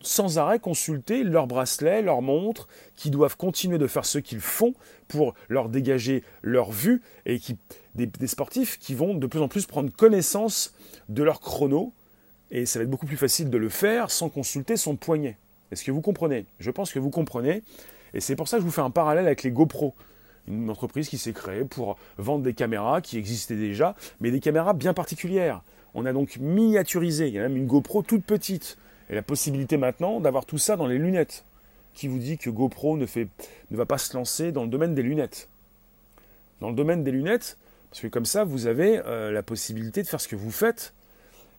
sans 0.00 0.38
arrêt 0.38 0.58
consulter 0.60 1.24
leurs 1.24 1.46
bracelets, 1.46 2.02
leurs 2.02 2.22
montres, 2.22 2.68
qui 2.94 3.10
doivent 3.10 3.36
continuer 3.36 3.78
de 3.78 3.86
faire 3.86 4.06
ce 4.06 4.18
qu'ils 4.18 4.40
font 4.40 4.74
pour 5.08 5.34
leur 5.48 5.68
dégager 5.68 6.22
leur 6.42 6.70
vue, 6.70 7.02
et 7.26 7.40
des, 7.94 8.26
sportifs 8.26 8.78
qui 8.78 8.94
vont 8.94 9.14
de 9.14 9.26
plus 9.26 9.40
en 9.40 9.48
plus 9.48 9.66
prendre 9.66 9.90
connaissance 9.90 10.72
de 11.08 11.22
leur 11.22 11.40
chrono, 11.40 11.92
et 12.50 12.66
ça 12.66 12.78
va 12.78 12.84
être 12.84 12.90
beaucoup 12.90 13.06
plus 13.06 13.16
facile 13.16 13.50
de 13.50 13.58
le 13.58 13.68
faire 13.68 14.10
sans 14.10 14.28
consulter 14.28 14.76
son 14.76 14.96
poignet. 14.96 15.36
Est-ce 15.70 15.84
que 15.84 15.90
vous 15.90 16.00
comprenez? 16.00 16.46
Je 16.60 16.70
pense 16.70 16.92
que 16.92 16.98
vous 16.98 17.10
comprenez, 17.10 17.62
et 18.14 18.20
c'est 18.20 18.36
pour 18.36 18.48
ça 18.48 18.56
que 18.56 18.62
je 18.62 18.66
vous 18.66 18.72
fais 18.72 18.80
un 18.80 18.90
parallèle 18.90 19.26
avec 19.26 19.42
les 19.42 19.50
GoPro, 19.50 19.94
une 20.46 20.70
entreprise 20.70 21.08
qui 21.08 21.18
s'est 21.18 21.32
créée 21.32 21.64
pour 21.64 21.98
vendre 22.16 22.42
des 22.42 22.54
caméras 22.54 23.00
qui 23.00 23.18
existaient 23.18 23.56
déjà, 23.56 23.94
mais 24.20 24.30
des 24.30 24.40
caméras 24.40 24.72
bien 24.72 24.94
particulières. 24.94 25.62
On 25.94 26.06
a 26.06 26.12
donc 26.12 26.36
miniaturisé, 26.38 27.28
il 27.28 27.34
y 27.34 27.38
a 27.38 27.42
même 27.42 27.56
une 27.56 27.66
GoPro 27.66 28.02
toute 28.02 28.24
petite. 28.24 28.78
Et 29.10 29.14
la 29.14 29.22
possibilité 29.22 29.76
maintenant 29.76 30.20
d'avoir 30.20 30.44
tout 30.44 30.58
ça 30.58 30.76
dans 30.76 30.86
les 30.86 30.98
lunettes. 30.98 31.44
Qui 31.94 32.08
vous 32.08 32.18
dit 32.18 32.38
que 32.38 32.50
GoPro 32.50 32.96
ne, 32.96 33.06
va 33.70 33.86
pas 33.86 33.98
se 33.98 34.14
lancer 34.16 34.52
dans 34.52 34.62
le 34.62 34.68
domaine 34.68 34.94
des 34.94 35.02
lunettes? 35.02 35.48
Dans 36.60 36.68
le 36.68 36.74
domaine 36.74 37.04
des 37.04 37.10
lunettes, 37.10 37.56
parce 37.90 38.02
que 38.02 38.06
comme 38.06 38.26
ça, 38.26 38.44
vous 38.44 38.66
avez 38.66 39.00
euh, 39.06 39.32
la 39.32 39.42
possibilité 39.42 40.02
de 40.02 40.06
faire 40.06 40.20
ce 40.20 40.28
que 40.28 40.36
vous 40.36 40.50
faites, 40.50 40.92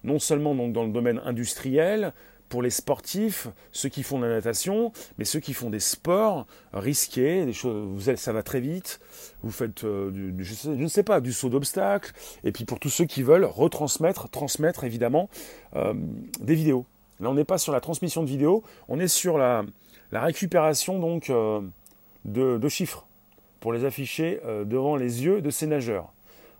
non 0.03 0.19
seulement 0.19 0.55
donc 0.55 0.73
dans 0.73 0.83
le 0.83 0.91
domaine 0.91 1.21
industriel, 1.25 2.13
pour 2.49 2.61
les 2.63 2.71
sportifs, 2.71 3.47
ceux 3.71 3.89
qui 3.89 4.03
font 4.03 4.19
de 4.19 4.25
la 4.25 4.33
natation, 4.33 4.91
mais 5.17 5.25
ceux 5.25 5.39
qui 5.39 5.53
font 5.53 5.69
des 5.69 5.79
sports 5.79 6.47
risqués, 6.73 7.45
des 7.45 7.53
choses, 7.53 8.15
ça 8.15 8.33
va 8.33 8.43
très 8.43 8.59
vite, 8.59 8.99
vous 9.43 9.51
faites 9.51 9.83
euh, 9.83 10.09
du, 10.11 10.43
je, 10.43 10.69
ne 10.69 10.87
sais 10.87 11.03
pas, 11.03 11.21
du 11.21 11.31
saut 11.31 11.49
d'obstacle, 11.49 12.11
et 12.43 12.51
puis 12.51 12.65
pour 12.65 12.79
tous 12.79 12.89
ceux 12.89 13.05
qui 13.05 13.21
veulent 13.21 13.45
retransmettre, 13.45 14.29
transmettre 14.29 14.83
évidemment 14.83 15.29
euh, 15.75 15.93
des 16.41 16.55
vidéos. 16.55 16.85
Là, 17.19 17.29
on 17.29 17.35
n'est 17.35 17.45
pas 17.45 17.57
sur 17.57 17.71
la 17.71 17.81
transmission 17.81 18.23
de 18.23 18.27
vidéos, 18.27 18.63
on 18.87 18.99
est 18.99 19.07
sur 19.07 19.37
la, 19.37 19.63
récupération 20.11 20.99
donc 20.99 21.29
euh, 21.29 21.61
de, 22.25 22.57
de, 22.57 22.69
chiffres 22.69 23.05
pour 23.59 23.73
les 23.73 23.85
afficher 23.85 24.39
devant 24.65 24.95
les 24.95 25.23
yeux 25.25 25.41
de 25.41 25.49
ces 25.49 25.67
nageurs. 25.67 26.13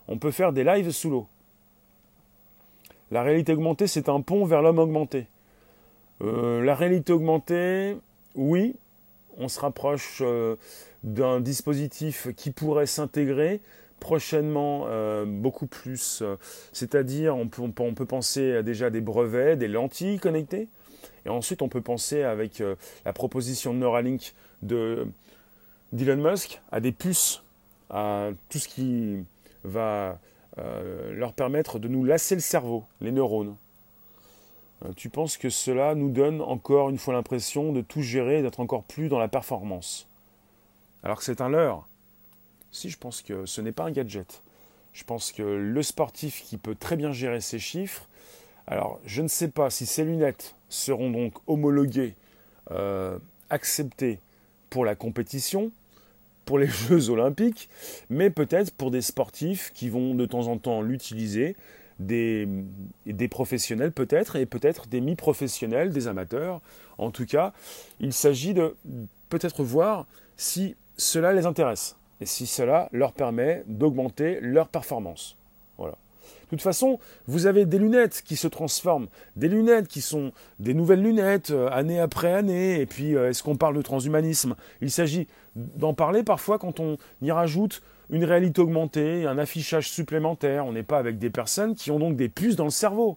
On 0.06 0.18
peut 0.18 0.30
faire 0.30 0.52
des 0.52 0.64
lives 0.64 0.90
sous 0.90 1.08
l'eau. 1.08 1.26
La 3.10 3.22
réalité 3.22 3.52
augmentée, 3.52 3.86
c'est 3.86 4.08
un 4.08 4.20
pont 4.20 4.44
vers 4.44 4.62
l'homme 4.62 4.78
augmenté. 4.78 5.26
Euh, 6.22 6.62
la 6.62 6.74
réalité 6.74 7.12
augmentée, 7.12 7.96
oui, 8.34 8.76
on 9.36 9.48
se 9.48 9.58
rapproche 9.58 10.22
euh, 10.24 10.56
d'un 11.02 11.40
dispositif 11.40 12.28
qui 12.36 12.50
pourrait 12.50 12.86
s'intégrer 12.86 13.60
prochainement 13.98 14.84
euh, 14.88 15.24
beaucoup 15.26 15.66
plus. 15.66 16.22
C'est-à-dire, 16.72 17.36
on 17.36 17.48
peut, 17.48 17.62
on 17.62 17.94
peut 17.94 18.06
penser 18.06 18.54
à 18.56 18.62
déjà 18.62 18.90
des 18.90 19.00
brevets, 19.00 19.56
des 19.56 19.68
lentilles 19.68 20.18
connectées. 20.18 20.68
Et 21.26 21.28
ensuite, 21.28 21.62
on 21.62 21.68
peut 21.68 21.82
penser 21.82 22.22
avec 22.22 22.62
la 23.04 23.12
proposition 23.12 23.74
de 23.74 23.78
Neuralink 23.78 24.34
de 24.62 25.06
d'Elon 25.92 26.30
Musk 26.30 26.60
à 26.70 26.80
des 26.80 26.92
puces, 26.92 27.42
à 27.90 28.30
tout 28.48 28.58
ce 28.58 28.68
qui 28.68 29.24
va 29.64 30.18
leur 30.56 31.32
permettre 31.32 31.78
de 31.78 31.88
nous 31.88 32.04
lasser 32.04 32.34
le 32.34 32.40
cerveau, 32.40 32.84
les 33.00 33.12
neurones. 33.12 33.56
Euh, 34.84 34.92
tu 34.96 35.08
penses 35.10 35.36
que 35.36 35.50
cela 35.50 35.94
nous 35.94 36.10
donne 36.10 36.40
encore 36.40 36.90
une 36.90 36.98
fois 36.98 37.14
l'impression 37.14 37.72
de 37.72 37.80
tout 37.80 38.02
gérer 38.02 38.38
et 38.38 38.42
d'être 38.42 38.60
encore 38.60 38.84
plus 38.84 39.08
dans 39.08 39.18
la 39.18 39.28
performance. 39.28 40.08
Alors 41.02 41.18
que 41.18 41.24
c'est 41.24 41.40
un 41.40 41.48
leurre. 41.48 41.86
Si, 42.72 42.88
je 42.88 42.98
pense 42.98 43.22
que 43.22 43.46
ce 43.46 43.60
n'est 43.60 43.72
pas 43.72 43.84
un 43.84 43.90
gadget. 43.90 44.42
Je 44.92 45.04
pense 45.04 45.32
que 45.32 45.42
le 45.42 45.82
sportif 45.82 46.42
qui 46.42 46.56
peut 46.56 46.74
très 46.74 46.96
bien 46.96 47.12
gérer 47.12 47.40
ses 47.40 47.58
chiffres, 47.58 48.08
alors 48.66 49.00
je 49.04 49.22
ne 49.22 49.28
sais 49.28 49.48
pas 49.48 49.70
si 49.70 49.86
ces 49.86 50.04
lunettes 50.04 50.54
seront 50.68 51.10
donc 51.10 51.34
homologuées, 51.46 52.14
euh, 52.70 53.18
acceptées 53.50 54.20
pour 54.68 54.84
la 54.84 54.94
compétition, 54.94 55.72
les 56.58 56.66
Jeux 56.88 57.10
olympiques, 57.10 57.68
mais 58.08 58.30
peut-être 58.30 58.72
pour 58.72 58.90
des 58.90 59.02
sportifs 59.02 59.72
qui 59.74 59.88
vont 59.88 60.14
de 60.14 60.26
temps 60.26 60.48
en 60.48 60.58
temps 60.58 60.82
l'utiliser, 60.82 61.56
des, 61.98 62.48
des 63.06 63.28
professionnels 63.28 63.92
peut-être, 63.92 64.36
et 64.36 64.46
peut-être 64.46 64.88
des 64.88 65.00
mi-professionnels, 65.00 65.92
des 65.92 66.08
amateurs. 66.08 66.60
En 66.98 67.10
tout 67.10 67.26
cas, 67.26 67.52
il 68.00 68.12
s'agit 68.12 68.54
de 68.54 68.74
peut-être 69.28 69.62
voir 69.62 70.06
si 70.36 70.76
cela 70.96 71.32
les 71.32 71.46
intéresse 71.46 71.96
et 72.20 72.26
si 72.26 72.46
cela 72.46 72.88
leur 72.92 73.12
permet 73.12 73.62
d'augmenter 73.66 74.38
leur 74.40 74.68
performance. 74.68 75.36
Voilà. 75.78 75.96
De 76.50 76.56
toute 76.56 76.62
façon, 76.62 76.98
vous 77.28 77.46
avez 77.46 77.64
des 77.64 77.78
lunettes 77.78 78.22
qui 78.24 78.34
se 78.34 78.48
transforment, 78.48 79.06
des 79.36 79.46
lunettes 79.46 79.86
qui 79.86 80.00
sont 80.00 80.32
des 80.58 80.74
nouvelles 80.74 81.00
lunettes 81.00 81.52
euh, 81.52 81.70
année 81.70 82.00
après 82.00 82.32
année. 82.32 82.80
Et 82.80 82.86
puis, 82.86 83.14
euh, 83.14 83.30
est-ce 83.30 83.44
qu'on 83.44 83.56
parle 83.56 83.76
de 83.76 83.82
transhumanisme? 83.82 84.56
Il 84.80 84.90
s'agit 84.90 85.28
d'en 85.54 85.94
parler 85.94 86.24
parfois 86.24 86.58
quand 86.58 86.80
on 86.80 86.98
y 87.22 87.30
rajoute 87.30 87.82
une 88.10 88.24
réalité 88.24 88.60
augmentée, 88.60 89.26
un 89.26 89.38
affichage 89.38 89.90
supplémentaire. 89.90 90.66
On 90.66 90.72
n'est 90.72 90.82
pas 90.82 90.98
avec 90.98 91.18
des 91.18 91.30
personnes 91.30 91.76
qui 91.76 91.92
ont 91.92 92.00
donc 92.00 92.16
des 92.16 92.28
puces 92.28 92.56
dans 92.56 92.64
le 92.64 92.70
cerveau. 92.70 93.16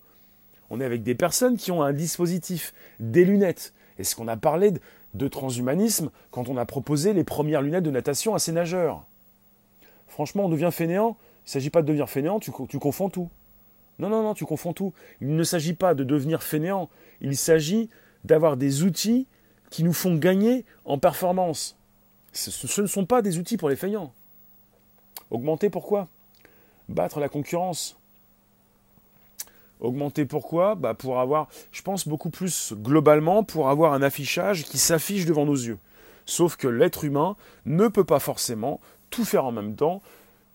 On 0.70 0.80
est 0.80 0.86
avec 0.86 1.02
des 1.02 1.16
personnes 1.16 1.58
qui 1.58 1.72
ont 1.72 1.82
un 1.82 1.94
dispositif, 1.94 2.72
des 3.00 3.26
lunettes. 3.26 3.74
Est-ce 3.98 4.16
qu'on 4.16 4.28
a 4.28 4.38
parlé 4.38 4.74
de 5.16 5.28
transhumanisme 5.28 6.12
quand 6.30 6.50
on 6.50 6.58
a 6.58 6.66
proposé 6.66 7.14
les 7.14 7.24
premières 7.24 7.64
lunettes 7.64 7.84
de 7.84 7.92
natation 7.92 8.36
à 8.36 8.40
ces 8.40 8.52
nageurs? 8.52 9.04
Franchement, 10.08 10.46
on 10.46 10.50
devient 10.50 10.70
fainéant 10.72 11.18
il 11.44 11.50
ne 11.50 11.52
s'agit 11.52 11.70
pas 11.70 11.82
de 11.82 11.88
devenir 11.88 12.10
fainéant, 12.10 12.40
tu, 12.40 12.52
confonds 12.52 13.10
tout. 13.10 13.30
Non, 14.00 14.08
non, 14.08 14.24
non, 14.24 14.34
tu 14.34 14.46
confonds 14.46 14.72
tout. 14.72 14.94
Il 15.20 15.36
ne 15.36 15.44
s'agit 15.44 15.74
pas 15.74 15.94
de 15.94 16.06
devenir 16.06 16.42
fainéant. 16.42 16.90
Il 17.20 17.36
s'agit 17.36 17.90
d'avoir 18.24 18.56
des 18.56 18.84
outils 18.84 19.28
qui 19.70 19.84
nous 19.84 19.94
font 19.94 20.16
gagner 20.16 20.64
en 20.86 20.98
performance. 20.98 21.76
Ce, 22.32 22.82
ne 22.82 22.88
sont 22.88 23.06
pas 23.06 23.22
des 23.22 23.38
outils 23.38 23.58
pour 23.58 23.70
les 23.70 23.76
feignants. 23.76 24.14
Augmenter 25.32 25.70
pourquoi? 25.70 26.08
Battre 26.88 27.20
la 27.20 27.28
concurrence. 27.28 27.98
Augmenter 29.82 30.26
pourquoi? 30.26 30.76
Bah 30.76 30.94
Pour 30.94 31.20
avoir, 31.20 31.50
je 31.74 31.82
pense 31.82 32.08
beaucoup 32.08 32.30
plus 32.30 32.74
globalement, 32.74 33.44
pour 33.44 33.70
avoir 33.70 33.94
un 33.94 34.02
affichage 34.02 34.64
qui 34.64 34.78
s'affiche 34.78 35.26
devant 35.26 35.46
nos 35.46 35.56
yeux. 35.56 35.78
Sauf 36.26 36.56
que 36.56 36.70
l'être 36.70 37.04
humain 37.04 37.36
ne 37.66 37.90
peut 37.90 38.06
pas 38.06 38.20
forcément 38.20 38.80
tout 39.10 39.26
faire 39.26 39.46
en 39.46 39.52
même 39.52 39.76
temps, 39.76 40.02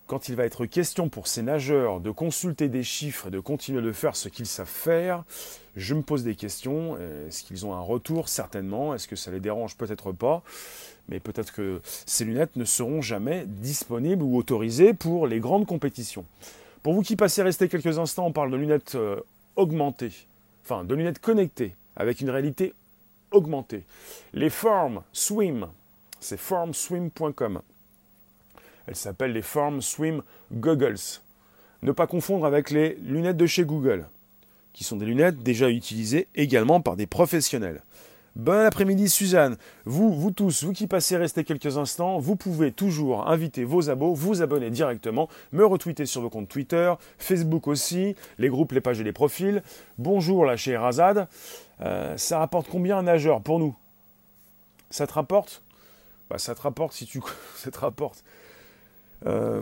quand 0.09 0.27
il 0.27 0.35
va 0.35 0.43
être 0.43 0.65
question 0.65 1.07
pour 1.07 1.27
ces 1.27 1.43
nageurs 1.43 1.99
de 1.99 2.09
consulter 2.09 2.67
des 2.67 2.81
chiffres 2.81 3.27
et 3.27 3.29
de 3.29 3.39
continuer 3.39 3.79
de 3.79 3.91
faire 3.91 4.15
ce 4.15 4.27
qu'ils 4.27 4.47
savent 4.47 4.67
faire, 4.67 5.23
je 5.75 5.93
me 5.93 6.01
pose 6.01 6.23
des 6.23 6.33
questions. 6.33 6.97
Est-ce 6.97 7.43
qu'ils 7.43 7.67
ont 7.67 7.75
un 7.75 7.79
retour? 7.79 8.27
Certainement. 8.27 8.95
Est-ce 8.95 9.07
que 9.07 9.15
ça 9.15 9.29
les 9.29 9.39
dérange? 9.39 9.77
Peut-être 9.77 10.11
pas. 10.11 10.41
Mais 11.09 11.19
peut-être 11.19 11.53
que 11.53 11.79
ces 11.85 12.25
lunettes 12.25 12.55
ne 12.55 12.65
seront 12.65 13.03
jamais 13.03 13.45
disponibles 13.45 14.23
ou 14.23 14.35
autorisées 14.35 14.95
pour 14.95 15.27
les 15.27 15.39
grandes 15.39 15.67
compétitions. 15.67 16.25
Pour 16.81 16.95
vous 16.95 17.03
qui 17.03 17.15
passez 17.15 17.43
rester 17.43 17.69
quelques 17.69 17.99
instants, 17.99 18.25
on 18.25 18.31
parle 18.31 18.49
de 18.49 18.57
lunettes 18.57 18.95
euh, 18.95 19.19
augmentées, 19.57 20.13
enfin 20.65 20.85
de 20.85 20.95
lunettes 20.95 21.19
connectées 21.19 21.75
avec 21.95 22.19
une 22.21 22.31
réalité 22.31 22.73
augmentée. 23.29 23.83
Les 24.33 24.49
Form 24.49 25.03
Swim, 25.13 25.67
c'est 26.19 26.37
formswim.com. 26.37 27.61
Elles 28.89 28.95
s'appellent 28.95 29.33
les 29.33 29.43
Form 29.43 29.83
Swim 29.83 30.23
Goggles. 30.51 31.21
Ne 31.83 31.91
pas 31.91 32.07
confondre 32.07 32.47
avec 32.47 32.71
les 32.71 32.95
lunettes 32.95 33.37
de 33.37 33.45
chez 33.45 33.63
Google, 33.63 34.07
qui 34.73 34.83
sont 34.83 34.95
des 34.95 35.05
lunettes 35.05 35.43
déjà 35.43 35.69
utilisées 35.69 36.27
également 36.33 36.81
par 36.81 36.95
des 36.95 37.05
professionnels. 37.05 37.83
Bon 38.35 38.65
après-midi 38.65 39.07
Suzanne. 39.07 39.57
Vous, 39.85 40.11
vous 40.11 40.31
tous, 40.31 40.63
vous 40.63 40.73
qui 40.73 40.87
passez 40.87 41.17
rester 41.17 41.43
quelques 41.43 41.77
instants, 41.77 42.17
vous 42.17 42.35
pouvez 42.35 42.71
toujours 42.71 43.29
inviter 43.29 43.63
vos 43.63 43.91
abos, 43.91 44.15
vous 44.15 44.41
abonner 44.41 44.71
directement, 44.71 45.29
me 45.51 45.63
retweeter 45.63 46.07
sur 46.07 46.21
vos 46.21 46.31
comptes 46.31 46.49
Twitter, 46.49 46.91
Facebook 47.19 47.67
aussi, 47.67 48.15
les 48.39 48.49
groupes, 48.49 48.71
les 48.71 48.81
pages 48.81 48.99
et 48.99 49.03
les 49.03 49.13
profils. 49.13 49.61
Bonjour 49.99 50.45
là 50.45 50.57
chez 50.57 50.75
Razad. 50.75 51.27
Euh, 51.81 52.17
ça 52.17 52.39
rapporte 52.39 52.67
combien 52.67 52.97
un 52.97 53.03
nageur 53.03 53.41
pour 53.41 53.59
nous? 53.59 53.75
Ça 54.89 55.05
te 55.05 55.13
rapporte? 55.13 55.61
Bah, 56.27 56.39
Ça 56.39 56.55
te 56.55 56.61
rapporte 56.61 56.93
si 56.93 57.05
tu... 57.05 57.21
ça 57.55 57.69
te 57.69 57.77
rapporte. 57.77 58.23
Euh, 59.25 59.61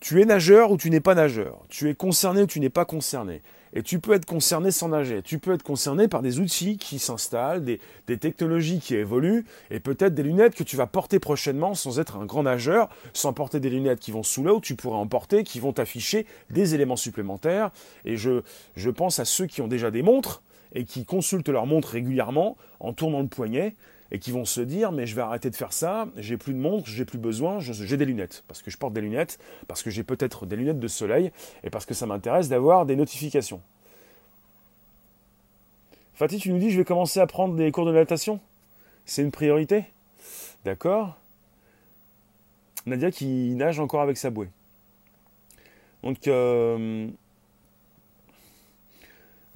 tu, 0.00 0.20
es 0.20 0.24
nageur 0.24 0.70
ou 0.70 0.76
tu 0.76 0.90
n'es 0.90 1.00
pas 1.00 1.14
nageur? 1.14 1.58
Tu 1.68 1.88
es 1.88 1.94
concerné 1.94 2.42
ou 2.42 2.46
tu 2.46 2.60
n'es 2.60 2.70
pas 2.70 2.84
concerné? 2.84 3.42
Et 3.72 3.82
tu 3.82 4.00
peux 4.00 4.14
être 4.14 4.26
concerné 4.26 4.72
sans 4.72 4.88
nager. 4.88 5.22
Tu 5.22 5.38
peux 5.38 5.52
être 5.52 5.62
concerné 5.62 6.08
par 6.08 6.22
des 6.22 6.40
outils 6.40 6.76
qui 6.76 6.98
s'installent, 6.98 7.64
des, 7.64 7.78
technologies 8.18 8.80
qui 8.80 8.96
évoluent, 8.96 9.44
et 9.70 9.78
peut-être 9.78 10.14
des 10.14 10.24
lunettes 10.24 10.56
que 10.56 10.64
tu 10.64 10.76
vas 10.76 10.86
porter 10.86 11.20
prochainement 11.20 11.74
sans 11.74 12.00
être 12.00 12.16
un 12.16 12.24
grand 12.24 12.42
nageur, 12.42 12.88
sans 13.12 13.32
porter 13.32 13.60
des 13.60 13.70
lunettes 13.70 14.00
qui 14.00 14.10
vont 14.10 14.24
sous 14.24 14.42
l'eau, 14.42 14.60
tu 14.60 14.74
pourrais 14.74 14.96
en 14.96 15.06
porter, 15.06 15.44
qui 15.44 15.60
vont 15.60 15.72
t'afficher 15.72 16.26
des 16.50 16.74
éléments 16.74 16.96
supplémentaires. 16.96 17.70
Et 18.04 18.16
je, 18.16 18.42
je 18.74 18.90
pense 18.90 19.20
à 19.20 19.24
ceux 19.24 19.46
qui 19.46 19.62
ont 19.62 19.68
déjà 19.68 19.92
des 19.92 20.02
montres 20.02 20.42
et 20.72 20.84
qui 20.84 21.04
consultent 21.04 21.48
leur 21.48 21.66
montre 21.66 21.88
régulièrement 21.88 22.56
en 22.80 22.92
tournant 22.92 23.20
le 23.20 23.28
poignet 23.28 23.74
et 24.12 24.18
qui 24.18 24.30
vont 24.30 24.44
se 24.44 24.60
dire 24.60 24.92
mais 24.92 25.06
je 25.06 25.14
vais 25.14 25.22
arrêter 25.22 25.50
de 25.50 25.56
faire 25.56 25.72
ça, 25.72 26.08
j'ai 26.16 26.36
plus 26.36 26.52
de 26.52 26.58
montre, 26.58 26.88
j'ai 26.88 27.04
plus 27.04 27.18
besoin, 27.18 27.60
j'ai 27.60 27.96
des 27.96 28.04
lunettes. 28.04 28.44
Parce 28.48 28.62
que 28.62 28.70
je 28.70 28.76
porte 28.76 28.92
des 28.92 29.00
lunettes, 29.00 29.38
parce 29.68 29.82
que 29.82 29.90
j'ai 29.90 30.02
peut-être 30.02 30.46
des 30.46 30.56
lunettes 30.56 30.80
de 30.80 30.88
soleil 30.88 31.30
et 31.64 31.70
parce 31.70 31.86
que 31.86 31.94
ça 31.94 32.06
m'intéresse 32.06 32.48
d'avoir 32.48 32.86
des 32.86 32.96
notifications. 32.96 33.60
Fatih, 36.14 36.38
tu 36.38 36.52
nous 36.52 36.58
dis 36.58 36.70
je 36.70 36.78
vais 36.78 36.84
commencer 36.84 37.20
à 37.20 37.26
prendre 37.26 37.54
des 37.54 37.70
cours 37.72 37.86
de 37.86 37.92
natation? 37.92 38.40
C'est 39.06 39.22
une 39.22 39.30
priorité? 39.30 39.84
D'accord. 40.64 41.16
Nadia 42.86 43.10
qui 43.10 43.54
nage 43.54 43.80
encore 43.80 44.00
avec 44.00 44.16
sa 44.16 44.30
bouée. 44.30 44.48
Donc, 46.02 46.26
euh, 46.28 47.08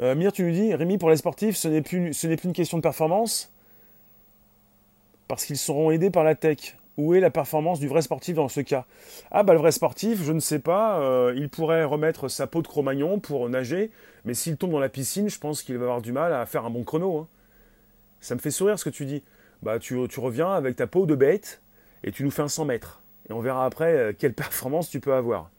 euh, 0.00 0.14
Mire, 0.14 0.32
tu 0.32 0.42
nous 0.42 0.52
dis, 0.52 0.74
Rémi, 0.74 0.98
pour 0.98 1.10
les 1.10 1.16
sportifs, 1.16 1.56
ce 1.56 1.68
n'est 1.68 1.82
plus, 1.82 2.12
ce 2.12 2.26
n'est 2.26 2.36
plus 2.36 2.48
une 2.48 2.54
question 2.54 2.76
de 2.76 2.82
performance, 2.82 3.50
parce 5.28 5.44
qu'ils 5.44 5.58
seront 5.58 5.90
aidés 5.90 6.10
par 6.10 6.24
la 6.24 6.34
tech. 6.34 6.76
Où 6.96 7.14
est 7.14 7.20
la 7.20 7.30
performance 7.30 7.80
du 7.80 7.88
vrai 7.88 8.02
sportif 8.02 8.36
dans 8.36 8.48
ce 8.48 8.60
cas? 8.60 8.86
Ah 9.32 9.42
bah 9.42 9.52
le 9.52 9.58
vrai 9.58 9.72
sportif, 9.72 10.22
je 10.22 10.30
ne 10.30 10.38
sais 10.38 10.60
pas, 10.60 11.00
euh, 11.00 11.34
il 11.36 11.48
pourrait 11.48 11.82
remettre 11.82 12.28
sa 12.28 12.46
peau 12.46 12.62
de 12.62 12.68
Cro-Magnon 12.68 13.18
pour 13.18 13.48
nager, 13.48 13.90
mais 14.24 14.32
s'il 14.32 14.56
tombe 14.56 14.70
dans 14.70 14.78
la 14.78 14.88
piscine, 14.88 15.28
je 15.28 15.40
pense 15.40 15.62
qu'il 15.62 15.76
va 15.76 15.84
avoir 15.84 16.02
du 16.02 16.12
mal 16.12 16.32
à 16.32 16.46
faire 16.46 16.64
un 16.64 16.70
bon 16.70 16.84
chrono. 16.84 17.18
Hein. 17.18 17.28
Ça 18.20 18.36
me 18.36 18.40
fait 18.40 18.52
sourire 18.52 18.78
ce 18.78 18.84
que 18.84 18.90
tu 18.90 19.06
dis. 19.06 19.24
Bah 19.62 19.80
tu, 19.80 19.96
reviens 19.96 20.52
avec 20.52 20.76
ta 20.76 20.86
peau 20.86 21.04
de 21.04 21.16
bête 21.16 21.62
et 22.04 22.12
tu 22.12 22.22
nous 22.22 22.30
fais 22.30 22.42
un 22.42 22.48
100 22.48 22.66
mètres. 22.66 23.02
Et 23.28 23.32
on 23.32 23.40
verra 23.40 23.64
après 23.64 23.92
euh, 23.92 24.12
quelle 24.16 24.34
performance 24.34 24.88
tu 24.88 25.00
peux 25.00 25.14
avoir. 25.14 25.50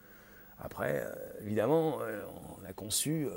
Après, 0.57 1.01
euh, 1.03 1.11
évidemment, 1.43 1.97
on 1.97 2.69
a 2.69 2.71
conçu 2.71 3.27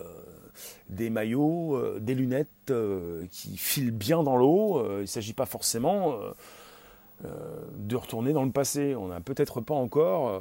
des 0.88 1.10
maillots, 1.10 1.76
euh, 1.76 1.98
des 2.00 2.14
lunettes 2.14 2.48
euh, 2.70 3.24
qui 3.30 3.56
filent 3.56 3.90
bien 3.90 4.22
dans 4.22 4.36
l'eau. 4.36 4.78
Euh, 4.78 4.98
il 4.98 5.02
ne 5.02 5.06
s'agit 5.06 5.32
pas 5.32 5.46
forcément 5.46 6.14
de 7.76 7.96
retourner 7.96 8.32
dans 8.32 8.44
le 8.44 8.52
passé. 8.52 8.94
On 8.94 9.08
n'a 9.08 9.20
peut-être 9.20 9.60
pas 9.60 9.74
encore 9.74 10.40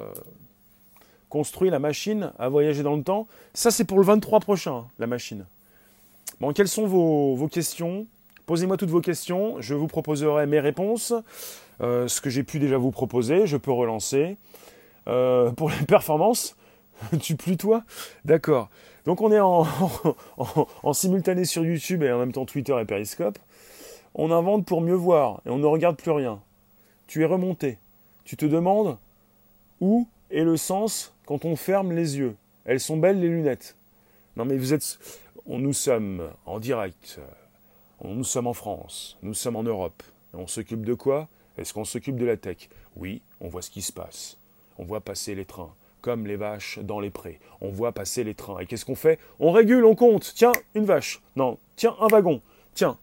construit 1.29 1.69
la 1.69 1.79
machine 1.79 2.31
à 2.37 2.49
voyager 2.49 2.83
dans 2.83 2.95
le 2.95 3.03
temps. 3.03 3.27
Ça, 3.53 3.71
c'est 3.71 3.83
pour 3.83 3.97
le 3.97 4.03
23 4.03 4.39
prochain, 4.39 4.85
la 4.99 5.07
machine. 5.07 5.45
Bon, 6.39 6.53
quelles 6.53 6.67
sont 6.67 6.85
vos, 6.85 7.47
questions? 7.47 8.05
Posez-moi 8.45 8.77
toutes 8.77 8.91
vos 8.91 9.01
questions, 9.01 9.59
je 9.59 9.73
vous 9.73 9.87
proposerai 9.87 10.45
mes 10.45 10.59
réponses. 10.59 11.13
ce 11.79 12.21
que 12.21 12.29
j'ai 12.29 12.43
pu 12.43 12.59
déjà 12.59 12.77
vous 12.77 12.91
proposer, 12.91 13.47
je 13.47 13.57
peux 13.57 13.71
relancer. 13.71 14.37
pour 15.05 15.69
les 15.71 15.85
performances, 15.87 16.55
tu 17.19 17.35
plus 17.35 17.57
toi? 17.57 17.83
D'accord. 18.23 18.69
Donc 19.07 19.21
on 19.21 19.31
est 19.31 19.39
en, 20.83 20.93
simultané 20.93 21.45
sur 21.45 21.63
YouTube 21.63 22.03
et 22.03 22.11
en 22.11 22.19
même 22.19 22.33
temps 22.33 22.45
Twitter 22.45 22.77
et 22.77 22.83
Periscope. 22.83 23.39
On 24.13 24.31
invente 24.31 24.65
pour 24.65 24.81
mieux 24.81 24.95
voir 24.95 25.41
et 25.45 25.49
on 25.49 25.59
ne 25.59 25.65
regarde 25.65 25.95
plus 25.95 26.11
rien. 26.11 26.41
Tu 27.07 27.21
es 27.21 27.25
remonté. 27.25 27.77
Tu 28.25 28.35
te 28.35 28.45
demandes 28.45 28.97
où 29.79 30.09
est 30.29 30.43
le 30.43 30.57
sens 30.57 31.13
quand 31.25 31.45
on 31.45 31.55
ferme 31.55 31.93
les 31.93 32.17
yeux. 32.17 32.35
Elles 32.65 32.81
sont 32.81 32.97
belles 32.97 33.21
les 33.21 33.29
lunettes. 33.29 33.77
Non 34.35 34.43
mais 34.43 34.57
vous 34.57 34.73
êtes... 34.73 34.99
Nous 35.47 35.71
sommes 35.71 36.29
en 36.45 36.59
direct. 36.59 37.21
Nous 38.03 38.25
sommes 38.25 38.47
en 38.47 38.53
France. 38.53 39.17
Nous 39.21 39.33
sommes 39.33 39.55
en 39.55 39.63
Europe. 39.63 40.03
on 40.33 40.47
s'occupe 40.47 40.83
de 40.83 40.93
quoi? 40.93 41.29
Est-ce 41.57 41.73
qu'on 41.73 41.85
s'occupe 41.85 42.17
de 42.17 42.25
la 42.25 42.35
tech? 42.35 42.67
Oui, 42.97 43.21
on 43.39 43.47
voit 43.47 43.61
ce 43.61 43.71
qui 43.71 43.81
se 43.81 43.93
passe. 43.93 44.37
On 44.77 44.83
voit 44.83 44.99
passer 44.99 45.33
les 45.33 45.45
trains 45.45 45.73
comme 46.07 46.25
les 46.25 46.37
vaches 46.37 46.79
dans 46.83 47.01
les 47.01 47.09
prés. 47.09 47.37
On 47.59 47.67
voit 47.67 47.91
passer 47.91 48.23
les 48.23 48.33
trains. 48.33 48.59
Et 48.59 48.65
qu'est-ce 48.65 48.85
qu'on 48.85 48.95
fait? 48.95 49.19
On 49.41 49.51
régule, 49.51 49.83
on 49.83 49.93
compte. 49.93 50.31
Tiens, 50.37 50.53
une 50.73 50.85
vache. 50.85 51.21
Non, 51.35 51.57
tiens, 51.75 51.97
un 51.99 52.07
wagon. 52.07 52.41
Tiens, 52.75 52.97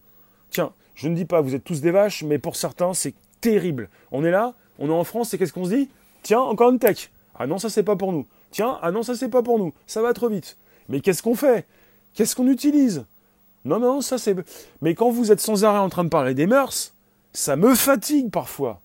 tiens. 0.49 0.73
Je 0.95 1.09
ne 1.09 1.15
dis 1.15 1.27
pas, 1.27 1.43
vous 1.43 1.55
êtes 1.55 1.65
tous 1.65 1.83
des 1.83 1.91
vaches, 1.91 2.23
mais 2.23 2.39
pour 2.39 2.57
certains, 2.57 2.95
c'est 2.95 3.13
terrible. 3.43 3.91
On 4.11 4.25
est 4.25 4.31
là, 4.31 4.55
on 4.79 4.89
est 4.89 4.93
en 4.93 5.05
France, 5.05 5.35
et 5.35 5.39
qu'est-ce 5.39 5.53
qu'on 5.53 5.67
se 5.67 5.75
dit? 5.75 5.91
Tiens, 6.23 6.41
encore 6.41 6.71
une 6.71 6.79
tech. 6.79 7.11
Ah 7.35 7.47
non, 7.47 7.59
ça 7.59 7.69
c'est 7.69 7.83
pas 7.83 7.95
pour 7.95 8.11
nous. 8.11 8.25
Tiens, 8.51 8.79
ah 8.81 8.91
non, 8.91 9.03
ça 9.03 9.15
c'est 9.15 9.29
pas 9.29 9.43
pour 9.43 9.59
nous. 9.59 9.75
Ça 9.87 10.01
va 10.01 10.15
trop 10.15 10.31
vite. 10.31 10.57
Mais 10.89 11.01
qu'est-ce 11.01 11.23
qu'on 11.23 11.35
fait? 11.35 11.67
Qu'est-ce 12.15 12.35
qu'on 12.35 12.49
utilise? 12.49 13.05
Non, 13.67 13.81
non, 13.81 14.01
ça 14.01 14.17
c'est. 14.17 14.35
Mais 14.81 14.95
quand 14.95 15.11
vous 15.11 15.31
êtes 15.31 15.41
sans 15.41 15.67
arrêt 15.67 15.79
en 15.79 15.91
train 15.91 16.05
de 16.05 16.09
parler 16.09 16.33
des 16.33 16.47
mœurs, 16.47 16.95
ça 17.35 17.57
me 17.57 17.75
fatigue 17.75 18.31
parfois. 18.31 18.81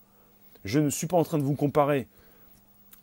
Je 0.65 0.80
ne 0.82 0.89
suis 0.89 1.07
pas 1.07 1.15
en 1.15 1.24
train 1.24 1.38
de 1.38 1.43
vous 1.43 1.55
comparer 1.55 2.05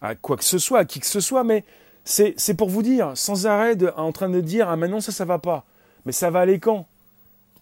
à 0.01 0.15
quoi 0.15 0.37
que 0.37 0.45
ce 0.45 0.59
soit, 0.59 0.81
à 0.81 0.85
qui 0.85 1.01
que 1.01 1.07
ce 1.07 1.21
soit, 1.21 1.45
mais 1.45 1.65
c'est 2.05 2.55
pour 2.57 2.69
vous 2.69 2.83
dire, 2.83 3.13
sans 3.15 3.47
arrêt, 3.47 3.77
en 3.97 4.13
train 4.13 4.29
de 4.29 4.41
dire, 4.41 4.69
ah 4.69 4.77
maintenant 4.77 5.01
ça, 5.01 5.13
ça 5.13 5.25
va 5.25 5.39
pas. 5.39 5.65
Mais 6.05 6.13
ça 6.13 6.31
va 6.31 6.41
aller 6.41 6.61
quand? 6.61 6.87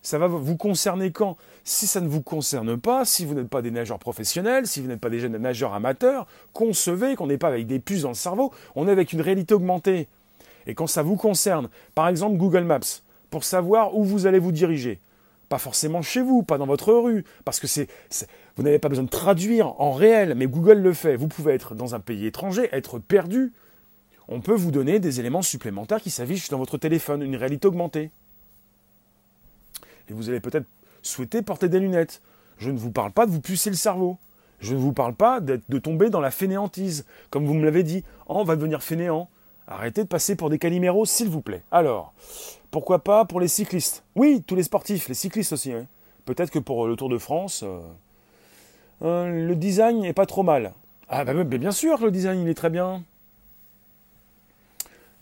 Ça 0.03 0.19
va 0.19 0.27
vous 0.27 0.57
concerner 0.57 1.13
quand? 1.13 1.39
Si 1.65 1.87
ça 1.87 2.03
ne 2.03 2.09
vous 2.09 2.21
concerne 2.21 2.79
pas, 2.79 3.07
si 3.07 3.25
vous 3.25 3.33
n'êtes 3.33 3.49
pas 3.49 3.63
des 3.63 3.71
nageurs 3.71 3.99
professionnels, 3.99 4.67
si 4.67 4.83
vous 4.83 4.87
n'êtes 4.87 5.01
pas 5.01 5.09
des 5.09 5.19
jeunes 5.19 5.39
nageurs 5.39 5.73
amateurs, 5.73 6.27
concevez 6.53 7.17
qu'on 7.17 7.27
n'est 7.27 7.39
pas 7.39 7.49
avec 7.49 7.67
des 7.67 7.79
puces 7.79 8.03
dans 8.03 8.11
le 8.11 8.15
cerveau, 8.15 8.53
on 8.75 8.87
est 8.87 8.93
avec 8.93 9.15
une 9.15 9.23
réalité 9.23 9.55
augmentée. 9.55 10.09
Et 10.67 10.75
quand 10.75 10.87
ça 10.87 11.03
vous 11.03 11.17
concerne, 11.17 11.71
par 11.95 12.09
exemple 12.09 12.37
Google 12.37 12.65
Maps, 12.65 12.81
pour 13.31 13.45
savoir 13.45 13.97
où 13.97 14.05
vous 14.05 14.27
allez 14.27 14.39
vous 14.39 14.53
diriger, 14.53 15.01
pas 15.55 15.59
forcément 15.59 16.03
chez 16.03 16.21
vous, 16.21 16.43
pas 16.43 16.59
dans 16.59 16.67
votre 16.67 16.93
rue, 16.93 17.25
parce 17.45 17.61
que 17.61 17.69
c'est, 17.69 17.87
vous 18.57 18.65
n'avez 18.65 18.81
pas 18.81 18.89
besoin 18.89 19.05
de 19.05 19.09
traduire 19.09 19.81
en 19.81 19.93
réel, 19.93 20.35
mais 20.35 20.49
Google 20.49 20.79
le 20.79 20.93
fait. 20.93 21.15
Vous 21.15 21.29
pouvez 21.29 21.53
être 21.53 21.77
dans 21.77 21.95
un 21.95 22.01
pays 22.01 22.27
étranger, 22.27 22.69
être 22.73 22.99
perdu. 22.99 23.53
On 24.27 24.41
peut 24.41 24.55
vous 24.55 24.73
donner 24.73 24.99
des 24.99 25.21
éléments 25.21 25.43
supplémentaires 25.43 26.03
qui 26.03 26.11
s'affichent 26.11 26.49
dans 26.49 26.59
votre 26.59 26.77
téléphone, 26.77 27.23
une 27.23 27.37
réalité 27.37 27.69
augmentée. 27.69 28.11
Et 30.09 30.13
vous 30.13 30.29
allez 30.29 30.41
peut-être 30.41 30.67
souhaiter 31.03 31.41
porter 31.41 31.69
des 31.69 31.79
lunettes. 31.79 32.21
Je 32.59 32.73
ne 32.73 32.77
vous 32.77 32.91
parle 32.91 33.13
pas 33.13 33.25
de 33.25 33.31
vous 33.31 33.41
pucer 33.41 33.71
le 33.71 33.77
cerveau. 33.77 34.19
Je 34.59 34.75
ne 34.75 34.81
vous 34.81 34.93
parle 34.93 35.15
pas 35.15 35.39
de 35.39 35.79
tomber 35.79 36.11
dans 36.11 36.21
la 36.21 36.33
fainéantise. 36.33 37.07
Comme 37.31 37.47
vous 37.47 37.55
me 37.55 37.65
l'avez 37.65 37.85
dit, 37.85 38.03
oh, 38.27 38.39
on 38.39 38.45
va 38.45 38.57
devenir 38.57 38.83
fainéant. 38.83 39.29
Arrêtez 39.69 40.03
de 40.03 40.09
passer 40.09 40.35
pour 40.35 40.51
des 40.51 40.59
caliméros, 40.59 41.07
s'il 41.07 41.29
vous 41.29 41.43
plaît. 41.43 41.63
Alors, 41.71 42.13
pourquoi 42.75 43.05
pas 43.05 43.25
pour 43.25 43.39
les 43.39 43.47
cyclistes? 43.47 44.03
Oui, 44.17 44.43
tous 44.45 44.57
les 44.57 44.65
sportifs, 44.65 45.07
les 45.07 45.15
cyclistes 45.15 45.53
aussi. 45.53 45.73
Peut-être 46.25 46.51
que 46.51 46.59
pour 46.59 46.89
le 46.89 46.97
Tour 46.97 47.09
de 47.09 47.19
France, 47.19 47.63
euh, 47.63 47.79
euh, 49.03 49.47
le 49.47 49.55
design 49.55 50.01
n'est 50.01 50.13
pas 50.13 50.27
trop 50.27 50.43
mal. 50.43 50.73
Ah 51.09 51.25
bah, 51.25 51.45
bien 51.45 51.71
sûr, 51.71 52.05
le 52.05 52.11
design 52.11 52.41
il 52.41 52.49
est 52.49 52.55
très 52.55 52.71
bien. 52.71 53.05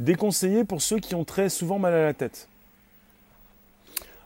Déconseillé 0.00 0.64
pour 0.64 0.80
ceux 0.80 0.98
qui 0.98 1.14
ont 1.14 1.24
très 1.26 1.50
souvent 1.50 1.78
mal 1.78 1.92
à 1.92 2.03
la 2.03 2.14
tête. 2.14 2.48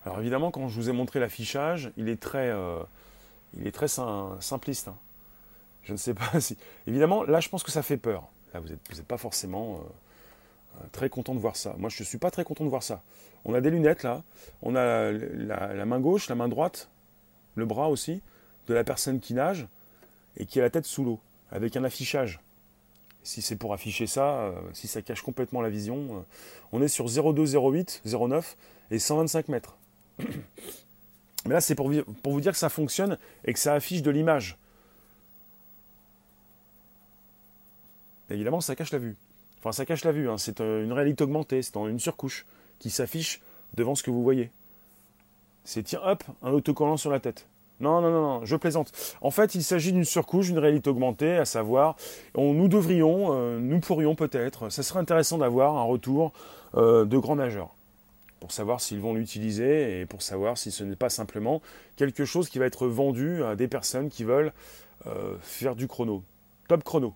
Alors 0.05 0.21
évidemment, 0.21 0.53
quand 0.53 0.69
je 0.69 0.77
vous 0.77 0.89
ai 0.89 0.93
montré 0.93 1.19
l'affichage, 1.19 1.91
il 1.97 2.09
est 2.09 2.21
très, 2.21 2.51
euh, 2.51 2.79
il 3.59 3.67
est 3.67 3.73
très 3.73 3.89
simpliste. 3.89 4.87
Hein. 4.87 4.97
Je 5.83 5.91
ne 5.91 5.99
sais 5.99 6.15
pas 6.15 6.31
si. 6.41 6.57
Évidemment, 6.87 7.25
là, 7.25 7.41
je 7.41 7.49
pense 7.49 7.65
que 7.65 7.73
ça 7.73 7.83
fait 7.83 7.97
peur. 7.97 8.29
Là, 8.55 8.61
vous 8.61 8.69
n'êtes 8.69 9.03
pas 9.09 9.19
forcément 9.19 9.81
euh, 9.81 9.91
très 10.93 11.09
content 11.09 11.35
de 11.35 11.41
voir 11.41 11.57
ça. 11.57 11.75
Moi, 11.79 11.91
je 11.91 12.03
ne 12.03 12.07
suis 12.07 12.19
pas 12.19 12.31
très 12.31 12.45
content 12.45 12.65
de 12.65 12.71
voir 12.71 12.83
ça. 12.83 13.03
On 13.45 13.55
a 13.55 13.61
des 13.61 13.71
lunettes 13.71 14.03
là, 14.03 14.23
on 14.63 14.75
a 14.75 15.13
la, 15.13 15.87
main 15.87 16.01
gauche, 16.01 16.29
la 16.29 16.35
main 16.35 16.49
droite, 16.49 16.89
le 17.55 17.65
bras 17.65 17.89
aussi, 17.89 18.21
de 18.67 18.75
la 18.75 18.85
personne 18.85 19.21
qui 19.21 19.35
nage 19.35 19.67
et 20.37 20.47
qui 20.47 20.59
a 20.59 20.63
la 20.63 20.71
tête 20.71 20.87
sous 20.87 21.05
l'eau, 21.05 21.21
avec 21.51 21.77
un 21.77 21.85
affichage. 21.85 22.41
Si 23.23 23.43
c'est 23.43 23.57
pour 23.57 23.73
afficher 23.73 24.07
ça, 24.07 24.39
euh, 24.39 24.53
si 24.73 24.87
ça 24.87 25.03
cache 25.03 25.23
complètement 25.23 25.61
la 25.61 25.71
vision, 25.71 26.25
on 26.73 26.83
est 26.83 26.89
sur 26.89 27.07
0208, 27.07 28.03
09 28.05 28.57
et 28.91 28.99
125 28.99 29.49
mètres. 29.49 29.77
Mais 30.19 31.55
là, 31.55 31.61
c'est 31.61 31.75
pour 31.75 31.89
vous 31.89 32.41
dire 32.41 32.53
que 32.53 32.59
ça 32.59 32.69
fonctionne 32.69 33.19
et 33.45 33.53
que 33.53 33.59
ça 33.59 33.75
affiche 33.75 34.03
de 34.03 34.11
l'image. 34.11 34.59
Évidemment, 38.31 38.61
ça 38.61 38.75
cache 38.75 38.93
la 38.93 38.99
vue. 38.99 39.17
Enfin, 39.59 39.73
ça 39.73 39.85
cache 39.85 40.05
la 40.05 40.13
vue. 40.13 40.29
Hein. 40.29 40.39
C'est 40.39 40.61
une 40.61 40.93
réalité 40.93 41.25
augmentée. 41.25 41.63
C'est 41.63 41.77
une 41.77 41.99
surcouche 41.99 42.47
qui 42.79 42.91
s'affiche 42.91 43.41
devant 43.75 43.95
ce 43.95 44.03
que 44.03 44.11
vous 44.11 44.23
voyez. 44.23 44.51
C'est 45.65 45.83
tiens, 45.83 46.01
hop, 46.05 46.23
un 46.43 46.53
autocollant 46.53 46.97
sur 46.97 47.11
la 47.11 47.21
tête. 47.21 47.47
Non, 47.81 48.01
non, 48.01 48.11
non, 48.11 48.23
non, 48.23 48.45
je 48.45 48.57
plaisante. 48.57 48.93
En 49.21 49.31
fait, 49.31 49.55
il 49.55 49.63
s'agit 49.63 49.93
d'une 49.93 50.05
surcouche, 50.05 50.47
d'une 50.47 50.59
réalité 50.59 50.89
augmentée, 50.89 51.37
à 51.37 51.45
savoir, 51.45 51.97
on, 52.35 52.55
nous 52.55 52.69
devrions, 52.69 53.35
euh, 53.35 53.59
nous 53.59 53.81
pourrions 53.81 54.15
peut-être, 54.15 54.71
ça 54.71 54.83
serait 54.83 55.01
intéressant 55.01 55.39
d'avoir 55.39 55.77
un 55.77 55.83
retour 55.83 56.33
euh, 56.75 57.05
de 57.05 57.19
grands 57.19 57.37
nageurs 57.37 57.75
pour 58.41 58.53
savoir 58.53 58.81
s'ils 58.81 59.01
vont 59.01 59.15
l'utiliser 59.15 60.01
et 60.01 60.07
pour 60.07 60.23
savoir 60.23 60.57
si 60.57 60.71
ce 60.71 60.85
n'est 60.85 60.97
pas 60.97 61.11
simplement 61.11 61.63
quelque 61.97 62.25
chose 62.25 62.49
qui 62.49 62.59
va 62.59 62.67
être 62.67 62.87
vendu 62.87 63.43
à 63.43 63.57
des 63.57 63.69
personnes 63.69 64.09
qui 64.09 64.25
veulent 64.25 64.53
euh, 65.07 65.37
faire 65.41 65.75
du 65.75 65.89
chrono. 65.89 66.23
Top 66.69 66.85
chrono. 66.85 67.15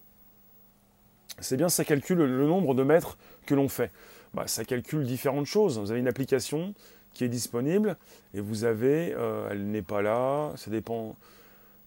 C'est 1.39 1.57
bien, 1.57 1.69
ça 1.69 1.85
calcule 1.85 2.19
le 2.19 2.47
nombre 2.47 2.75
de 2.75 2.83
mètres 2.83 3.17
que 3.47 3.55
l'on 3.55 3.69
fait. 3.69 3.91
Bah, 4.35 4.47
ça 4.47 4.65
calcule 4.65 5.05
différentes 5.05 5.47
choses. 5.47 5.79
Vous 5.79 5.91
avez 5.91 6.01
une 6.01 6.09
application 6.09 6.75
qui 7.15 7.25
est 7.25 7.29
disponible 7.29 7.97
et 8.35 8.41
vous 8.41 8.65
avez, 8.65 9.15
euh, 9.17 9.49
elle 9.51 9.71
n'est 9.71 9.83
pas 9.83 10.03
là, 10.03 10.53
ça 10.57 10.71
dépend, 10.71 11.17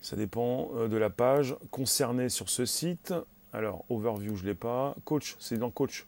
ça 0.02 0.16
dépend 0.16 0.70
euh, 0.76 0.88
de 0.88 0.98
la 0.98 1.10
page 1.10 1.56
concernée 1.72 2.30
sur 2.30 2.50
ce 2.50 2.66
site. 2.66 3.14
Alors, 3.54 3.86
overview, 3.89 4.36
je 4.36 4.44
ne 4.44 4.50
l'ai 4.50 4.56
pas. 4.56 4.96
Coach, 5.06 5.36
c'est 5.39 5.58
dans 5.58 5.70
coach. 5.70 6.06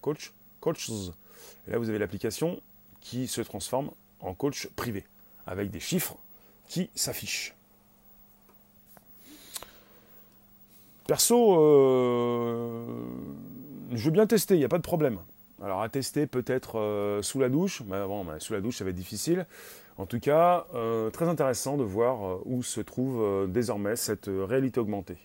Coach, 0.00 0.32
coaches. 0.60 0.90
Et 1.66 1.70
là, 1.70 1.78
vous 1.78 1.88
avez 1.88 1.98
l'application 1.98 2.60
qui 3.00 3.26
se 3.26 3.40
transforme 3.40 3.90
en 4.20 4.34
coach 4.34 4.68
privé, 4.76 5.04
avec 5.46 5.70
des 5.70 5.80
chiffres 5.80 6.16
qui 6.68 6.90
s'affichent. 6.94 7.54
Perso, 11.06 11.56
euh, 11.58 12.86
je 13.92 14.04
veux 14.04 14.10
bien 14.10 14.26
tester, 14.26 14.54
il 14.54 14.58
n'y 14.58 14.64
a 14.64 14.68
pas 14.68 14.78
de 14.78 14.82
problème. 14.82 15.18
Alors 15.62 15.82
à 15.82 15.88
tester 15.88 16.26
peut-être 16.26 16.78
euh, 16.78 17.22
sous 17.22 17.40
la 17.40 17.48
douche, 17.48 17.82
mais 17.86 18.04
bon, 18.06 18.24
sous 18.38 18.52
la 18.52 18.60
douche 18.60 18.76
ça 18.76 18.84
va 18.84 18.90
être 18.90 18.96
difficile. 18.96 19.46
En 19.98 20.06
tout 20.06 20.20
cas, 20.20 20.66
euh, 20.74 21.10
très 21.10 21.28
intéressant 21.28 21.76
de 21.76 21.84
voir 21.84 22.46
où 22.46 22.62
se 22.62 22.80
trouve 22.80 23.48
désormais 23.48 23.96
cette 23.96 24.28
réalité 24.28 24.80
augmentée. 24.80 25.18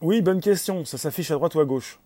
Oui, 0.00 0.22
bonne 0.22 0.40
question, 0.40 0.84
ça 0.84 0.98
s'affiche 0.98 1.30
à 1.30 1.34
droite 1.34 1.54
ou 1.54 1.60
à 1.60 1.64
gauche? 1.64 1.98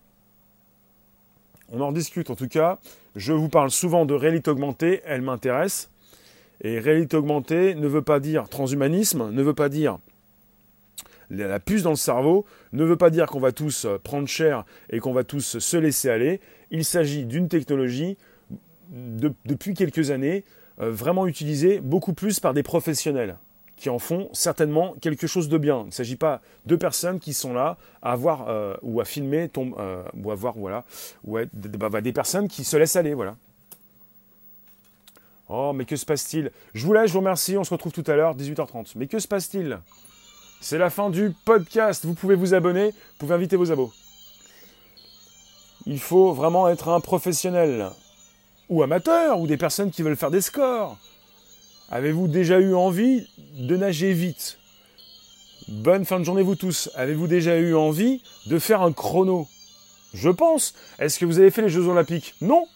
On 1.70 1.80
en 1.80 1.92
discute 1.92 2.30
en 2.30 2.36
tout 2.36 2.48
cas. 2.48 2.78
Je 3.16 3.32
vous 3.32 3.48
parle 3.48 3.70
souvent 3.70 4.06
de 4.06 4.14
réalité 4.14 4.50
augmentée, 4.50 5.02
elle 5.04 5.22
m'intéresse. 5.22 5.90
Et 6.62 6.78
réalité 6.78 7.16
augmentée 7.16 7.74
ne 7.74 7.86
veut 7.86 8.02
pas 8.02 8.20
dire 8.20 8.48
transhumanisme, 8.48 9.30
ne 9.30 9.42
veut 9.42 9.54
pas 9.54 9.68
dire 9.68 9.98
la 11.30 11.60
puce 11.60 11.82
dans 11.82 11.90
le 11.90 11.96
cerveau, 11.96 12.46
ne 12.72 12.84
veut 12.84 12.96
pas 12.96 13.10
dire 13.10 13.26
qu'on 13.26 13.40
va 13.40 13.52
tous 13.52 13.86
prendre 14.02 14.28
cher 14.28 14.64
et 14.90 14.98
qu'on 14.98 15.12
va 15.12 15.24
tous 15.24 15.58
se 15.58 15.76
laisser 15.76 16.08
aller. 16.08 16.40
Il 16.70 16.84
s'agit 16.84 17.24
d'une 17.24 17.48
technologie 17.48 18.16
depuis 18.90 19.74
quelques 19.74 20.10
années 20.10 20.44
euh, 20.80 20.90
vraiment 20.90 21.26
utilisée 21.26 21.80
beaucoup 21.80 22.12
plus 22.12 22.40
par 22.40 22.54
des 22.54 22.62
professionnels 22.62 23.36
qui 23.76 23.90
en 23.90 23.98
font 23.98 24.28
certainement 24.32 24.94
quelque 25.00 25.26
chose 25.26 25.48
de 25.48 25.58
bien. 25.58 25.82
Il 25.82 25.86
ne 25.86 25.92
s'agit 25.92 26.16
pas 26.16 26.40
de 26.66 26.76
personnes 26.76 27.20
qui 27.20 27.32
sont 27.32 27.52
là 27.52 27.78
à 28.02 28.16
voir 28.16 28.48
euh, 28.48 28.76
ou 28.82 29.00
à 29.00 29.04
filmer 29.04 29.50
euh, 29.56 30.02
ou 30.14 30.30
à 30.30 30.34
voir 30.34 30.54
voilà 30.56 30.84
ou 31.24 31.38
bah, 31.52 31.88
bah, 31.88 32.00
des 32.00 32.12
personnes 32.12 32.48
qui 32.48 32.64
se 32.64 32.76
laissent 32.76 32.96
aller 32.96 33.14
voilà. 33.14 33.36
Oh 35.48 35.72
mais 35.72 35.84
que 35.84 35.96
se 35.96 36.04
passe-t-il? 36.04 36.50
Je 36.74 36.86
vous 36.86 36.92
laisse, 36.92 37.08
je 37.08 37.12
vous 37.12 37.20
remercie, 37.20 37.56
on 37.56 37.64
se 37.64 37.70
retrouve 37.70 37.92
tout 37.92 38.04
à 38.06 38.16
l'heure 38.16 38.36
18h30. 38.36 38.92
Mais 38.96 39.06
que 39.06 39.18
se 39.18 39.28
passe-t-il? 39.28 39.78
C'est 40.60 40.78
la 40.78 40.90
fin 40.90 41.10
du 41.10 41.34
podcast. 41.44 42.04
Vous 42.04 42.14
pouvez 42.14 42.34
vous 42.34 42.54
abonner, 42.54 42.90
vous 42.90 43.18
pouvez 43.18 43.34
inviter 43.34 43.56
vos 43.56 43.70
abos. 43.70 43.92
Il 45.86 46.00
faut 46.00 46.32
vraiment 46.32 46.68
être 46.68 46.88
un 46.88 47.00
professionnel 47.00 47.90
ou 48.68 48.82
amateur 48.82 49.40
ou 49.40 49.46
des 49.46 49.56
personnes 49.56 49.90
qui 49.90 50.02
veulent 50.02 50.16
faire 50.16 50.30
des 50.30 50.42
scores 50.42 50.98
Avez-vous 51.90 52.28
déjà 52.28 52.58
eu 52.58 52.74
envie 52.74 53.26
de 53.58 53.76
nager 53.76 54.12
vite? 54.12 54.58
Bonne 55.68 56.04
fin 56.04 56.18
de 56.18 56.24
journée 56.24 56.42
vous 56.42 56.54
tous. 56.54 56.90
Avez-vous 56.94 57.26
déjà 57.26 57.56
eu 57.56 57.74
envie 57.74 58.22
de 58.46 58.58
faire 58.58 58.82
un 58.82 58.92
chrono? 58.92 59.48
Je 60.12 60.28
pense. 60.28 60.74
Est-ce 60.98 61.18
que 61.18 61.24
vous 61.24 61.38
avez 61.38 61.50
fait 61.50 61.62
les 61.62 61.70
Jeux 61.70 61.86
Olympiques? 61.88 62.34
Non 62.42 62.66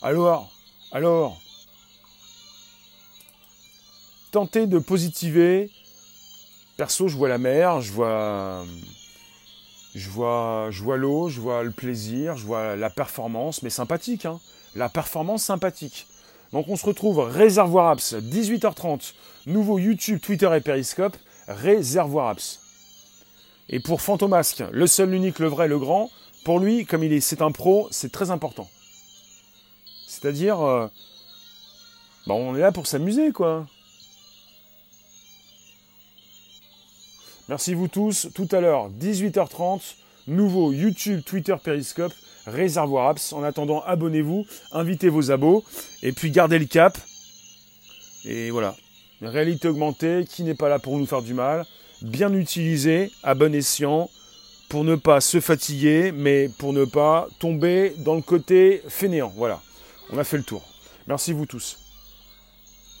Alors 0.00 0.50
Alors 0.92 1.38
Tentez 4.30 4.66
de 4.66 4.78
positiver. 4.78 5.70
Perso, 6.76 7.08
je 7.08 7.16
vois 7.16 7.28
la 7.28 7.38
mer, 7.38 7.80
je 7.80 7.92
vois 7.92 8.64
je 9.94 10.08
vois, 10.08 10.68
je 10.70 10.82
vois 10.82 10.96
l'eau, 10.96 11.28
je 11.28 11.40
vois 11.40 11.62
le 11.62 11.70
plaisir, 11.70 12.36
je 12.36 12.44
vois 12.44 12.74
la 12.74 12.90
performance, 12.90 13.62
mais 13.62 13.70
sympathique, 13.70 14.26
hein. 14.26 14.40
La 14.74 14.88
performance 14.88 15.44
sympathique. 15.44 16.08
Donc 16.52 16.66
on 16.68 16.76
se 16.76 16.84
retrouve 16.84 17.20
Réservoir 17.20 17.90
Apps, 17.90 18.14
18h30, 18.14 19.14
nouveau 19.46 19.78
YouTube, 19.78 20.20
Twitter 20.20 20.50
et 20.56 20.60
Periscope, 20.60 21.16
Réservoir 21.46 22.30
Apps. 22.30 22.60
Et 23.68 23.78
pour 23.78 24.00
Fantomasque, 24.00 24.64
le 24.72 24.86
seul, 24.88 25.10
l'unique, 25.10 25.38
le 25.38 25.46
vrai, 25.46 25.68
le 25.68 25.78
grand, 25.78 26.10
pour 26.44 26.58
lui, 26.58 26.84
comme 26.86 27.04
il 27.04 27.12
est, 27.12 27.20
c'est 27.20 27.40
un 27.40 27.52
pro, 27.52 27.88
c'est 27.90 28.12
très 28.12 28.30
important. 28.30 28.68
C'est-à-dire, 30.06 30.60
euh, 30.60 30.88
bah, 32.26 32.34
on 32.34 32.56
est 32.56 32.60
là 32.60 32.72
pour 32.72 32.86
s'amuser, 32.86 33.32
quoi. 33.32 33.66
Merci 37.48 37.74
vous 37.74 37.88
tous. 37.88 38.28
Tout 38.34 38.48
à 38.52 38.60
l'heure, 38.60 38.90
18h30, 38.90 39.96
nouveau 40.28 40.72
YouTube, 40.72 41.22
Twitter, 41.24 41.54
Periscope. 41.62 42.12
Réservoir 42.46 43.08
Apps. 43.08 43.32
En 43.32 43.42
attendant, 43.42 43.82
abonnez-vous, 43.84 44.46
invitez 44.72 45.08
vos 45.08 45.30
abos, 45.30 45.64
et 46.02 46.12
puis 46.12 46.30
gardez 46.30 46.58
le 46.58 46.66
cap. 46.66 46.96
Et 48.24 48.50
voilà. 48.50 48.74
réalité 49.22 49.68
augmentée 49.68 50.24
qui 50.28 50.42
n'est 50.42 50.54
pas 50.54 50.68
là 50.68 50.78
pour 50.78 50.98
nous 50.98 51.06
faire 51.06 51.22
du 51.22 51.34
mal, 51.34 51.64
bien 52.02 52.32
utilisée, 52.32 53.10
à 53.22 53.34
bon 53.34 53.54
escient, 53.54 54.10
pour 54.68 54.84
ne 54.84 54.96
pas 54.96 55.20
se 55.20 55.40
fatiguer, 55.40 56.12
mais 56.12 56.48
pour 56.58 56.72
ne 56.72 56.84
pas 56.84 57.28
tomber 57.38 57.94
dans 57.98 58.14
le 58.14 58.22
côté 58.22 58.82
fainéant. 58.88 59.32
Voilà, 59.36 59.60
on 60.10 60.18
a 60.18 60.24
fait 60.24 60.36
le 60.36 60.42
tour. 60.44 60.62
Merci 61.06 61.32
vous 61.32 61.46
tous. 61.46 61.83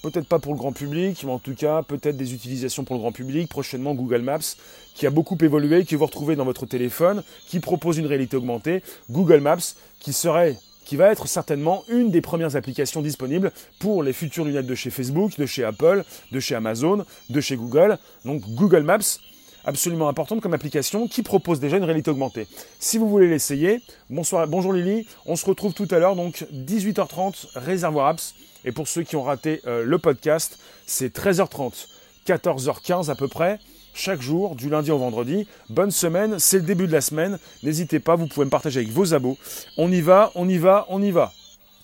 Peut-être 0.04 0.28
pas 0.28 0.38
pour 0.38 0.52
le 0.52 0.58
grand 0.58 0.72
public, 0.72 1.24
mais 1.24 1.32
en 1.32 1.38
tout 1.38 1.54
cas, 1.54 1.82
peut-être 1.82 2.18
des 2.18 2.34
utilisations 2.34 2.84
pour 2.84 2.94
le 2.94 3.00
grand 3.00 3.10
public. 3.10 3.48
Prochainement, 3.48 3.94
Google 3.94 4.20
Maps, 4.20 4.56
qui 4.94 5.06
a 5.06 5.10
beaucoup 5.10 5.38
évolué, 5.40 5.86
que 5.86 5.96
vous 5.96 6.04
retrouvez 6.04 6.36
dans 6.36 6.44
votre 6.44 6.66
téléphone, 6.66 7.22
qui 7.48 7.58
propose 7.58 7.96
une 7.96 8.04
réalité 8.04 8.36
augmentée. 8.36 8.82
Google 9.08 9.40
Maps, 9.40 9.64
qui 10.00 10.12
serait 10.12 10.58
qui 10.84 10.96
va 10.96 11.10
être 11.10 11.26
certainement 11.26 11.84
une 11.88 12.10
des 12.10 12.20
premières 12.20 12.54
applications 12.54 13.00
disponibles 13.00 13.50
pour 13.78 14.02
les 14.02 14.12
futures 14.12 14.44
lunettes 14.44 14.66
de 14.66 14.74
chez 14.74 14.90
Facebook, 14.90 15.38
de 15.38 15.46
chez 15.46 15.64
Apple, 15.64 16.04
de 16.30 16.38
chez 16.38 16.54
Amazon, 16.54 17.06
de 17.30 17.40
chez 17.40 17.56
Google. 17.56 17.96
Donc 18.26 18.42
Google 18.42 18.82
Maps, 18.82 18.98
absolument 19.64 20.10
importante 20.10 20.42
comme 20.42 20.52
application 20.52 21.08
qui 21.08 21.22
propose 21.22 21.60
déjà 21.60 21.78
une 21.78 21.84
réalité 21.84 22.10
augmentée. 22.10 22.46
Si 22.78 22.98
vous 22.98 23.08
voulez 23.08 23.28
l'essayer, 23.28 23.80
bonsoir, 24.10 24.46
bonjour 24.48 24.74
Lily, 24.74 25.06
on 25.24 25.34
se 25.34 25.46
retrouve 25.46 25.72
tout 25.72 25.88
à 25.90 25.98
l'heure, 25.98 26.14
donc 26.14 26.44
18h30, 26.52 27.46
Réservoir 27.54 28.08
Apps. 28.08 28.34
Et 28.64 28.72
pour 28.72 28.88
ceux 28.88 29.02
qui 29.02 29.16
ont 29.16 29.22
raté 29.22 29.60
euh, 29.66 29.84
le 29.84 29.98
podcast, 29.98 30.58
c'est 30.86 31.14
13h30, 31.14 31.86
14h15 32.26 33.10
à 33.10 33.14
peu 33.14 33.28
près, 33.28 33.58
chaque 33.94 34.20
jour, 34.20 34.56
du 34.56 34.68
lundi 34.68 34.90
au 34.90 34.98
vendredi. 34.98 35.46
Bonne 35.68 35.90
semaine, 35.90 36.38
c'est 36.38 36.58
le 36.58 36.64
début 36.64 36.86
de 36.86 36.92
la 36.92 37.00
semaine. 37.00 37.38
N'hésitez 37.62 38.00
pas, 38.00 38.16
vous 38.16 38.26
pouvez 38.26 38.46
me 38.46 38.50
partager 38.50 38.80
avec 38.80 38.90
vos 38.90 39.14
abos. 39.14 39.38
On 39.76 39.90
y 39.90 40.00
va, 40.00 40.32
on 40.34 40.48
y 40.48 40.58
va, 40.58 40.86
on 40.88 41.00
y 41.00 41.10
va. 41.10 41.32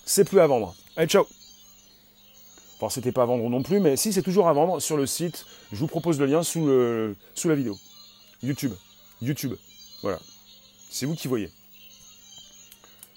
C'est 0.04 0.24
plus 0.24 0.40
à 0.40 0.46
vendre. 0.46 0.74
Allez, 0.96 1.08
ciao 1.08 1.26
Enfin, 2.76 2.88
c'était 2.88 3.12
pas 3.12 3.22
à 3.22 3.26
vendre 3.26 3.48
non 3.50 3.62
plus, 3.62 3.78
mais 3.78 3.96
si, 3.96 4.12
c'est 4.12 4.22
toujours 4.22 4.48
à 4.48 4.52
vendre 4.54 4.80
sur 4.80 4.96
le 4.96 5.06
site. 5.06 5.44
Je 5.70 5.78
vous 5.78 5.86
propose 5.86 6.18
le 6.18 6.26
lien 6.26 6.42
sous, 6.42 6.66
le, 6.66 7.14
sous 7.34 7.48
la 7.48 7.54
vidéo. 7.54 7.76
YouTube. 8.42 8.72
YouTube. 9.20 9.54
Voilà. 10.02 10.18
C'est 10.90 11.06
vous 11.06 11.14
qui 11.14 11.28
voyez. 11.28 11.50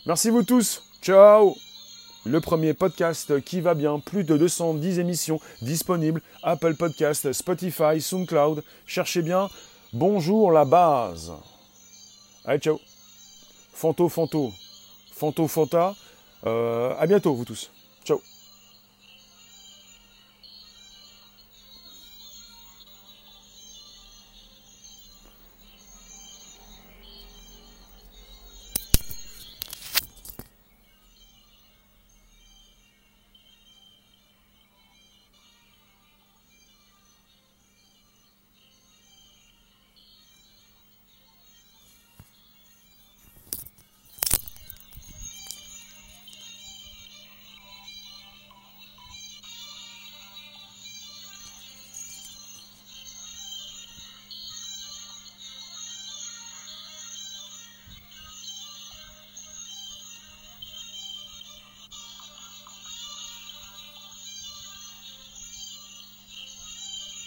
Merci 0.06 0.30
vous 0.30 0.44
tous. 0.44 0.84
Ciao 1.02 1.56
le 2.26 2.40
premier 2.40 2.74
podcast 2.74 3.42
qui 3.42 3.62
va 3.62 3.74
bien, 3.74 4.00
plus 4.00 4.24
de 4.24 4.38
210 4.38 5.00
émissions 5.00 5.40
disponibles, 5.62 6.22
Apple 6.42 6.76
Podcast, 6.76 7.32
Spotify, 7.34 8.00
SoundCloud. 8.00 8.64
Cherchez 8.86 9.22
bien. 9.22 9.50
Bonjour 9.92 10.52
la 10.52 10.66
base. 10.66 11.34
Allez, 12.46 12.60
ciao. 12.60 12.80
Fanto, 13.74 14.10
Fanto. 14.10 14.52
Fanto, 15.14 15.48
Fanta. 15.48 15.96
Euh, 16.46 16.94
à 16.98 17.06
bientôt, 17.08 17.34
vous 17.34 17.46
tous. 17.46 17.70